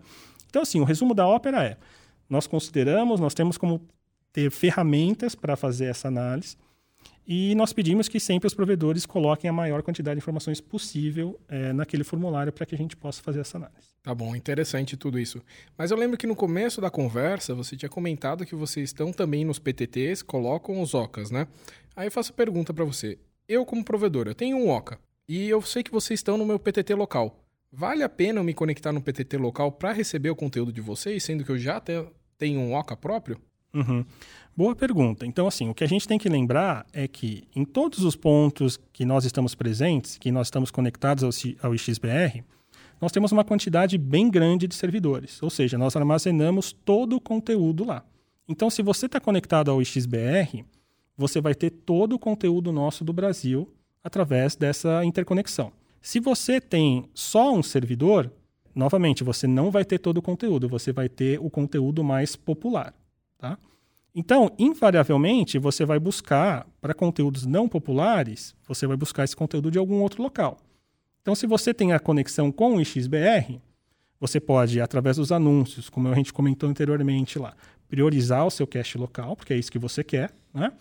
Então, 0.49 0.63
assim, 0.63 0.81
o 0.81 0.85
resumo 0.85 1.15
da 1.15 1.27
ópera 1.27 1.65
é: 1.65 1.77
nós 2.29 2.47
consideramos, 2.47 3.21
nós 3.21 3.35
temos 3.35 3.57
como 3.57 3.81
ter 4.33 4.51
ferramentas 4.51 5.35
para 5.35 5.57
fazer 5.57 5.87
essa 5.87 6.09
análise 6.09 6.57
e 7.31 7.55
nós 7.57 7.75
pedimos 7.75 8.09
que 8.09 8.19
sempre 8.19 8.47
os 8.47 8.55
provedores 8.55 9.05
coloquem 9.05 9.51
a 9.51 9.53
maior 9.53 9.83
quantidade 9.83 10.17
de 10.17 10.23
informações 10.25 10.63
possível 10.63 11.39
é, 11.47 11.75
naquele 11.75 12.03
formulário 12.03 12.51
para 12.51 12.65
que 12.65 12.75
a 12.75 12.79
gente 12.79 12.97
possa 12.97 13.23
fazer 13.23 13.41
essa 13.41 13.59
análise. 13.59 13.89
Tá 14.03 14.15
bom, 14.15 14.35
interessante 14.35 14.97
tudo 14.97 15.19
isso. 15.19 15.43
Mas 15.77 15.91
eu 15.91 15.99
lembro 15.99 16.17
que 16.17 16.27
no 16.27 16.35
começo 16.35 16.81
da 16.81 16.89
conversa 16.89 17.55
você 17.55 17.77
tinha 17.77 17.91
comentado 17.91 18.47
que 18.47 18.55
vocês 18.55 18.89
estão 18.89 19.13
também 19.13 19.45
nos 19.45 19.59
PTTs, 19.59 20.23
colocam 20.23 20.81
os 20.81 20.95
OCAs, 20.95 21.31
né? 21.31 21.47
Aí 21.95 22.07
eu 22.07 22.11
faço 22.11 22.33
a 22.33 22.35
pergunta 22.35 22.73
para 22.73 22.87
você. 22.87 23.19
Eu, 23.47 23.67
como 23.67 23.85
provedor, 23.85 24.27
eu 24.27 24.35
tenho 24.35 24.57
um 24.57 24.71
OCA 24.71 24.99
e 25.29 25.49
eu 25.49 25.61
sei 25.61 25.83
que 25.83 25.91
vocês 25.91 26.21
estão 26.21 26.39
no 26.39 26.47
meu 26.47 26.59
PTT 26.59 26.95
local. 26.95 27.45
Vale 27.71 28.03
a 28.03 28.09
pena 28.09 28.41
eu 28.41 28.45
me 28.45 28.55
conectar 28.55 28.93
no 28.93 29.03
PTT 29.03 29.37
local 29.37 29.71
para 29.71 29.93
receber 29.93 30.31
o 30.31 30.37
conteúdo 30.37 30.73
de 30.73 30.81
vocês, 30.81 31.23
sendo 31.23 31.45
que 31.45 31.51
eu 31.51 31.59
já 31.59 31.83
tenho 32.39 32.61
um 32.61 32.75
OCA 32.75 32.97
próprio? 32.97 33.39
Uhum. 33.75 34.05
Boa 34.57 34.75
pergunta. 34.75 35.27
Então, 35.27 35.47
assim, 35.47 35.69
o 35.69 35.75
que 35.75 35.85
a 35.85 35.87
gente 35.87 36.09
tem 36.09 36.19
que 36.19 36.31
lembrar 36.31 36.87
é 36.95 37.07
que 37.07 37.45
em 37.55 37.65
todos 37.65 38.03
os 38.03 38.17
pontos 38.17 38.81
que 38.91 39.05
nós 39.05 39.27
estamos 39.27 39.55
presentes, 39.55 40.17
que 40.17 40.33
nós 40.33 40.47
estamos 40.47 40.71
conectados 40.71 41.23
ao, 41.23 41.71
ao 41.71 41.77
XBR, 41.77 42.43
nós 42.99 43.13
temos 43.13 43.31
uma 43.31 43.45
quantidade 43.45 43.99
bem 43.99 44.31
grande 44.31 44.67
de 44.67 44.75
servidores. 44.75 45.43
Ou 45.43 45.51
seja, 45.51 45.77
nós 45.77 45.95
armazenamos 45.95 46.73
todo 46.73 47.17
o 47.17 47.21
conteúdo 47.21 47.85
lá. 47.85 48.03
Então, 48.49 48.71
se 48.71 48.83
você 48.83 49.05
está 49.05 49.21
conectado 49.21 49.71
ao 49.71 49.85
XBR, 49.85 50.65
você 51.17 51.39
vai 51.39 51.55
ter 51.55 51.71
todo 51.71 52.15
o 52.15 52.19
conteúdo 52.19 52.73
nosso 52.73 53.05
do 53.05 53.13
Brasil 53.13 53.71
através 54.03 54.57
dessa 54.57 55.05
interconexão. 55.05 55.73
Se 56.01 56.21
você 56.21 56.61
tem 56.61 57.09
só 57.15 57.53
um 57.53 57.63
servidor, 57.63 58.31
novamente, 58.75 59.25
você 59.25 59.47
não 59.47 59.71
vai 59.71 59.85
ter 59.85 59.99
todo 59.99 60.19
o 60.19 60.23
conteúdo, 60.23 60.69
você 60.69 60.93
vai 60.93 61.09
ter 61.09 61.39
o 61.41 61.51
conteúdo 61.51 62.05
mais 62.05 62.37
popular. 62.37 62.95
Tá? 63.37 63.59
Então, 64.15 64.51
invariavelmente, 64.59 65.59
você 65.59 65.85
vai 65.85 65.99
buscar, 65.99 66.67
para 66.81 66.95
conteúdos 66.95 67.45
não 67.45 67.69
populares, 67.69 68.55
você 68.67 68.87
vai 68.87 68.97
buscar 68.97 69.25
esse 69.25 69.37
conteúdo 69.37 69.71
de 69.71 69.79
algum 69.79 70.01
outro 70.01 70.23
local. 70.23 70.59
Então, 71.21 71.35
se 71.35 71.47
você 71.47 71.75
tem 71.75 71.93
a 71.93 72.01
conexão 72.01 72.51
com 72.51 72.77
o 72.77 72.85
XBR, 72.85 73.61
você 74.21 74.41
pode, 74.41 74.81
através 74.81 75.17
dos 75.17 75.31
anúncios, 75.31 75.89
como 75.89 76.09
a 76.09 76.15
gente 76.15 76.33
comentou 76.33 76.69
anteriormente 76.69 77.39
lá, 77.39 77.55
priorizar 77.89 78.47
o 78.47 78.51
seu 78.51 78.67
cache 78.67 78.99
local, 78.99 79.37
porque 79.37 79.53
é 79.53 79.57
isso 79.57 79.71
que 79.71 79.79
você 79.79 80.03
quer, 80.03 80.33
né? 80.53 80.73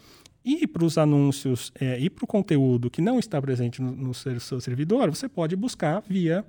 E 0.48 0.66
para 0.66 0.86
os 0.86 0.98
anúncios 0.98 1.74
é, 1.78 2.00
e 2.00 2.10
para 2.10 2.24
o 2.24 2.28
conteúdo 2.28 2.90
que 2.90 3.02
não 3.02 3.20
está 3.20 3.42
presente 3.42 3.82
no, 3.82 3.92
no 3.92 4.14
seu 4.14 4.62
servidor, 4.62 5.10
você 5.10 5.28
pode 5.28 5.58
buscar 5.58 6.02
via 6.08 6.46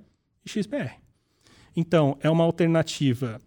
XBR. 0.46 0.92
Então, 1.74 2.16
é 2.20 2.30
uma 2.30 2.44
alternativa 2.44 3.40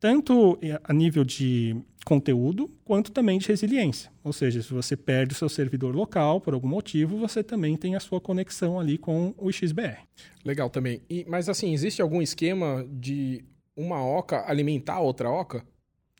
tanto 0.00 0.58
a 0.84 0.94
nível 0.94 1.22
de 1.22 1.76
conteúdo, 2.06 2.70
quanto 2.82 3.12
também 3.12 3.38
de 3.38 3.46
resiliência. 3.48 4.10
Ou 4.24 4.32
seja, 4.32 4.62
se 4.62 4.72
você 4.72 4.96
perde 4.96 5.34
o 5.34 5.36
seu 5.36 5.50
servidor 5.50 5.94
local 5.94 6.40
por 6.40 6.54
algum 6.54 6.68
motivo, 6.68 7.18
você 7.18 7.44
também 7.44 7.76
tem 7.76 7.94
a 7.94 8.00
sua 8.00 8.22
conexão 8.22 8.80
ali 8.80 8.96
com 8.96 9.34
o 9.36 9.52
XBR. 9.52 9.98
Legal 10.42 10.70
também. 10.70 11.02
E, 11.10 11.26
mas 11.28 11.50
assim, 11.50 11.74
existe 11.74 12.00
algum 12.00 12.22
esquema 12.22 12.86
de 12.90 13.44
uma 13.76 14.02
oca 14.02 14.50
alimentar 14.50 14.98
outra 15.00 15.28
oca? 15.28 15.62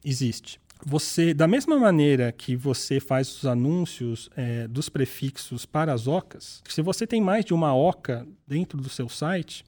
Existe 0.04 0.60
você, 0.84 1.34
da 1.34 1.46
mesma 1.46 1.78
maneira 1.78 2.32
que 2.32 2.56
você 2.56 3.00
faz 3.00 3.28
os 3.36 3.46
anúncios 3.46 4.30
é, 4.36 4.66
dos 4.66 4.88
prefixos 4.88 5.66
para 5.66 5.92
as 5.92 6.06
ocas, 6.06 6.62
se 6.68 6.82
você 6.82 7.06
tem 7.06 7.20
mais 7.20 7.44
de 7.44 7.54
uma 7.54 7.74
oca 7.74 8.26
dentro 8.46 8.80
do 8.80 8.88
seu 8.88 9.08
site, 9.08 9.64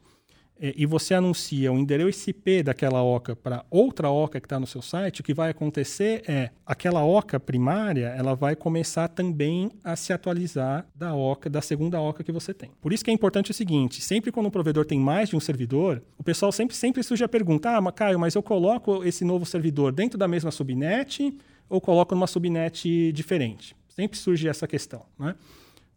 e 0.61 0.87
você 0.87 1.12
anuncia 1.15 1.73
o 1.73 1.79
endereço 1.79 2.31
IP 2.31 2.62
daquela 2.62 3.03
oca 3.03 3.35
para 3.35 3.65
outra 3.69 4.09
oca 4.09 4.41
que 4.41 4.47
está 4.47 4.61
no 4.61 4.67
seu 4.67 4.81
site, 4.81 5.21
o 5.21 5.25
que 5.25 5.35
vai 5.35 5.51
acontecer 5.51 6.23
é 6.29 6.51
aquela 6.65 7.05
oca 7.05 7.41
primária 7.41 8.15
ela 8.17 8.35
vai 8.35 8.55
começar 8.55 9.09
também 9.09 9.71
a 9.83 9.97
se 9.97 10.12
atualizar 10.12 10.87
da 10.95 11.15
oca 11.15 11.51
da 11.51 11.61
segunda 11.61 12.01
oca 12.01 12.23
que 12.23 12.31
você 12.31 12.55
tem. 12.55 12.71
Por 12.81 12.93
isso 12.93 13.05
que 13.05 13.11
é 13.11 13.15
importante 13.15 13.51
o 13.51 13.55
seguinte: 13.55 14.01
sempre 14.01 14.31
quando 14.31 14.47
um 14.47 14.51
provedor 14.51 14.85
tem 14.85 15.01
mais 15.01 15.31
de 15.31 15.37
um 15.37 15.41
servidor, 15.41 16.03
o 16.17 16.23
pessoal 16.23 16.53
sempre 16.53 16.77
sempre 16.77 17.03
surge 17.03 17.25
a 17.25 17.29
pergunta: 17.29 17.71
ah, 17.71 17.81
mas 17.81 17.95
Caio, 17.95 18.19
mas 18.19 18.35
eu 18.35 18.43
coloco 18.43 19.05
esse 19.05 19.25
novo 19.25 19.45
servidor 19.45 19.93
dentro 19.93 20.17
da 20.17 20.29
mesma 20.29 20.51
subnet 20.51 21.37
ou 21.69 21.81
coloco 21.81 22.15
numa 22.15 22.27
subnet 22.27 23.12
diferente? 23.12 23.75
Sempre 23.88 24.17
surge 24.17 24.49
essa 24.49 24.69
questão, 24.69 25.05
né? 25.19 25.35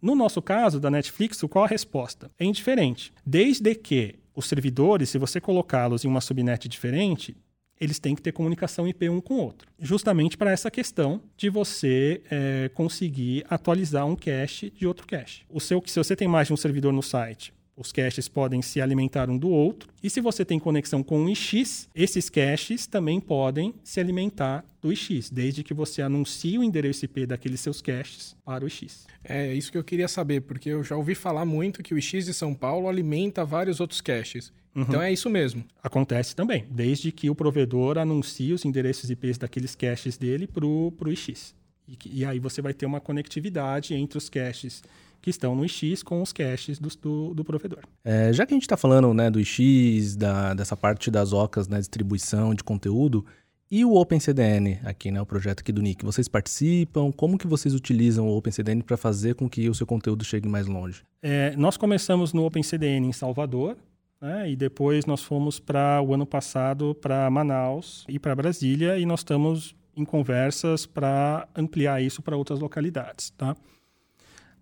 No 0.02 0.14
nosso 0.14 0.42
caso, 0.42 0.80
da 0.80 0.92
Netflix, 0.92 1.42
qual 1.50 1.66
a 1.66 1.68
resposta? 1.68 2.30
É 2.38 2.46
indiferente. 2.46 3.12
Desde 3.26 3.74
que 3.74 4.16
os 4.36 4.48
servidores, 4.48 5.10
se 5.10 5.18
você 5.18 5.40
colocá-los 5.40 6.04
em 6.04 6.08
uma 6.08 6.22
subnet 6.22 6.68
diferente, 6.68 7.36
eles 7.80 8.00
têm 8.00 8.16
que 8.16 8.22
ter 8.22 8.32
comunicação 8.32 8.88
IP 8.88 9.10
um 9.10 9.20
com 9.20 9.36
o 9.36 9.42
outro. 9.42 9.68
Justamente 9.80 10.38
para 10.38 10.52
essa 10.52 10.72
questão 10.72 11.22
de 11.36 11.50
você 11.50 12.22
é, 12.30 12.70
conseguir 12.74 13.46
atualizar 13.50 14.06
um 14.06 14.16
cache 14.16 14.70
de 14.72 14.88
outro 14.88 15.06
cache. 15.08 15.44
O 15.50 15.60
seu, 15.60 15.82
se 15.86 15.98
você 15.98 16.16
tem 16.16 16.28
mais 16.28 16.48
de 16.48 16.54
um 16.54 16.58
servidor 16.58 16.94
no 16.94 17.04
site, 17.04 17.54
os 17.78 17.92
caches 17.92 18.28
podem 18.28 18.62
se 18.62 18.80
alimentar 18.80 19.30
um 19.30 19.38
do 19.38 19.50
outro. 19.50 19.90
E 20.02 20.10
se 20.10 20.22
você 20.22 20.46
tem 20.46 20.58
conexão 20.58 21.04
com 21.04 21.26
o 21.26 21.30
IX, 21.30 21.90
esses 21.94 22.30
caches 22.30 22.88
também 22.88 23.20
podem 23.20 23.74
se 23.84 24.00
alimentar 24.00 24.64
do 24.82 24.94
IX, 24.94 25.30
desde 25.30 25.64
que 25.64 25.74
você 25.74 26.02
anuncie 26.02 26.58
o 26.58 26.64
endereço 26.64 27.04
IP 27.06 27.26
daqueles 27.26 27.60
seus 27.60 27.82
caches 27.82 28.36
para 28.46 28.64
o 28.64 28.68
IX. 28.68 29.06
É 29.24 29.54
isso 29.54 29.72
que 29.72 29.78
eu 29.78 29.84
queria 29.84 30.08
saber, 30.08 30.42
porque 30.42 30.70
eu 30.70 30.84
já 30.84 30.96
ouvi 30.96 31.16
falar 31.16 31.46
muito 31.46 31.84
que 31.84 31.94
o 31.94 31.98
IX 31.98 32.26
de 32.26 32.34
São 32.34 32.54
Paulo 32.54 32.88
alimenta 32.88 33.44
vários 33.44 33.80
outros 33.80 34.00
caches. 34.00 34.54
Uhum. 34.74 34.84
Então 34.84 35.02
é 35.02 35.12
isso 35.12 35.30
mesmo. 35.30 35.64
Acontece 35.82 36.36
também, 36.36 36.66
desde 36.70 37.12
que 37.12 37.30
o 37.30 37.36
provedor 37.36 37.98
anuncie 37.98 38.54
os 38.54 38.66
endereços 38.66 39.10
IPs 39.10 39.38
daqueles 39.38 39.76
caches 39.76 40.18
dele 40.18 40.48
para 40.48 40.66
o 40.66 40.94
IX. 41.08 41.56
E, 41.88 41.98
e 42.06 42.26
aí 42.26 42.40
você 42.40 42.62
vai 42.62 42.74
ter 42.74 42.86
uma 42.86 43.00
conectividade 43.00 43.94
entre 43.94 44.18
os 44.18 44.30
caches 44.30 44.84
que 45.26 45.32
estão 45.32 45.56
no 45.56 45.66
IX 45.66 46.04
com 46.04 46.22
os 46.22 46.32
caches 46.32 46.78
do, 46.78 46.88
do, 47.02 47.34
do 47.34 47.44
provedor. 47.44 47.80
É, 48.04 48.32
já 48.32 48.46
que 48.46 48.54
a 48.54 48.56
gente 48.56 48.62
está 48.62 48.78
falando 48.78 49.12
né, 49.12 49.32
do 49.32 49.40
IX, 49.40 50.16
da, 50.16 50.54
dessa 50.54 50.78
parte 50.78 51.10
das 51.10 51.34
OCAs 51.34 51.68
na 51.68 51.78
né, 51.78 51.80
distribuição 51.80 52.54
de 52.54 52.64
conteúdo, 52.64 53.26
e 53.72 53.84
o 53.84 53.96
OpenCDN 53.96 54.82
aqui, 54.86 55.10
né, 55.10 55.20
o 55.20 55.26
projeto 55.26 55.62
aqui 55.62 55.72
do 55.72 55.82
Nick, 55.82 56.06
vocês 56.06 56.28
participam? 56.28 57.12
Como 57.12 57.40
que 57.40 57.48
vocês 57.48 57.74
utilizam 57.74 58.28
o 58.28 58.38
OpenCDN 58.38 58.84
para 58.84 58.98
fazer 58.98 59.34
com 59.34 59.50
que 59.50 59.68
o 59.68 59.74
seu 59.74 59.88
conteúdo 59.88 60.24
chegue 60.24 60.48
mais 60.48 60.68
longe? 60.68 61.02
É, 61.24 61.56
nós 61.56 61.76
começamos 61.76 62.32
no 62.32 62.46
OpenCDN 62.46 63.08
em 63.08 63.12
Salvador, 63.12 63.76
né, 64.22 64.52
e 64.52 64.56
depois 64.56 65.08
nós 65.08 65.24
fomos 65.24 65.60
para 65.60 66.04
o 66.04 66.14
ano 66.14 66.28
passado 66.28 66.94
para 67.02 67.28
Manaus 67.32 68.06
e 68.08 68.20
para 68.20 68.36
Brasília, 68.36 69.00
e 69.00 69.08
nós 69.08 69.22
estamos 69.22 69.76
em 69.98 70.06
conversas 70.06 70.86
para 70.86 71.48
ampliar 71.56 72.00
isso 72.00 72.22
para 72.22 72.38
outras 72.38 72.60
localidades, 72.60 73.32
tá? 73.32 73.56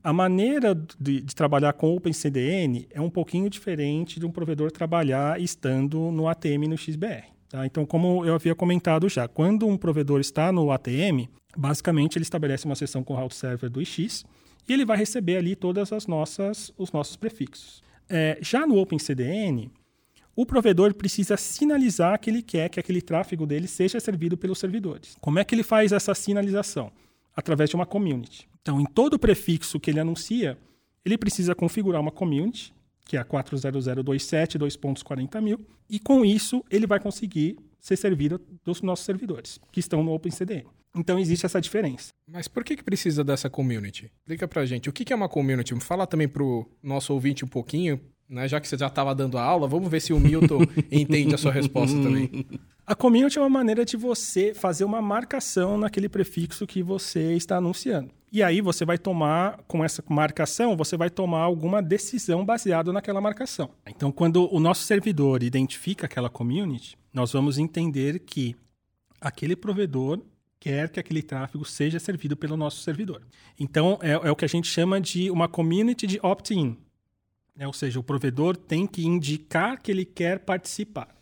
A 0.04 0.12
maneira 0.12 0.76
de, 1.00 1.22
de, 1.22 1.34
trabalhar 1.34 1.72
com 1.72 1.96
OpenCDN 1.96 2.86
é 2.92 3.00
um 3.00 3.10
pouquinho 3.10 3.50
diferente 3.50 4.20
de 4.20 4.26
um 4.26 4.32
provedor 4.32 4.70
trabalhar 4.70 5.40
estando 5.40 6.12
no 6.12 6.28
ATM 6.28 6.68
no 6.68 6.78
XBR. 6.78 7.24
Tá? 7.48 7.66
Então, 7.66 7.86
como 7.86 8.26
eu 8.26 8.36
havia 8.36 8.54
comentado 8.54 9.08
já, 9.08 9.30
quando 9.30 9.66
um 9.66 9.78
provedor 9.78 10.20
está 10.20 10.52
no 10.52 10.72
ATM, 10.72 11.30
basicamente 11.56 12.18
ele 12.18 12.24
estabelece 12.24 12.66
uma 12.66 12.76
sessão 12.76 13.02
com 13.02 13.14
o 13.14 13.16
route 13.16 13.34
server 13.34 13.70
do 13.70 13.82
IX 13.82 14.26
e 14.68 14.74
ele 14.74 14.84
vai 14.84 14.98
receber 14.98 15.38
ali 15.38 15.56
todas 15.56 15.94
as 15.94 16.06
nossas 16.06 16.74
os 16.78 16.92
nossos 16.92 17.16
prefixos. 17.16 17.82
É, 18.10 18.38
já 18.42 18.68
no 18.68 18.78
OpenCDN, 18.80 19.72
o 20.36 20.46
provedor 20.46 20.94
precisa 20.96 21.38
sinalizar 21.38 22.20
que 22.20 22.30
ele 22.30 22.42
quer 22.42 22.68
que 22.68 22.80
aquele 22.80 23.02
tráfego 23.02 23.46
dele 23.46 23.70
seja 23.70 24.02
servido 24.02 24.36
pelos 24.36 24.60
servidores. 24.60 25.16
Como 25.22 25.40
é 25.40 25.46
que 25.46 25.56
ele 25.56 25.64
faz 25.64 25.94
essa 25.94 26.14
sinalização? 26.14 26.92
Através 27.36 27.70
de 27.70 27.76
uma 27.76 27.86
community. 27.86 28.48
Então, 28.62 28.80
em 28.80 28.86
todo 28.86 29.20
prefixo 29.20 29.80
que 29.80 29.90
ele 29.92 30.00
anuncia, 30.00 30.58
ele 31.04 31.18
precisa 31.18 31.54
configurar 31.54 32.00
uma 32.00 32.12
community, 32.12 32.74
que 33.06 33.18
é 33.18 33.20
a 33.20 33.26
40027 33.26 34.58
mil, 35.42 35.60
e 35.90 36.00
com 36.00 36.24
isso 36.24 36.64
ele 36.70 36.88
vai 36.88 37.00
conseguir 37.00 37.58
ser 37.80 37.98
servido 37.98 38.40
dos 38.64 38.82
nossos 38.82 39.06
servidores, 39.06 39.60
que 39.72 39.80
estão 39.80 40.02
no 40.02 40.14
OpenCDN. 40.14 40.66
Então 40.96 41.18
existe 41.18 41.46
essa 41.46 41.60
diferença. 41.60 42.14
Mas 42.28 42.48
por 42.48 42.64
que, 42.64 42.76
que 42.76 42.84
precisa 42.84 43.24
dessa 43.24 43.50
community? 43.50 44.12
Explica 44.20 44.48
pra 44.48 44.66
gente. 44.66 44.90
O 44.90 44.94
que, 44.94 45.04
que 45.04 45.12
é 45.12 45.16
uma 45.16 45.30
community? 45.30 45.74
Fala 45.80 46.06
também 46.06 46.28
pro 46.28 46.70
nosso 46.82 47.14
ouvinte 47.14 47.44
um 47.44 47.48
pouquinho, 47.48 48.00
né? 48.30 48.48
Já 48.48 48.60
que 48.60 48.68
você 48.68 48.78
já 48.78 48.88
estava 48.88 49.14
dando 49.14 49.38
a 49.38 49.44
aula, 49.44 49.68
vamos 49.68 49.90
ver 49.90 50.02
se 50.02 50.14
o 50.14 50.20
Milton 50.20 50.60
entende 50.92 51.34
a 51.34 51.38
sua 51.38 51.52
resposta 51.52 51.96
também. 52.02 52.46
A 52.86 52.94
community 52.94 53.38
é 53.38 53.42
uma 53.42 53.50
maneira 53.50 53.86
de 53.86 53.96
você 53.96 54.54
fazer 54.54 54.84
uma 54.84 55.02
marcação 55.02 55.78
naquele 55.78 56.10
prefixo 56.10 56.68
que 56.68 56.84
você 56.84 57.34
está 57.34 57.58
anunciando. 57.58 58.12
E 58.30 58.44
aí 58.44 58.62
você 58.62 58.84
vai 58.84 58.98
tomar, 58.98 59.60
com 59.68 59.86
essa 59.86 60.04
marcação, 60.10 60.76
você 60.76 60.98
vai 60.98 61.10
tomar 61.10 61.42
alguma 61.42 61.82
decisão 61.82 62.44
baseada 62.44 62.92
naquela 62.92 63.22
marcação. 63.22 63.70
Então, 63.88 64.12
quando 64.12 64.54
o 64.54 64.60
nosso 64.60 64.84
servidor 64.84 65.44
identifica 65.44 66.08
aquela 66.08 66.30
community, 66.30 66.98
nós 67.14 67.32
vamos 67.32 67.58
entender 67.58 68.20
que 68.20 68.56
aquele 69.22 69.56
provedor 69.56 70.20
quer 70.64 70.88
que 70.88 70.98
aquele 70.98 71.22
tráfego 71.22 71.66
seja 71.66 72.00
servido 72.00 72.38
pelo 72.38 72.56
nosso 72.56 72.82
servidor. 72.82 73.22
Então, 73.60 74.00
é, 74.02 74.12
é 74.12 74.32
o 74.32 74.36
que 74.36 74.46
a 74.46 74.48
gente 74.48 74.66
chama 74.66 75.02
de 75.02 75.30
uma 75.30 75.50
community 75.50 76.08
de 76.08 76.18
opt-in. 76.24 76.78
É, 77.58 77.68
ou 77.68 77.74
seja, 77.74 78.00
o 78.00 78.04
provedor 78.04 78.56
tem 78.56 78.88
que 78.88 79.06
indicar 79.06 79.82
que 79.82 79.92
ele 79.92 80.06
quer 80.06 80.40
participar. 80.40 81.14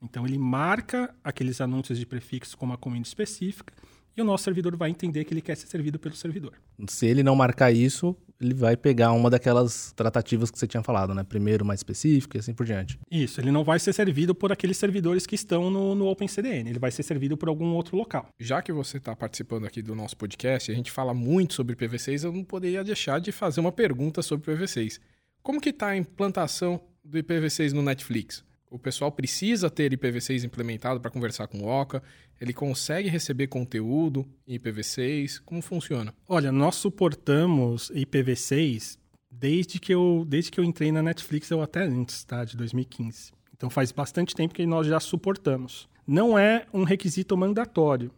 Então, 0.00 0.26
ele 0.26 0.38
marca 0.38 1.14
aqueles 1.22 1.60
anúncios 1.60 1.98
de 1.98 2.06
prefixo 2.06 2.56
com 2.56 2.64
uma 2.64 2.78
community 2.78 3.08
específica 3.08 3.74
e 4.16 4.22
o 4.22 4.24
nosso 4.24 4.44
servidor 4.44 4.74
vai 4.74 4.88
entender 4.88 5.26
que 5.26 5.34
ele 5.34 5.42
quer 5.42 5.58
ser 5.58 5.66
servido 5.66 5.98
pelo 5.98 6.16
servidor. 6.16 6.54
Se 6.88 7.04
ele 7.04 7.22
não 7.22 7.36
marcar 7.36 7.70
isso, 7.70 8.16
ele 8.40 8.54
vai 8.54 8.76
pegar 8.76 9.12
uma 9.12 9.28
daquelas 9.28 9.92
tratativas 9.92 10.50
que 10.50 10.58
você 10.58 10.66
tinha 10.66 10.82
falado, 10.82 11.14
né? 11.14 11.22
Primeiro 11.22 11.64
mais 11.64 11.80
específico 11.80 12.36
e 12.36 12.40
assim 12.40 12.54
por 12.54 12.64
diante. 12.64 12.98
Isso, 13.10 13.40
ele 13.40 13.50
não 13.50 13.62
vai 13.62 13.78
ser 13.78 13.92
servido 13.92 14.34
por 14.34 14.50
aqueles 14.50 14.76
servidores 14.76 15.26
que 15.26 15.34
estão 15.34 15.70
no, 15.70 15.94
no 15.94 16.06
OpenCDN, 16.06 16.70
ele 16.70 16.78
vai 16.78 16.90
ser 16.90 17.02
servido 17.02 17.36
por 17.36 17.48
algum 17.48 17.72
outro 17.74 17.96
local. 17.96 18.28
Já 18.38 18.62
que 18.62 18.72
você 18.72 18.96
está 18.96 19.14
participando 19.14 19.66
aqui 19.66 19.82
do 19.82 19.94
nosso 19.94 20.16
podcast, 20.16 20.72
a 20.72 20.74
gente 20.74 20.90
fala 20.90 21.12
muito 21.12 21.54
sobre 21.54 21.76
PV6, 21.76 22.24
eu 22.24 22.32
não 22.32 22.44
poderia 22.44 22.82
deixar 22.82 23.20
de 23.20 23.30
fazer 23.30 23.60
uma 23.60 23.72
pergunta 23.72 24.22
sobre 24.22 24.54
PV6. 24.54 24.98
Como 25.42 25.60
que 25.60 25.70
está 25.70 25.88
a 25.88 25.96
implantação 25.96 26.80
do 27.04 27.18
IPv6 27.18 27.72
no 27.72 27.82
Netflix? 27.82 28.44
O 28.70 28.78
pessoal 28.78 29.10
precisa 29.10 29.68
ter 29.68 29.92
IPv6 29.92 30.44
implementado 30.44 31.00
para 31.00 31.10
conversar 31.10 31.48
com 31.48 31.58
o 31.58 31.66
Oca? 31.66 32.00
Ele 32.40 32.52
consegue 32.52 33.08
receber 33.08 33.48
conteúdo 33.48 34.24
em 34.46 34.56
IPv6? 34.56 35.42
Como 35.44 35.60
funciona? 35.60 36.14
Olha, 36.28 36.52
nós 36.52 36.76
suportamos 36.76 37.90
IPv6 37.90 38.96
desde 39.28 39.80
que 39.80 39.92
eu, 39.92 40.24
desde 40.26 40.52
que 40.52 40.60
eu 40.60 40.64
entrei 40.64 40.92
na 40.92 41.02
Netflix, 41.02 41.50
ou 41.50 41.62
até 41.62 41.82
antes, 41.82 42.22
tá? 42.22 42.44
De 42.44 42.56
2015. 42.56 43.32
Então 43.56 43.68
faz 43.68 43.90
bastante 43.90 44.36
tempo 44.36 44.54
que 44.54 44.64
nós 44.64 44.86
já 44.86 45.00
suportamos. 45.00 45.88
Não 46.06 46.38
é 46.38 46.64
um 46.72 46.84
requisito 46.84 47.36
mandatório. 47.36 48.12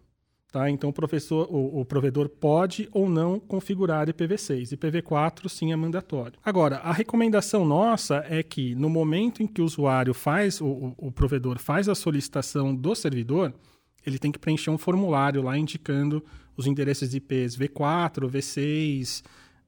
Tá? 0.52 0.68
Então, 0.68 0.90
o, 0.90 0.92
professor, 0.92 1.48
o, 1.50 1.80
o, 1.80 1.84
provedor 1.86 2.28
pode 2.28 2.86
ou 2.92 3.08
não 3.08 3.40
configurar 3.40 4.06
IPv6. 4.06 4.76
IPv4, 4.76 5.48
sim, 5.48 5.72
é 5.72 5.76
mandatório. 5.76 6.38
Agora, 6.44 6.76
a 6.76 6.92
recomendação 6.92 7.64
nossa 7.64 8.22
é 8.28 8.42
que, 8.42 8.74
no 8.74 8.90
momento 8.90 9.42
em 9.42 9.46
que 9.46 9.62
o 9.62 9.64
usuário 9.64 10.12
faz, 10.12 10.60
o, 10.60 10.94
o 10.98 11.10
provedor 11.10 11.58
faz 11.58 11.88
a 11.88 11.94
solicitação 11.94 12.74
do 12.76 12.94
servidor, 12.94 13.54
ele 14.04 14.18
tem 14.18 14.30
que 14.30 14.38
preencher 14.38 14.68
um 14.68 14.76
formulário 14.76 15.40
lá 15.40 15.56
indicando 15.56 16.22
os 16.54 16.66
endereços 16.66 17.08
de 17.08 17.16
IPs 17.16 17.56
V4, 17.56 18.28
V6, 18.28 19.24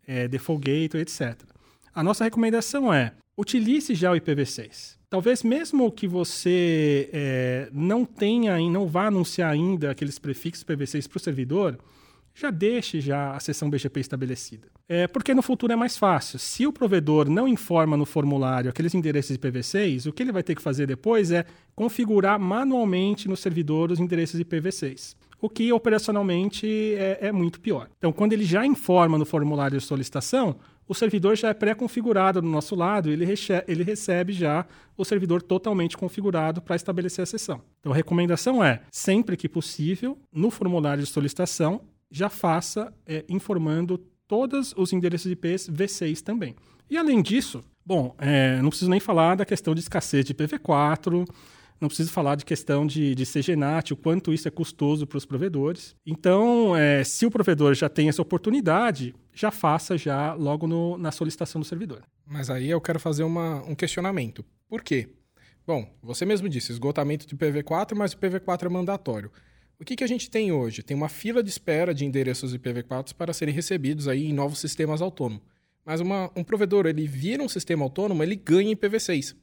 é, 0.07 0.29
Default 0.29 0.71
Gateway, 0.71 1.01
etc. 1.01 1.41
A 1.95 2.03
nossa 2.03 2.25
recomendação 2.25 2.93
é 2.93 3.15
utilize 3.39 3.95
já 3.95 4.13
o 4.13 4.15
IPv6. 4.15 4.99
Talvez 5.15 5.45
mesmo 5.45 5.93
que 5.93 6.09
você 6.09 7.09
é, 7.13 7.69
não 7.73 8.05
tenha 8.05 8.59
e 8.59 8.69
não 8.69 8.85
vá 8.85 9.07
anunciar 9.07 9.53
ainda 9.53 9.93
aqueles 9.93 10.19
prefixos 10.19 10.65
PV6 10.65 11.09
para 11.09 11.19
o 11.19 11.21
servidor, 11.21 11.79
já 12.35 12.51
deixe 12.51 13.01
já 13.01 13.31
a 13.31 13.39
seção 13.39 13.71
BGP 13.71 14.01
estabelecida. 14.01 14.67
É, 14.89 15.07
porque 15.07 15.33
no 15.33 15.41
futuro 15.41 15.73
é 15.73 15.77
mais 15.77 15.97
fácil. 15.97 16.37
Se 16.41 16.67
o 16.67 16.73
provedor 16.73 17.31
não 17.31 17.47
informa 17.47 17.97
no 17.97 18.05
formulário 18.05 18.69
aqueles 18.69 18.93
endereços 18.93 19.37
IPv6, 19.37 20.09
o 20.09 20.13
que 20.13 20.21
ele 20.21 20.33
vai 20.33 20.43
ter 20.43 20.57
que 20.57 20.61
fazer 20.61 20.89
depois 20.89 21.31
é 21.31 21.47
configurar 21.77 22.37
manualmente 22.41 23.29
no 23.29 23.37
servidor 23.37 23.93
os 23.93 24.01
endereços 24.01 24.41
IPv6 24.41 25.15
o 25.45 25.49
que 25.51 25.71
operacionalmente 25.75 26.67
é, 26.97 27.19
é, 27.21 27.33
muito 27.33 27.61
pior. 27.61 27.91
Então, 27.99 28.11
quando 28.11 28.33
ele 28.33 28.47
já 28.47 28.65
informa 28.65 29.19
no 29.19 29.27
formulário 29.27 29.79
de 29.79 29.85
solicitação, 29.85 30.57
o 30.87 30.95
servidor 30.95 31.37
já 31.37 31.49
é 31.49 31.55
pré-configurado 31.55 32.41
do 32.41 32.49
nosso 32.49 32.75
lado, 32.75 33.11
ele, 33.11 33.27
ele 33.67 33.83
recebe 33.83 34.33
já 34.33 34.67
o 34.97 35.05
servidor 35.05 35.43
totalmente 35.43 35.97
configurado 35.97 36.61
para 36.61 36.77
estabelecer 36.77 37.23
a 37.23 37.27
sessão. 37.27 37.63
Então 37.81 37.93
a 37.93 37.97
recomendação 37.97 38.63
é, 38.63 38.83
sempre 38.91 39.37
que 39.37 39.49
possível, 39.49 40.19
no 40.33 40.51
formulário 40.51 41.03
de 41.03 41.09
solicitação, 41.09 41.83
já 42.11 42.29
faça 42.29 42.93
é, 43.07 43.25
informando 43.29 43.99
todos 44.29 44.75
os 44.77 44.93
endereços 44.93 45.31
IPs 45.31 45.69
V6 45.69 46.21
também. 46.21 46.55
E 46.89 46.97
além 46.97 47.23
disso, 47.23 47.65
bom, 47.85 48.15
é, 48.19 48.61
não 48.61 48.69
preciso 48.69 48.91
nem 48.91 49.01
falar 49.01 49.35
da 49.35 49.45
questão 49.45 49.75
de 49.75 49.81
escassez 49.81 50.25
de 50.25 50.35
IPv4, 50.35 51.27
não 51.85 51.89
preciso 51.89 52.11
falar 52.11 52.35
de 52.35 52.45
questão 52.45 52.87
de, 52.87 53.15
de 53.15 53.25
CGNAT, 53.27 53.93
o 53.93 53.97
quanto 53.97 54.33
isso 54.33 54.49
é 54.49 54.51
custoso 54.51 55.07
para 55.07 55.19
os 55.19 55.27
provedores. 55.27 55.95
Então, 56.05 56.75
é, 56.75 57.05
se 57.05 57.27
o 57.27 57.31
provedor 57.31 57.75
já 57.75 57.89
tem 57.89 58.09
essa 58.09 58.23
oportunidade, 58.23 59.15
já 59.35 59.51
faça 59.51 59.97
já 59.99 60.33
logo 60.33 60.67
no, 60.67 60.97
na 60.97 61.13
solicitação 61.13 61.61
do 61.61 61.67
servidor. 61.67 62.03
Mas 62.27 62.49
aí 62.49 62.71
eu 62.71 62.81
quero 62.81 62.99
fazer 62.99 63.23
uma, 63.23 63.63
um 63.69 63.75
questionamento. 63.75 64.43
Por 64.67 64.83
quê? 64.83 65.11
Bom, 65.67 65.87
você 66.03 66.25
mesmo 66.25 66.49
disse, 66.49 66.73
esgotamento 66.73 67.27
de 67.27 67.37
IPv4, 67.37 67.95
mas 67.95 68.13
o 68.13 68.17
IPv4 68.17 68.65
é 68.65 68.69
mandatório. 68.71 69.31
O 69.79 69.85
que, 69.85 69.97
que 69.97 70.05
a 70.05 70.07
gente 70.07 70.31
tem 70.31 70.53
hoje? 70.53 70.83
Tem 70.83 70.97
uma 70.97 71.09
fila 71.11 71.43
de 71.43 71.51
espera 71.51 71.93
de 71.93 72.07
endereços 72.07 72.57
IPv4 72.57 73.13
para 73.13 73.35
serem 73.35 73.55
recebidos 73.55 74.09
aí 74.09 74.27
em 74.27 74.33
novos 74.33 74.59
sistemas 74.59 75.03
autônomos. 75.03 75.43
Mas 75.85 76.01
uma, 76.01 76.31
um 76.35 76.43
provedor, 76.43 76.87
ele 76.87 77.07
vira 77.07 77.43
um 77.43 77.49
sistema 77.49 77.85
autônomo, 77.85 78.23
ele 78.23 78.37
ganha 78.37 78.75
IPv6. 78.75 79.37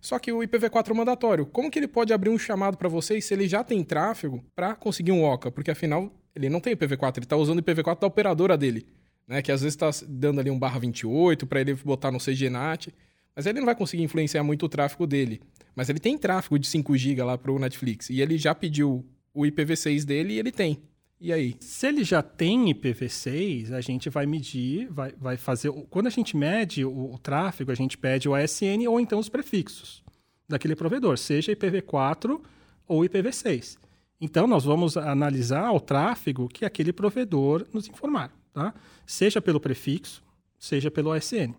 Só 0.00 0.18
que 0.18 0.32
o 0.32 0.38
IPv4 0.38 0.90
é 0.90 0.94
mandatório. 0.94 1.46
Como 1.46 1.70
que 1.70 1.78
ele 1.78 1.88
pode 1.88 2.12
abrir 2.12 2.30
um 2.30 2.38
chamado 2.38 2.76
para 2.76 2.88
vocês 2.88 3.24
se 3.24 3.34
ele 3.34 3.48
já 3.48 3.64
tem 3.64 3.82
tráfego 3.82 4.44
para 4.54 4.74
conseguir 4.74 5.12
um 5.12 5.24
OCA? 5.24 5.50
Porque 5.50 5.70
afinal, 5.70 6.12
ele 6.34 6.48
não 6.48 6.60
tem 6.60 6.74
IPv4, 6.74 7.16
ele 7.16 7.26
está 7.26 7.36
usando 7.36 7.58
o 7.58 7.62
IPv4 7.62 8.00
da 8.00 8.06
operadora 8.06 8.56
dele, 8.56 8.86
né? 9.26 9.42
Que 9.42 9.50
às 9.50 9.62
vezes 9.62 9.74
está 9.74 9.90
dando 10.08 10.40
ali 10.40 10.50
um 10.50 10.58
barra 10.58 10.78
28 10.78 11.46
para 11.46 11.60
ele 11.60 11.74
botar 11.74 12.10
no 12.10 12.18
CGNAT. 12.18 12.88
Mas 13.34 13.46
ele 13.46 13.58
não 13.60 13.66
vai 13.66 13.74
conseguir 13.74 14.02
influenciar 14.02 14.42
muito 14.42 14.66
o 14.66 14.68
tráfego 14.68 15.06
dele. 15.06 15.40
Mas 15.74 15.88
ele 15.88 16.00
tem 16.00 16.18
tráfego 16.18 16.58
de 16.58 16.66
5 16.66 16.96
GB 16.96 17.22
lá 17.22 17.38
pro 17.38 17.58
Netflix. 17.58 18.10
E 18.10 18.20
ele 18.20 18.36
já 18.36 18.52
pediu 18.52 19.06
o 19.32 19.42
IPv6 19.42 20.04
dele 20.04 20.34
e 20.34 20.38
ele 20.40 20.50
tem. 20.50 20.82
E 21.20 21.32
aí? 21.32 21.56
Se 21.58 21.88
ele 21.88 22.04
já 22.04 22.22
tem 22.22 22.72
IPv6, 22.72 23.72
a 23.72 23.80
gente 23.80 24.08
vai 24.08 24.24
medir, 24.24 24.86
vai, 24.90 25.12
vai 25.18 25.36
fazer. 25.36 25.72
Quando 25.90 26.06
a 26.06 26.10
gente 26.10 26.36
mede 26.36 26.84
o, 26.84 27.14
o 27.14 27.18
tráfego, 27.18 27.72
a 27.72 27.74
gente 27.74 27.98
pede 27.98 28.28
o 28.28 28.34
ASN 28.34 28.86
ou 28.88 29.00
então 29.00 29.18
os 29.18 29.28
prefixos 29.28 30.04
daquele 30.48 30.74
provedor, 30.74 31.18
seja 31.18 31.52
IPv4 31.52 32.40
ou 32.86 33.02
IPv6. 33.02 33.76
Então, 34.20 34.46
nós 34.46 34.64
vamos 34.64 34.96
analisar 34.96 35.70
o 35.72 35.78
tráfego 35.78 36.48
que 36.48 36.64
aquele 36.64 36.92
provedor 36.92 37.66
nos 37.72 37.88
informar, 37.88 38.32
tá? 38.52 38.74
Seja 39.06 39.40
pelo 39.40 39.60
prefixo, 39.60 40.24
seja 40.58 40.90
pelo 40.90 41.12
ASN. 41.12 41.54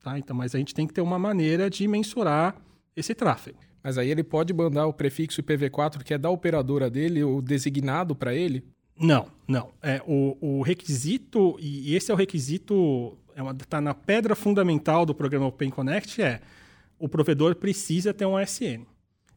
Tá? 0.00 0.18
Então, 0.18 0.36
mas 0.36 0.54
a 0.54 0.58
gente 0.58 0.74
tem 0.74 0.86
que 0.86 0.92
ter 0.92 1.00
uma 1.00 1.18
maneira 1.18 1.68
de 1.70 1.88
mensurar 1.88 2.54
esse 2.94 3.14
tráfego. 3.14 3.58
Mas 3.82 3.98
aí 3.98 4.10
ele 4.10 4.22
pode 4.22 4.52
mandar 4.52 4.86
o 4.86 4.92
prefixo 4.92 5.42
IPv4 5.42 6.04
que 6.04 6.14
é 6.14 6.18
da 6.18 6.30
operadora 6.30 6.88
dele, 6.88 7.24
o 7.24 7.40
designado 7.40 8.14
para 8.14 8.34
ele? 8.34 8.64
Não, 8.98 9.26
não. 9.46 9.70
É, 9.82 10.00
o, 10.06 10.36
o 10.40 10.62
requisito, 10.62 11.56
e 11.60 11.94
esse 11.94 12.10
é 12.10 12.14
o 12.14 12.16
requisito, 12.16 13.18
está 13.60 13.78
é 13.78 13.80
na 13.80 13.94
pedra 13.94 14.34
fundamental 14.34 15.04
do 15.04 15.14
programa 15.14 15.46
Open 15.46 15.70
Connect, 15.70 16.22
é 16.22 16.40
o 16.98 17.08
provedor 17.08 17.56
precisa 17.56 18.14
ter 18.14 18.24
um 18.24 18.36
ASN. 18.36 18.86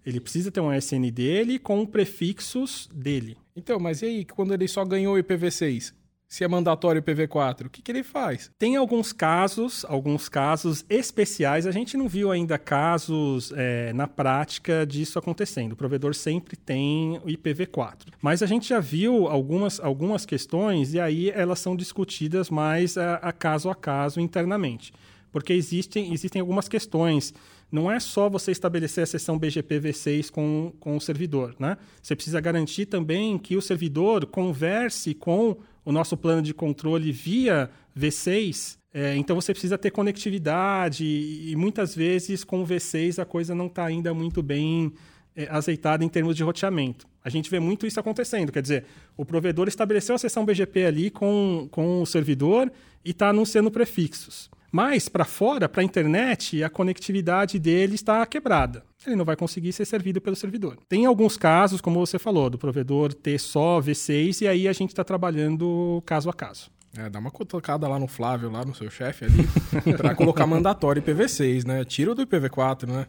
Ele 0.06 0.22
precisa 0.22 0.52
ter 0.52 0.62
um 0.62 0.70
ASN 0.70 1.10
dele 1.12 1.60
com 1.60 1.86
prefixos 1.86 2.88
dele. 2.94 3.38
Então, 3.56 3.80
mas 3.80 4.02
e 4.02 4.06
aí, 4.06 4.26
quando 4.26 4.54
ele 4.54 4.68
só 4.68 4.86
ganhou 4.86 5.16
o 5.16 5.20
IPv6? 5.20 5.94
Se 6.28 6.44
é 6.44 6.48
mandatório 6.48 7.02
IPv4, 7.02 7.68
o 7.68 7.70
que, 7.70 7.82
que 7.82 7.90
ele 7.90 8.04
faz? 8.04 8.52
Tem 8.60 8.76
alguns 8.76 9.14
casos, 9.14 9.86
alguns 9.88 10.28
casos 10.28 10.84
especiais. 10.90 11.66
A 11.66 11.72
gente 11.72 11.96
não 11.96 12.10
viu 12.10 12.32
ainda 12.32 12.58
casos 12.58 13.54
é, 13.56 13.94
na 13.94 14.08
prática 14.08 14.86
disso 14.86 15.18
acontecendo. 15.18 15.72
O 15.72 15.76
provedor 15.78 16.14
sempre 16.14 16.58
tem 16.58 17.18
o 17.20 17.28
IPv4. 17.28 18.08
Mas 18.22 18.44
a 18.44 18.46
gente 18.46 18.68
já 18.68 18.80
viu 18.80 19.28
algumas, 19.28 19.80
algumas 19.80 20.26
questões 20.26 20.94
e 20.94 21.00
aí 21.00 21.30
elas 21.30 21.60
são 21.60 21.78
discutidas 21.78 22.50
mais 22.50 22.98
a, 22.98 23.16
a 23.16 23.32
caso 23.32 23.70
a 23.70 23.76
caso 23.76 24.20
internamente. 24.20 24.92
Porque 25.32 25.54
existem, 25.54 26.14
existem 26.14 26.42
algumas 26.42 26.68
questões 26.68 27.34
não 27.72 27.92
é 27.92 28.00
só 28.00 28.30
você 28.30 28.52
estabelecer 28.52 29.04
a 29.04 29.08
sessão 29.08 29.38
BGP 29.38 29.82
v6 29.82 30.32
com, 30.32 30.74
com 30.80 30.96
o 30.96 31.02
servidor. 31.02 31.54
Né? 31.60 31.78
Você 32.02 32.16
precisa 32.16 32.40
garantir 32.40 32.86
também 32.86 33.38
que 33.38 33.58
o 33.58 33.62
servidor 33.62 34.26
converse 34.26 35.14
com 35.14 35.58
o 35.88 35.92
nosso 35.94 36.18
plano 36.18 36.42
de 36.42 36.54
controle 36.54 37.14
via 37.14 37.70
V6, 37.98 38.78
é, 38.94 39.16
então 39.16 39.38
você 39.38 39.54
precisa 39.54 39.78
ter 39.78 39.90
conectividade 39.90 41.06
e, 41.06 41.56
muitas 41.56 41.96
vezes 41.96 42.44
com 42.44 42.62
o 42.62 42.68
V6 42.68 43.20
a 43.20 43.26
coisa 43.26 43.56
não 43.56 43.68
está 43.68 43.86
ainda 43.86 44.14
muito 44.14 44.44
bem 44.44 44.92
é, 45.34 45.48
azeitada 45.50 46.04
em 46.04 46.10
termos 46.10 46.36
de 46.36 46.44
roteamento. 46.44 47.08
A 47.24 47.30
gente 47.30 47.50
vê 47.50 47.58
muito 47.58 47.88
isso 47.88 48.02
acontecendo, 48.02 48.52
quer 48.52 48.62
dizer, 48.62 48.84
o 49.16 49.24
provedor 49.24 49.70
estabeleceu 49.70 50.14
a 50.14 50.18
sessão 50.18 50.44
BGP 50.44 50.86
ali 50.86 51.10
com, 51.10 51.70
com 51.72 52.02
o 52.02 52.06
servidor 52.06 52.70
e 53.06 53.12
está 53.12 53.30
anunciando 53.30 53.72
prefixos. 53.72 54.50
Mas 54.72 55.08
para 55.08 55.26
fora, 55.26 55.70
para 55.70 55.82
a 55.82 55.86
internet, 55.86 56.64
a 56.64 56.70
conectividade 56.70 57.58
dele 57.58 57.96
está 57.96 58.26
quebrada. 58.26 58.84
Ele 59.06 59.16
não 59.16 59.26
vai 59.26 59.36
conseguir 59.36 59.72
ser 59.72 59.86
servido 59.86 60.20
pelo 60.20 60.36
servidor. 60.36 60.78
Tem 60.90 61.06
alguns 61.06 61.38
casos, 61.38 61.80
como 61.80 62.00
você 62.00 62.20
falou, 62.20 62.50
do 62.50 62.58
provedor 62.58 63.14
ter 63.14 63.40
só 63.40 63.80
V6 63.80 64.42
e 64.42 64.48
aí 64.48 64.68
a 64.68 64.74
gente 64.74 64.90
está 64.90 65.04
trabalhando 65.04 66.04
caso 66.06 66.30
a 66.30 66.34
caso. 66.34 66.70
É, 66.98 67.10
dá 67.10 67.20
uma 67.20 67.30
cutucada 67.30 67.88
lá 67.88 68.00
no 68.00 68.08
Flávio, 68.08 68.50
lá 68.50 68.66
no 68.66 68.74
seu 68.74 68.90
chefe 68.90 69.26
ali, 69.26 69.48
para 69.96 70.16
colocar 70.16 70.48
mandatório 70.48 71.02
IPv6, 71.02 71.66
né? 71.66 71.86
Tira 71.86 72.16
do 72.16 72.26
IPv4, 72.26 72.88
né? 72.88 73.06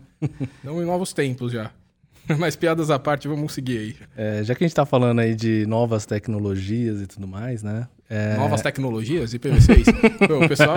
Não 0.63 0.83
em 0.83 0.85
novos 0.85 1.13
tempos 1.13 1.53
já. 1.53 1.71
Mas 2.39 2.55
piadas 2.55 2.91
à 2.91 2.99
parte, 2.99 3.27
vamos 3.27 3.55
seguir 3.55 3.79
aí. 3.79 3.97
É, 4.15 4.45
já 4.45 4.55
que 4.55 4.63
a 4.63 4.67
gente 4.67 4.73
está 4.73 4.85
falando 4.85 5.21
aí 5.21 5.35
de 5.35 5.65
novas 5.67 6.05
tecnologias 6.05 7.01
e 7.01 7.07
tudo 7.07 7.27
mais, 7.27 7.63
né? 7.63 7.89
É... 8.09 8.37
Novas 8.37 8.63
tecnologias, 8.63 9.35
IPv6. 9.35 9.85
Pô, 10.27 10.45
o 10.45 10.49
pessoal 10.49 10.77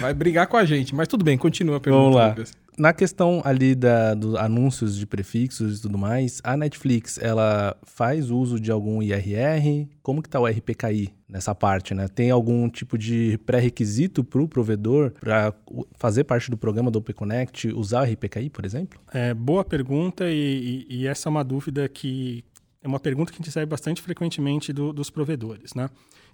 vai 0.00 0.12
brigar 0.12 0.46
com 0.46 0.56
a 0.56 0.64
gente, 0.64 0.94
mas 0.94 1.08
tudo 1.08 1.24
bem, 1.24 1.38
continua 1.38 1.78
a 1.78 1.80
pergunta. 1.80 2.02
Vamos 2.02 2.16
lá. 2.16 2.28
Lucas. 2.28 2.52
Na 2.80 2.94
questão 2.94 3.42
ali 3.44 3.74
da, 3.74 4.14
dos 4.14 4.34
anúncios 4.36 4.96
de 4.96 5.06
prefixos 5.06 5.78
e 5.78 5.82
tudo 5.82 5.98
mais, 5.98 6.40
a 6.42 6.56
Netflix, 6.56 7.18
ela 7.18 7.76
faz 7.82 8.30
uso 8.30 8.58
de 8.58 8.70
algum 8.70 9.02
IRR? 9.02 9.86
Como 10.02 10.22
que 10.22 10.28
tá 10.30 10.40
o 10.40 10.46
RPKI 10.46 11.12
nessa 11.28 11.54
parte, 11.54 11.92
né? 11.92 12.08
Tem 12.08 12.30
algum 12.30 12.70
tipo 12.70 12.96
de 12.96 13.38
pré-requisito 13.44 14.24
para 14.24 14.40
o 14.40 14.48
provedor 14.48 15.12
para 15.20 15.52
fazer 15.98 16.24
parte 16.24 16.50
do 16.50 16.56
programa 16.56 16.90
do 16.90 17.00
Open 17.00 17.14
Connect 17.14 17.68
usar 17.68 18.00
o 18.00 18.10
RPKI, 18.10 18.48
por 18.48 18.64
exemplo? 18.64 18.98
É, 19.12 19.34
boa 19.34 19.62
pergunta 19.62 20.24
e, 20.30 20.86
e, 20.88 21.02
e 21.02 21.06
essa 21.06 21.28
é 21.28 21.30
uma 21.30 21.44
dúvida 21.44 21.86
que 21.86 22.42
é 22.82 22.88
uma 22.88 23.00
pergunta 23.00 23.30
que 23.30 23.36
a 23.36 23.38
gente 23.38 23.46
recebe 23.46 23.66
bastante 23.66 24.00
frequentemente 24.00 24.72
do, 24.72 24.92
dos 24.92 25.10
provedores, 25.10 25.74
né? 25.74 25.90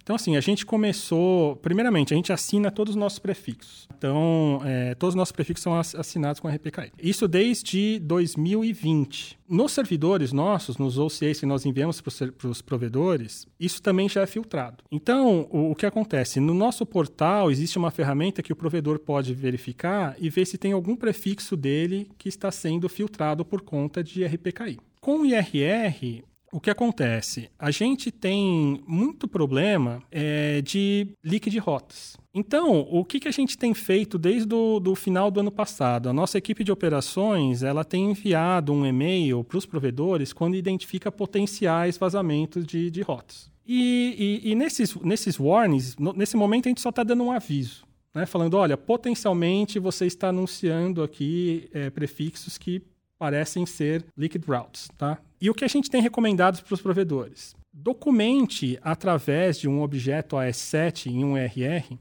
Então, 0.07 0.15
assim, 0.15 0.37
a 0.37 0.39
gente 0.39 0.65
começou... 0.65 1.57
Primeiramente, 1.57 2.13
a 2.13 2.15
gente 2.15 2.31
assina 2.31 2.71
todos 2.71 2.91
os 2.91 2.95
nossos 2.95 3.19
prefixos. 3.19 3.89
Então, 3.97 4.61
é, 4.63 4.95
todos 4.95 5.13
os 5.13 5.17
nossos 5.17 5.33
prefixos 5.33 5.61
são 5.61 5.77
assinados 5.77 6.39
com 6.39 6.47
a 6.47 6.51
RPKI. 6.51 6.93
Isso 6.97 7.27
desde 7.27 7.99
2020. 7.99 9.37
Nos 9.49 9.73
servidores 9.73 10.31
nossos, 10.31 10.77
nos 10.77 10.97
OCAs 10.97 11.41
que 11.41 11.45
nós 11.45 11.65
enviamos 11.65 11.99
para 11.99 12.49
os 12.49 12.61
provedores, 12.61 13.45
isso 13.59 13.81
também 13.81 14.07
já 14.07 14.21
é 14.21 14.25
filtrado. 14.25 14.81
Então, 14.89 15.45
o, 15.51 15.71
o 15.71 15.75
que 15.75 15.85
acontece? 15.85 16.39
No 16.39 16.53
nosso 16.53 16.85
portal, 16.85 17.51
existe 17.51 17.77
uma 17.77 17.91
ferramenta 17.91 18.41
que 18.41 18.53
o 18.53 18.55
provedor 18.55 18.99
pode 18.99 19.33
verificar 19.33 20.15
e 20.17 20.29
ver 20.29 20.45
se 20.45 20.57
tem 20.57 20.71
algum 20.71 20.95
prefixo 20.95 21.57
dele 21.57 22.09
que 22.17 22.29
está 22.29 22.49
sendo 22.49 22.87
filtrado 22.87 23.43
por 23.43 23.59
conta 23.59 24.01
de 24.01 24.23
RPKI. 24.23 24.79
Com 25.01 25.19
o 25.19 25.25
IRR, 25.25 26.23
o 26.51 26.59
que 26.59 26.69
acontece? 26.69 27.49
A 27.59 27.71
gente 27.71 28.11
tem 28.11 28.81
muito 28.87 29.27
problema 29.27 30.01
é, 30.11 30.61
de 30.61 31.07
leak 31.23 31.49
de 31.49 31.57
rotas. 31.57 32.17
Então, 32.33 32.87
o 32.89 33.03
que, 33.03 33.19
que 33.19 33.27
a 33.27 33.31
gente 33.31 33.57
tem 33.57 33.73
feito 33.73 34.17
desde 34.17 34.53
o 34.53 34.79
do 34.79 34.95
final 34.95 35.29
do 35.31 35.39
ano 35.39 35.51
passado? 35.51 36.07
A 36.07 36.13
nossa 36.13 36.37
equipe 36.37 36.63
de 36.63 36.71
operações 36.71 37.63
ela 37.63 37.83
tem 37.83 38.11
enviado 38.11 38.71
um 38.71 38.85
e-mail 38.85 39.43
para 39.43 39.57
os 39.57 39.65
provedores 39.65 40.31
quando 40.31 40.55
identifica 40.55 41.11
potenciais 41.11 41.97
vazamentos 41.97 42.65
de, 42.65 42.91
de 42.91 43.01
rotas. 43.01 43.49
E, 43.65 44.41
e, 44.43 44.51
e 44.51 44.55
nesses, 44.55 44.95
nesses 44.97 45.39
warnings, 45.39 45.97
no, 45.97 46.13
nesse 46.13 46.37
momento 46.37 46.67
a 46.67 46.69
gente 46.69 46.81
só 46.81 46.89
está 46.89 47.03
dando 47.03 47.23
um 47.23 47.31
aviso. 47.31 47.85
Né, 48.13 48.25
falando, 48.25 48.55
olha, 48.55 48.77
potencialmente 48.77 49.77
você 49.77 50.05
está 50.05 50.29
anunciando 50.29 51.03
aqui 51.03 51.69
é, 51.73 51.89
prefixos 51.89 52.57
que 52.57 52.81
parecem 53.17 53.65
ser 53.65 54.05
liquid 54.17 54.43
routes, 54.45 54.89
tá? 54.97 55.17
E 55.39 55.49
o 55.49 55.53
que 55.53 55.65
a 55.65 55.67
gente 55.67 55.89
tem 55.89 56.01
recomendado 56.01 56.61
para 56.63 56.73
os 56.73 56.81
provedores? 56.81 57.55
Documente 57.73 58.79
através 58.81 59.59
de 59.59 59.67
um 59.67 59.81
objeto 59.81 60.35
AS7 60.35 61.07
em 61.07 61.23
um 61.23 61.37
RR 61.37 61.97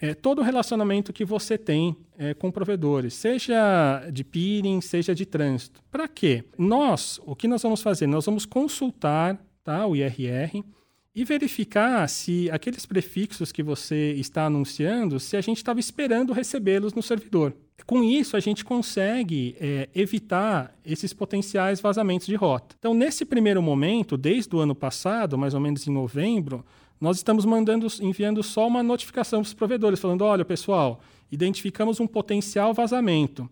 é, 0.00 0.14
todo 0.14 0.40
o 0.40 0.44
relacionamento 0.44 1.12
que 1.12 1.24
você 1.24 1.56
tem 1.56 1.96
é, 2.18 2.34
com 2.34 2.50
provedores, 2.50 3.14
seja 3.14 4.06
de 4.12 4.22
peering, 4.22 4.80
seja 4.80 5.14
de 5.14 5.24
trânsito. 5.24 5.82
Para 5.90 6.06
quê? 6.06 6.44
Nós, 6.58 7.18
o 7.24 7.34
que 7.34 7.48
nós 7.48 7.62
vamos 7.62 7.82
fazer? 7.82 8.06
Nós 8.06 8.26
vamos 8.26 8.44
consultar 8.44 9.38
tá, 9.64 9.86
o 9.86 9.96
IRR 9.96 10.62
e 11.16 11.24
verificar 11.24 12.06
se 12.10 12.50
aqueles 12.50 12.84
prefixos 12.84 13.50
que 13.50 13.62
você 13.62 14.12
está 14.12 14.44
anunciando, 14.44 15.18
se 15.18 15.34
a 15.34 15.40
gente 15.40 15.56
estava 15.56 15.80
esperando 15.80 16.34
recebê-los 16.34 16.92
no 16.92 17.02
servidor. 17.02 17.54
Com 17.86 18.04
isso, 18.04 18.36
a 18.36 18.40
gente 18.40 18.62
consegue 18.62 19.56
é, 19.58 19.88
evitar 19.94 20.74
esses 20.84 21.14
potenciais 21.14 21.80
vazamentos 21.80 22.26
de 22.26 22.34
rota. 22.34 22.76
Então, 22.78 22.92
nesse 22.92 23.24
primeiro 23.24 23.62
momento, 23.62 24.18
desde 24.18 24.54
o 24.54 24.58
ano 24.58 24.74
passado, 24.74 25.38
mais 25.38 25.54
ou 25.54 25.60
menos 25.60 25.86
em 25.86 25.90
novembro, 25.90 26.62
nós 27.00 27.16
estamos 27.16 27.46
mandando, 27.46 27.86
enviando 28.02 28.42
só 28.42 28.66
uma 28.66 28.82
notificação 28.82 29.40
para 29.40 29.46
os 29.46 29.54
provedores, 29.54 29.98
falando: 29.98 30.22
olha, 30.22 30.44
pessoal, 30.44 31.00
identificamos 31.32 31.98
um 31.98 32.06
potencial 32.06 32.74
vazamento. 32.74 33.48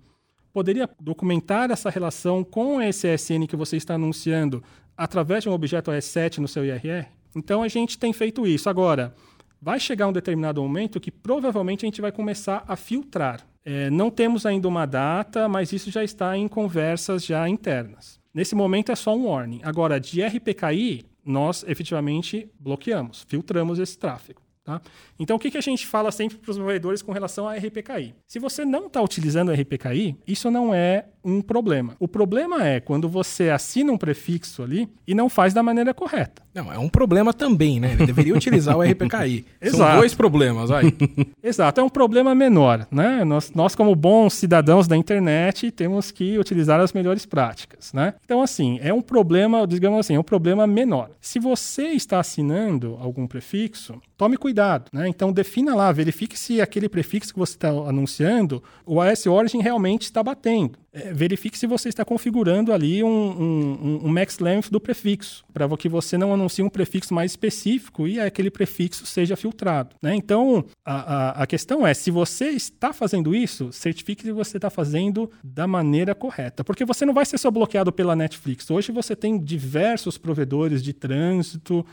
Poderia 0.52 0.88
documentar 1.00 1.70
essa 1.70 1.88
relação 1.88 2.44
com 2.44 2.80
esse 2.82 3.08
SN 3.16 3.46
que 3.48 3.56
você 3.56 3.78
está 3.78 3.94
anunciando 3.94 4.62
através 4.94 5.42
de 5.42 5.48
um 5.48 5.52
objeto 5.52 5.90
S7 5.90 6.38
no 6.38 6.48
seu 6.48 6.62
IRR? 6.62 7.08
Então 7.34 7.62
a 7.62 7.68
gente 7.68 7.98
tem 7.98 8.12
feito 8.12 8.46
isso. 8.46 8.68
Agora, 8.68 9.14
vai 9.60 9.80
chegar 9.80 10.08
um 10.08 10.12
determinado 10.12 10.62
momento 10.62 11.00
que 11.00 11.10
provavelmente 11.10 11.84
a 11.84 11.88
gente 11.88 12.00
vai 12.00 12.12
começar 12.12 12.64
a 12.68 12.76
filtrar. 12.76 13.40
É, 13.64 13.88
não 13.88 14.10
temos 14.10 14.44
ainda 14.44 14.68
uma 14.68 14.84
data, 14.84 15.48
mas 15.48 15.72
isso 15.72 15.90
já 15.90 16.04
está 16.04 16.36
em 16.36 16.46
conversas 16.46 17.24
já 17.24 17.48
internas. 17.48 18.20
Nesse 18.32 18.54
momento 18.54 18.92
é 18.92 18.94
só 18.94 19.16
um 19.16 19.26
warning. 19.26 19.60
Agora, 19.62 19.98
de 19.98 20.22
RPKI, 20.22 21.04
nós 21.24 21.64
efetivamente 21.66 22.50
bloqueamos, 22.60 23.24
filtramos 23.26 23.78
esse 23.78 23.98
tráfego. 23.98 24.42
Tá? 24.64 24.80
Então, 25.18 25.36
o 25.36 25.38
que, 25.38 25.50
que 25.50 25.58
a 25.58 25.60
gente 25.60 25.86
fala 25.86 26.10
sempre 26.10 26.38
para 26.38 26.50
os 26.50 26.56
provedores 26.56 27.02
com 27.02 27.12
relação 27.12 27.46
a 27.46 27.54
RPKI? 27.54 28.14
Se 28.26 28.38
você 28.38 28.64
não 28.64 28.86
está 28.86 29.02
utilizando 29.02 29.52
RPKI, 29.52 30.16
isso 30.26 30.50
não 30.50 30.74
é 30.74 31.04
um 31.22 31.42
problema. 31.42 31.94
O 31.98 32.08
problema 32.08 32.66
é 32.66 32.80
quando 32.80 33.06
você 33.06 33.50
assina 33.50 33.92
um 33.92 33.98
prefixo 33.98 34.62
ali 34.62 34.88
e 35.06 35.14
não 35.14 35.28
faz 35.28 35.52
da 35.52 35.62
maneira 35.62 35.92
correta. 35.92 36.42
Não, 36.54 36.72
é 36.72 36.78
um 36.78 36.88
problema 36.88 37.34
também, 37.34 37.80
né? 37.80 37.92
Ele 37.92 38.06
deveria 38.06 38.34
utilizar 38.34 38.76
o 38.76 38.82
RPKI. 38.82 39.44
Exato. 39.60 39.76
São 39.76 39.96
dois 39.98 40.14
problemas, 40.14 40.70
aí. 40.70 40.94
Exato, 41.42 41.80
é 41.80 41.84
um 41.84 41.88
problema 41.88 42.34
menor, 42.34 42.86
né? 42.90 43.24
Nós, 43.24 43.52
nós, 43.52 43.74
como 43.74 43.94
bons 43.94 44.34
cidadãos 44.34 44.86
da 44.86 44.96
internet, 44.96 45.70
temos 45.70 46.10
que 46.10 46.38
utilizar 46.38 46.80
as 46.80 46.92
melhores 46.92 47.26
práticas, 47.26 47.92
né? 47.92 48.14
Então, 48.24 48.40
assim, 48.40 48.78
é 48.80 48.94
um 48.94 49.02
problema, 49.02 49.66
digamos 49.66 49.98
assim, 50.00 50.14
é 50.14 50.20
um 50.20 50.24
problema 50.24 50.66
menor. 50.66 51.10
Se 51.20 51.38
você 51.38 51.88
está 51.88 52.20
assinando 52.20 52.96
algum 53.00 53.26
prefixo, 53.26 54.00
tome 54.16 54.36
cuidado, 54.36 54.53
né? 54.92 55.08
Então, 55.08 55.32
defina 55.32 55.74
lá, 55.74 55.90
verifique 55.92 56.38
se 56.38 56.60
aquele 56.60 56.88
prefixo 56.88 57.32
que 57.32 57.38
você 57.38 57.54
está 57.54 57.68
anunciando, 57.68 58.62
o 58.86 59.00
AS 59.00 59.26
Origin 59.26 59.60
realmente 59.60 60.02
está 60.02 60.22
batendo 60.22 60.78
é, 60.94 61.12
verifique 61.12 61.58
se 61.58 61.66
você 61.66 61.88
está 61.88 62.04
configurando 62.04 62.72
ali 62.72 63.02
um, 63.02 63.08
um, 63.08 64.00
um 64.04 64.08
max 64.08 64.38
length 64.38 64.70
do 64.70 64.80
prefixo, 64.80 65.44
para 65.52 65.68
que 65.76 65.88
você 65.88 66.16
não 66.16 66.32
anuncie 66.32 66.64
um 66.64 66.68
prefixo 66.68 67.12
mais 67.12 67.32
específico 67.32 68.06
e 68.06 68.20
aquele 68.20 68.48
prefixo 68.48 69.04
seja 69.04 69.34
filtrado. 69.34 69.96
Né? 70.00 70.14
Então, 70.14 70.64
a, 70.84 70.94
a, 70.94 71.42
a, 71.42 71.46
questão 71.48 71.84
é, 71.84 71.92
se 71.92 72.12
você 72.12 72.50
está 72.50 72.92
fazendo 72.92 73.34
isso, 73.34 73.72
certifique 73.72 74.22
que 74.22 74.32
você 74.32 74.56
está 74.56 74.70
fazendo 74.70 75.28
da 75.42 75.66
maneira 75.66 76.14
correta, 76.14 76.62
porque 76.62 76.84
você 76.84 77.04
não 77.04 77.12
vai 77.12 77.26
ser 77.26 77.38
só 77.38 77.50
bloqueado 77.50 77.92
pela 77.92 78.14
Netflix. 78.14 78.70
Hoje 78.70 78.92
você 78.92 79.16
tem 79.16 79.36
diversos 79.36 80.16
provedores 80.16 80.80
de 80.80 80.92
trânsito, 80.92 81.84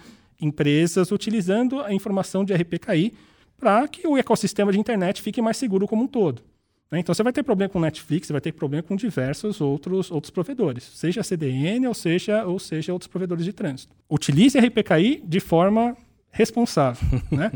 empresas 0.41 1.11
utilizando 1.11 1.79
a 1.81 1.93
informação 1.93 2.43
de 2.43 2.53
RPKI 2.53 3.13
para 3.57 3.87
que 3.87 4.07
o 4.07 4.17
ecossistema 4.17 4.71
de 4.71 4.79
internet 4.79 5.21
fique 5.21 5.41
mais 5.41 5.57
seguro 5.57 5.87
como 5.87 6.03
um 6.03 6.07
todo. 6.07 6.41
Né? 6.91 6.99
Então 6.99 7.13
você 7.15 7.23
vai 7.23 7.31
ter 7.31 7.43
problema 7.43 7.69
com 7.69 7.79
Netflix, 7.79 8.27
você 8.27 8.33
vai 8.33 8.41
ter 8.41 8.51
problema 8.51 8.83
com 8.83 8.95
diversos 8.95 9.61
outros, 9.61 10.11
outros 10.11 10.31
provedores, 10.31 10.83
seja 10.83 11.23
CDN 11.23 11.87
ou 11.87 11.93
seja, 11.93 12.45
ou 12.45 12.59
seja 12.59 12.91
outros 12.91 13.07
provedores 13.07 13.45
de 13.45 13.53
trânsito. 13.53 13.95
Utilize 14.09 14.59
RPKI 14.59 15.23
de 15.25 15.39
forma 15.39 15.95
responsável. 16.31 17.07
né? 17.31 17.51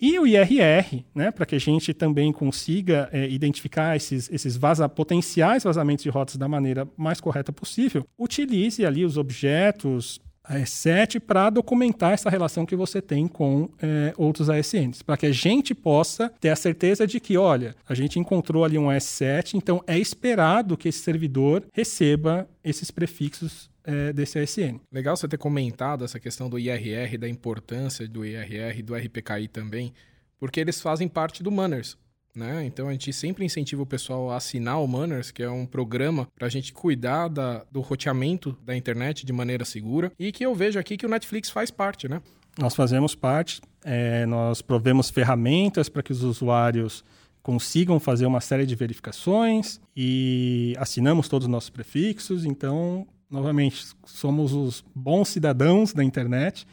E 0.00 0.16
o 0.16 0.24
IRR, 0.24 1.04
né, 1.12 1.32
para 1.32 1.44
que 1.44 1.56
a 1.56 1.58
gente 1.58 1.92
também 1.92 2.32
consiga 2.32 3.08
é, 3.10 3.28
identificar 3.28 3.96
esses, 3.96 4.30
esses 4.30 4.56
vaza, 4.56 4.88
potenciais 4.88 5.64
vazamentos 5.64 6.04
de 6.04 6.08
rotas 6.08 6.36
da 6.36 6.46
maneira 6.46 6.88
mais 6.96 7.20
correta 7.20 7.52
possível, 7.52 8.06
utilize 8.16 8.86
ali 8.86 9.04
os 9.04 9.16
objetos, 9.16 10.20
a 10.48 10.56
S7 10.56 11.20
para 11.20 11.50
documentar 11.50 12.12
essa 12.12 12.30
relação 12.30 12.64
que 12.64 12.74
você 12.74 13.02
tem 13.02 13.28
com 13.28 13.68
é, 13.80 14.14
outros 14.16 14.48
ASNs, 14.48 15.02
para 15.02 15.16
que 15.16 15.26
a 15.26 15.32
gente 15.32 15.74
possa 15.74 16.32
ter 16.40 16.48
a 16.48 16.56
certeza 16.56 17.06
de 17.06 17.20
que, 17.20 17.36
olha, 17.36 17.76
a 17.86 17.94
gente 17.94 18.18
encontrou 18.18 18.64
ali 18.64 18.78
um 18.78 18.86
S7, 18.86 19.54
então 19.54 19.84
é 19.86 19.98
esperado 19.98 20.76
que 20.76 20.88
esse 20.88 21.00
servidor 21.00 21.62
receba 21.72 22.48
esses 22.64 22.90
prefixos 22.90 23.70
é, 23.84 24.12
desse 24.12 24.38
ASN. 24.38 24.80
Legal 24.90 25.16
você 25.16 25.28
ter 25.28 25.38
comentado 25.38 26.04
essa 26.04 26.18
questão 26.18 26.48
do 26.48 26.58
IRR, 26.58 27.18
da 27.18 27.28
importância 27.28 28.08
do 28.08 28.24
IRR, 28.24 28.82
do 28.82 28.94
RPKI 28.94 29.48
também, 29.48 29.92
porque 30.38 30.60
eles 30.60 30.80
fazem 30.80 31.08
parte 31.08 31.42
do 31.42 31.50
Manners. 31.50 31.96
Né? 32.38 32.64
Então 32.64 32.86
a 32.86 32.92
gente 32.92 33.12
sempre 33.12 33.44
incentiva 33.44 33.82
o 33.82 33.86
pessoal 33.86 34.30
a 34.30 34.36
assinar 34.36 34.80
o 34.80 34.86
Manners, 34.86 35.32
que 35.32 35.42
é 35.42 35.50
um 35.50 35.66
programa 35.66 36.28
para 36.36 36.46
a 36.46 36.48
gente 36.48 36.72
cuidar 36.72 37.26
da, 37.26 37.64
do 37.70 37.80
roteamento 37.80 38.56
da 38.64 38.76
internet 38.76 39.26
de 39.26 39.32
maneira 39.32 39.64
segura 39.64 40.12
e 40.16 40.30
que 40.30 40.46
eu 40.46 40.54
vejo 40.54 40.78
aqui 40.78 40.96
que 40.96 41.04
o 41.04 41.08
Netflix 41.08 41.50
faz 41.50 41.68
parte, 41.68 42.08
né? 42.08 42.22
Nós 42.56 42.76
fazemos 42.76 43.16
parte, 43.16 43.60
é, 43.84 44.24
nós 44.24 44.62
provemos 44.62 45.10
ferramentas 45.10 45.88
para 45.88 46.00
que 46.00 46.12
os 46.12 46.22
usuários 46.22 47.04
consigam 47.42 47.98
fazer 47.98 48.26
uma 48.26 48.40
série 48.40 48.66
de 48.66 48.76
verificações 48.76 49.80
e 49.96 50.74
assinamos 50.78 51.28
todos 51.28 51.46
os 51.46 51.50
nossos 51.50 51.70
prefixos. 51.70 52.44
Então, 52.44 53.04
novamente, 53.28 53.84
somos 54.06 54.52
os 54.52 54.84
bons 54.94 55.28
cidadãos 55.28 55.92
da 55.92 56.04
internet 56.04 56.64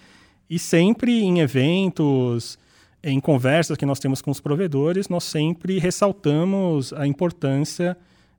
e 0.47 0.59
sempre 0.59 1.24
em 1.24 1.39
eventos, 1.39 2.59
em 3.06 3.20
conversas 3.20 3.78
que 3.78 3.86
nós 3.86 3.99
temos 3.99 4.20
com 4.20 4.32
os 4.32 4.39
provedores, 4.39 5.08
nós 5.08 5.24
sempre 5.24 5.78
ressaltamos 5.78 6.91
a 6.91 7.06
importância 7.06 7.95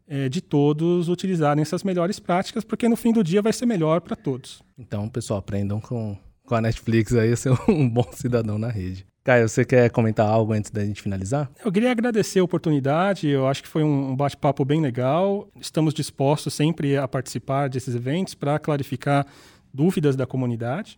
é, 0.09 0.29
de 0.29 0.41
todos 0.41 1.09
utilizarem 1.09 1.63
essas 1.63 1.85
melhores 1.85 2.19
práticas, 2.19 2.65
porque 2.65 2.89
no 2.89 2.97
fim 2.97 3.13
do 3.13 3.23
dia 3.23 3.41
vai 3.41 3.53
ser 3.53 3.65
melhor 3.65 4.01
para 4.01 4.17
todos. 4.17 4.63
Então, 4.77 5.09
pessoal, 5.09 5.39
aprendam 5.39 5.81
com, 5.81 6.19
com 6.45 6.55
a 6.57 6.61
Netflix 6.61 7.15
aí 7.15 7.31
a 7.33 7.37
ser 7.37 7.53
um 7.69 7.89
bom 7.89 8.07
cidadão 8.13 8.59
na 8.59 8.69
rede. 8.69 9.07
Caio, 9.23 9.49
você 9.49 9.65
quer 9.65 9.89
comentar 9.91 10.29
algo 10.29 10.53
antes 10.53 10.71
da 10.71 10.85
gente 10.85 11.01
finalizar? 11.01 11.49
Eu 11.65 11.71
queria 11.71 11.93
agradecer 11.93 12.41
a 12.41 12.45
oportunidade, 12.45 13.29
eu 13.29 13.47
acho 13.47 13.63
que 13.63 13.69
foi 13.69 13.85
um 13.85 14.17
bate-papo 14.17 14.65
bem 14.65 14.81
legal. 14.81 15.49
Estamos 15.61 15.95
dispostos 15.95 16.55
sempre 16.55 16.97
a 16.97 17.07
participar 17.07 17.69
desses 17.69 17.95
eventos 17.95 18.35
para 18.35 18.59
clarificar 18.59 19.27
dúvidas 19.73 20.17
da 20.17 20.27
comunidade. 20.27 20.97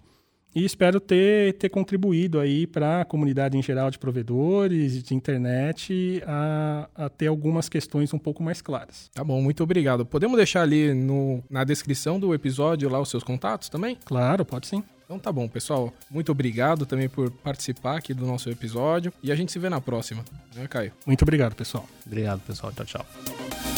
E 0.55 0.65
espero 0.65 0.99
ter, 0.99 1.55
ter 1.55 1.69
contribuído 1.69 2.41
aí 2.41 2.67
para 2.67 3.03
a 3.03 3.05
comunidade 3.05 3.57
em 3.57 3.63
geral 3.63 3.91
de 3.91 3.99
provedores 3.99 5.03
de 5.03 5.15
internet 5.15 6.23
a, 6.27 6.89
a, 6.95 7.09
ter 7.09 7.27
algumas 7.27 7.69
questões 7.69 8.13
um 8.15 8.19
pouco 8.19 8.43
mais 8.43 8.61
claras. 8.61 9.11
Tá 9.15 9.23
bom, 9.23 9.41
muito 9.43 9.63
obrigado. 9.63 10.07
Podemos 10.07 10.37
deixar 10.37 10.63
ali 10.63 10.95
no, 10.95 11.43
na 11.51 11.65
descrição 11.65 12.19
do 12.19 12.35
episódio 12.35 12.89
lá 12.89 13.01
os 13.01 13.09
seus 13.09 13.23
contatos 13.23 13.69
também? 13.69 13.99
Claro, 14.05 14.45
pode 14.45 14.67
sim. 14.67 14.83
Então 15.05 15.19
tá 15.19 15.33
bom, 15.33 15.49
pessoal. 15.49 15.93
Muito 16.11 16.33
obrigado 16.33 16.85
também 16.85 17.09
por 17.09 17.31
participar 17.31 17.97
aqui 17.97 18.13
do 18.13 18.27
nosso 18.27 18.51
episódio 18.51 19.13
e 19.23 19.33
a 19.33 19.35
gente 19.35 19.51
se 19.51 19.59
vê 19.59 19.69
na 19.69 19.81
próxima, 19.81 20.25
né, 20.55 20.67
Caio? 20.69 20.93
Muito 21.07 21.23
obrigado, 21.23 21.55
pessoal. 21.55 21.89
Obrigado, 22.07 22.41
pessoal. 22.41 22.73
Tchau, 22.73 22.85
tchau. 22.85 23.78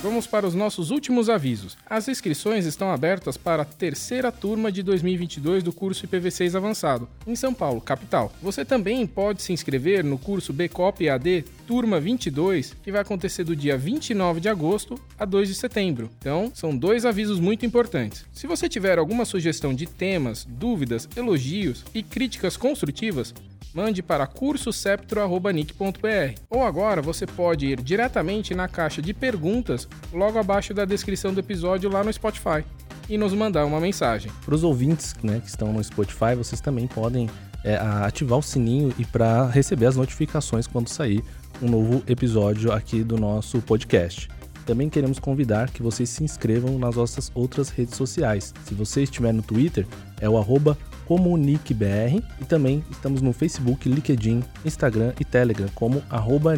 Vamos 0.00 0.28
para 0.28 0.46
os 0.46 0.54
nossos 0.54 0.92
últimos 0.92 1.28
avisos. 1.28 1.76
As 1.84 2.06
inscrições 2.06 2.64
estão 2.66 2.92
abertas 2.92 3.36
para 3.36 3.62
a 3.62 3.64
terceira 3.64 4.30
turma 4.30 4.70
de 4.70 4.80
2022 4.80 5.64
do 5.64 5.72
curso 5.72 6.06
IPv6 6.06 6.54
Avançado, 6.54 7.08
em 7.26 7.34
São 7.34 7.52
Paulo, 7.52 7.80
capital. 7.80 8.32
Você 8.40 8.64
também 8.64 9.04
pode 9.08 9.42
se 9.42 9.52
inscrever 9.52 10.04
no 10.04 10.16
curso 10.16 10.52
BCOP 10.52 11.08
AD 11.08 11.44
Turma 11.66 11.98
22, 11.98 12.76
que 12.80 12.92
vai 12.92 13.00
acontecer 13.00 13.42
do 13.42 13.56
dia 13.56 13.76
29 13.76 14.38
de 14.38 14.48
agosto 14.48 15.00
a 15.18 15.24
2 15.24 15.48
de 15.48 15.54
setembro. 15.56 16.08
Então, 16.20 16.52
são 16.54 16.76
dois 16.76 17.04
avisos 17.04 17.40
muito 17.40 17.66
importantes. 17.66 18.24
Se 18.32 18.46
você 18.46 18.68
tiver 18.68 19.00
alguma 19.00 19.24
sugestão 19.24 19.74
de 19.74 19.84
temas, 19.84 20.46
dúvidas, 20.48 21.08
elogios 21.16 21.84
e 21.92 22.04
críticas 22.04 22.56
construtivas, 22.56 23.34
mande 23.74 24.02
para 24.02 24.26
cursoseptro.nick.br. 24.26 26.40
Ou 26.50 26.64
agora 26.64 27.02
você 27.02 27.26
pode 27.26 27.66
ir 27.66 27.80
diretamente 27.80 28.54
na 28.54 28.68
caixa 28.68 29.02
de 29.02 29.14
perguntas 29.14 29.88
logo 30.12 30.38
abaixo 30.38 30.74
da 30.74 30.84
descrição 30.84 31.32
do 31.32 31.40
episódio 31.40 31.90
lá 31.90 32.02
no 32.02 32.12
Spotify 32.12 32.64
e 33.08 33.16
nos 33.16 33.32
mandar 33.32 33.64
uma 33.64 33.80
mensagem. 33.80 34.30
Para 34.44 34.54
os 34.54 34.64
ouvintes 34.64 35.14
né, 35.22 35.40
que 35.40 35.48
estão 35.48 35.72
no 35.72 35.82
Spotify, 35.82 36.34
vocês 36.36 36.60
também 36.60 36.86
podem 36.86 37.30
é, 37.64 37.76
ativar 37.76 38.38
o 38.38 38.42
sininho 38.42 38.92
e 38.98 39.04
para 39.04 39.46
receber 39.46 39.86
as 39.86 39.96
notificações 39.96 40.66
quando 40.66 40.88
sair 40.88 41.22
um 41.62 41.68
novo 41.68 42.02
episódio 42.06 42.72
aqui 42.72 43.02
do 43.02 43.16
nosso 43.16 43.60
podcast. 43.62 44.28
Também 44.64 44.90
queremos 44.90 45.18
convidar 45.18 45.70
que 45.70 45.82
vocês 45.82 46.10
se 46.10 46.22
inscrevam 46.22 46.78
nas 46.78 46.94
nossas 46.94 47.32
outras 47.34 47.70
redes 47.70 47.96
sociais. 47.96 48.52
Se 48.66 48.74
você 48.74 49.02
estiver 49.02 49.32
no 49.32 49.42
Twitter, 49.42 49.86
é 50.20 50.28
o 50.28 50.36
arroba 50.36 50.76
comuniquebr 51.08 52.22
e 52.38 52.44
também 52.44 52.84
estamos 52.90 53.22
no 53.22 53.32
Facebook, 53.32 53.88
LinkedIn, 53.88 54.44
Instagram 54.62 55.14
e 55.18 55.24
Telegram 55.24 55.66
como 55.74 56.02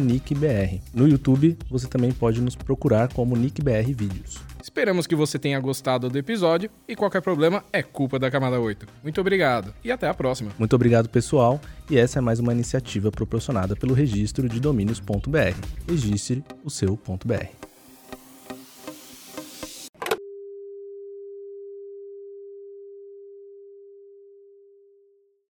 nickbr. 0.01 0.81
No 0.93 1.07
YouTube 1.07 1.57
você 1.69 1.87
também 1.87 2.11
pode 2.11 2.41
nos 2.41 2.53
procurar 2.53 3.13
como 3.13 3.37
nickbr 3.37 3.85
vídeos. 3.95 4.39
Esperamos 4.61 5.07
que 5.07 5.15
você 5.15 5.39
tenha 5.39 5.59
gostado 5.59 6.09
do 6.09 6.17
episódio 6.17 6.69
e 6.85 6.97
qualquer 6.97 7.21
problema 7.21 7.63
é 7.71 7.81
culpa 7.81 8.19
da 8.19 8.29
camada 8.29 8.59
8. 8.59 8.85
Muito 9.01 9.21
obrigado 9.21 9.73
e 9.83 9.91
até 9.91 10.07
a 10.07 10.13
próxima. 10.13 10.51
Muito 10.59 10.75
obrigado, 10.75 11.07
pessoal, 11.07 11.59
e 11.89 11.97
essa 11.97 12.19
é 12.19 12.21
mais 12.21 12.39
uma 12.39 12.51
iniciativa 12.51 13.09
proporcionada 13.09 13.73
pelo 13.73 13.93
registro 13.93 14.49
de 14.49 14.59
domínios.br. 14.59 15.55
Registre 15.87 16.43
o 16.63 16.69
seu.br. 16.69 17.70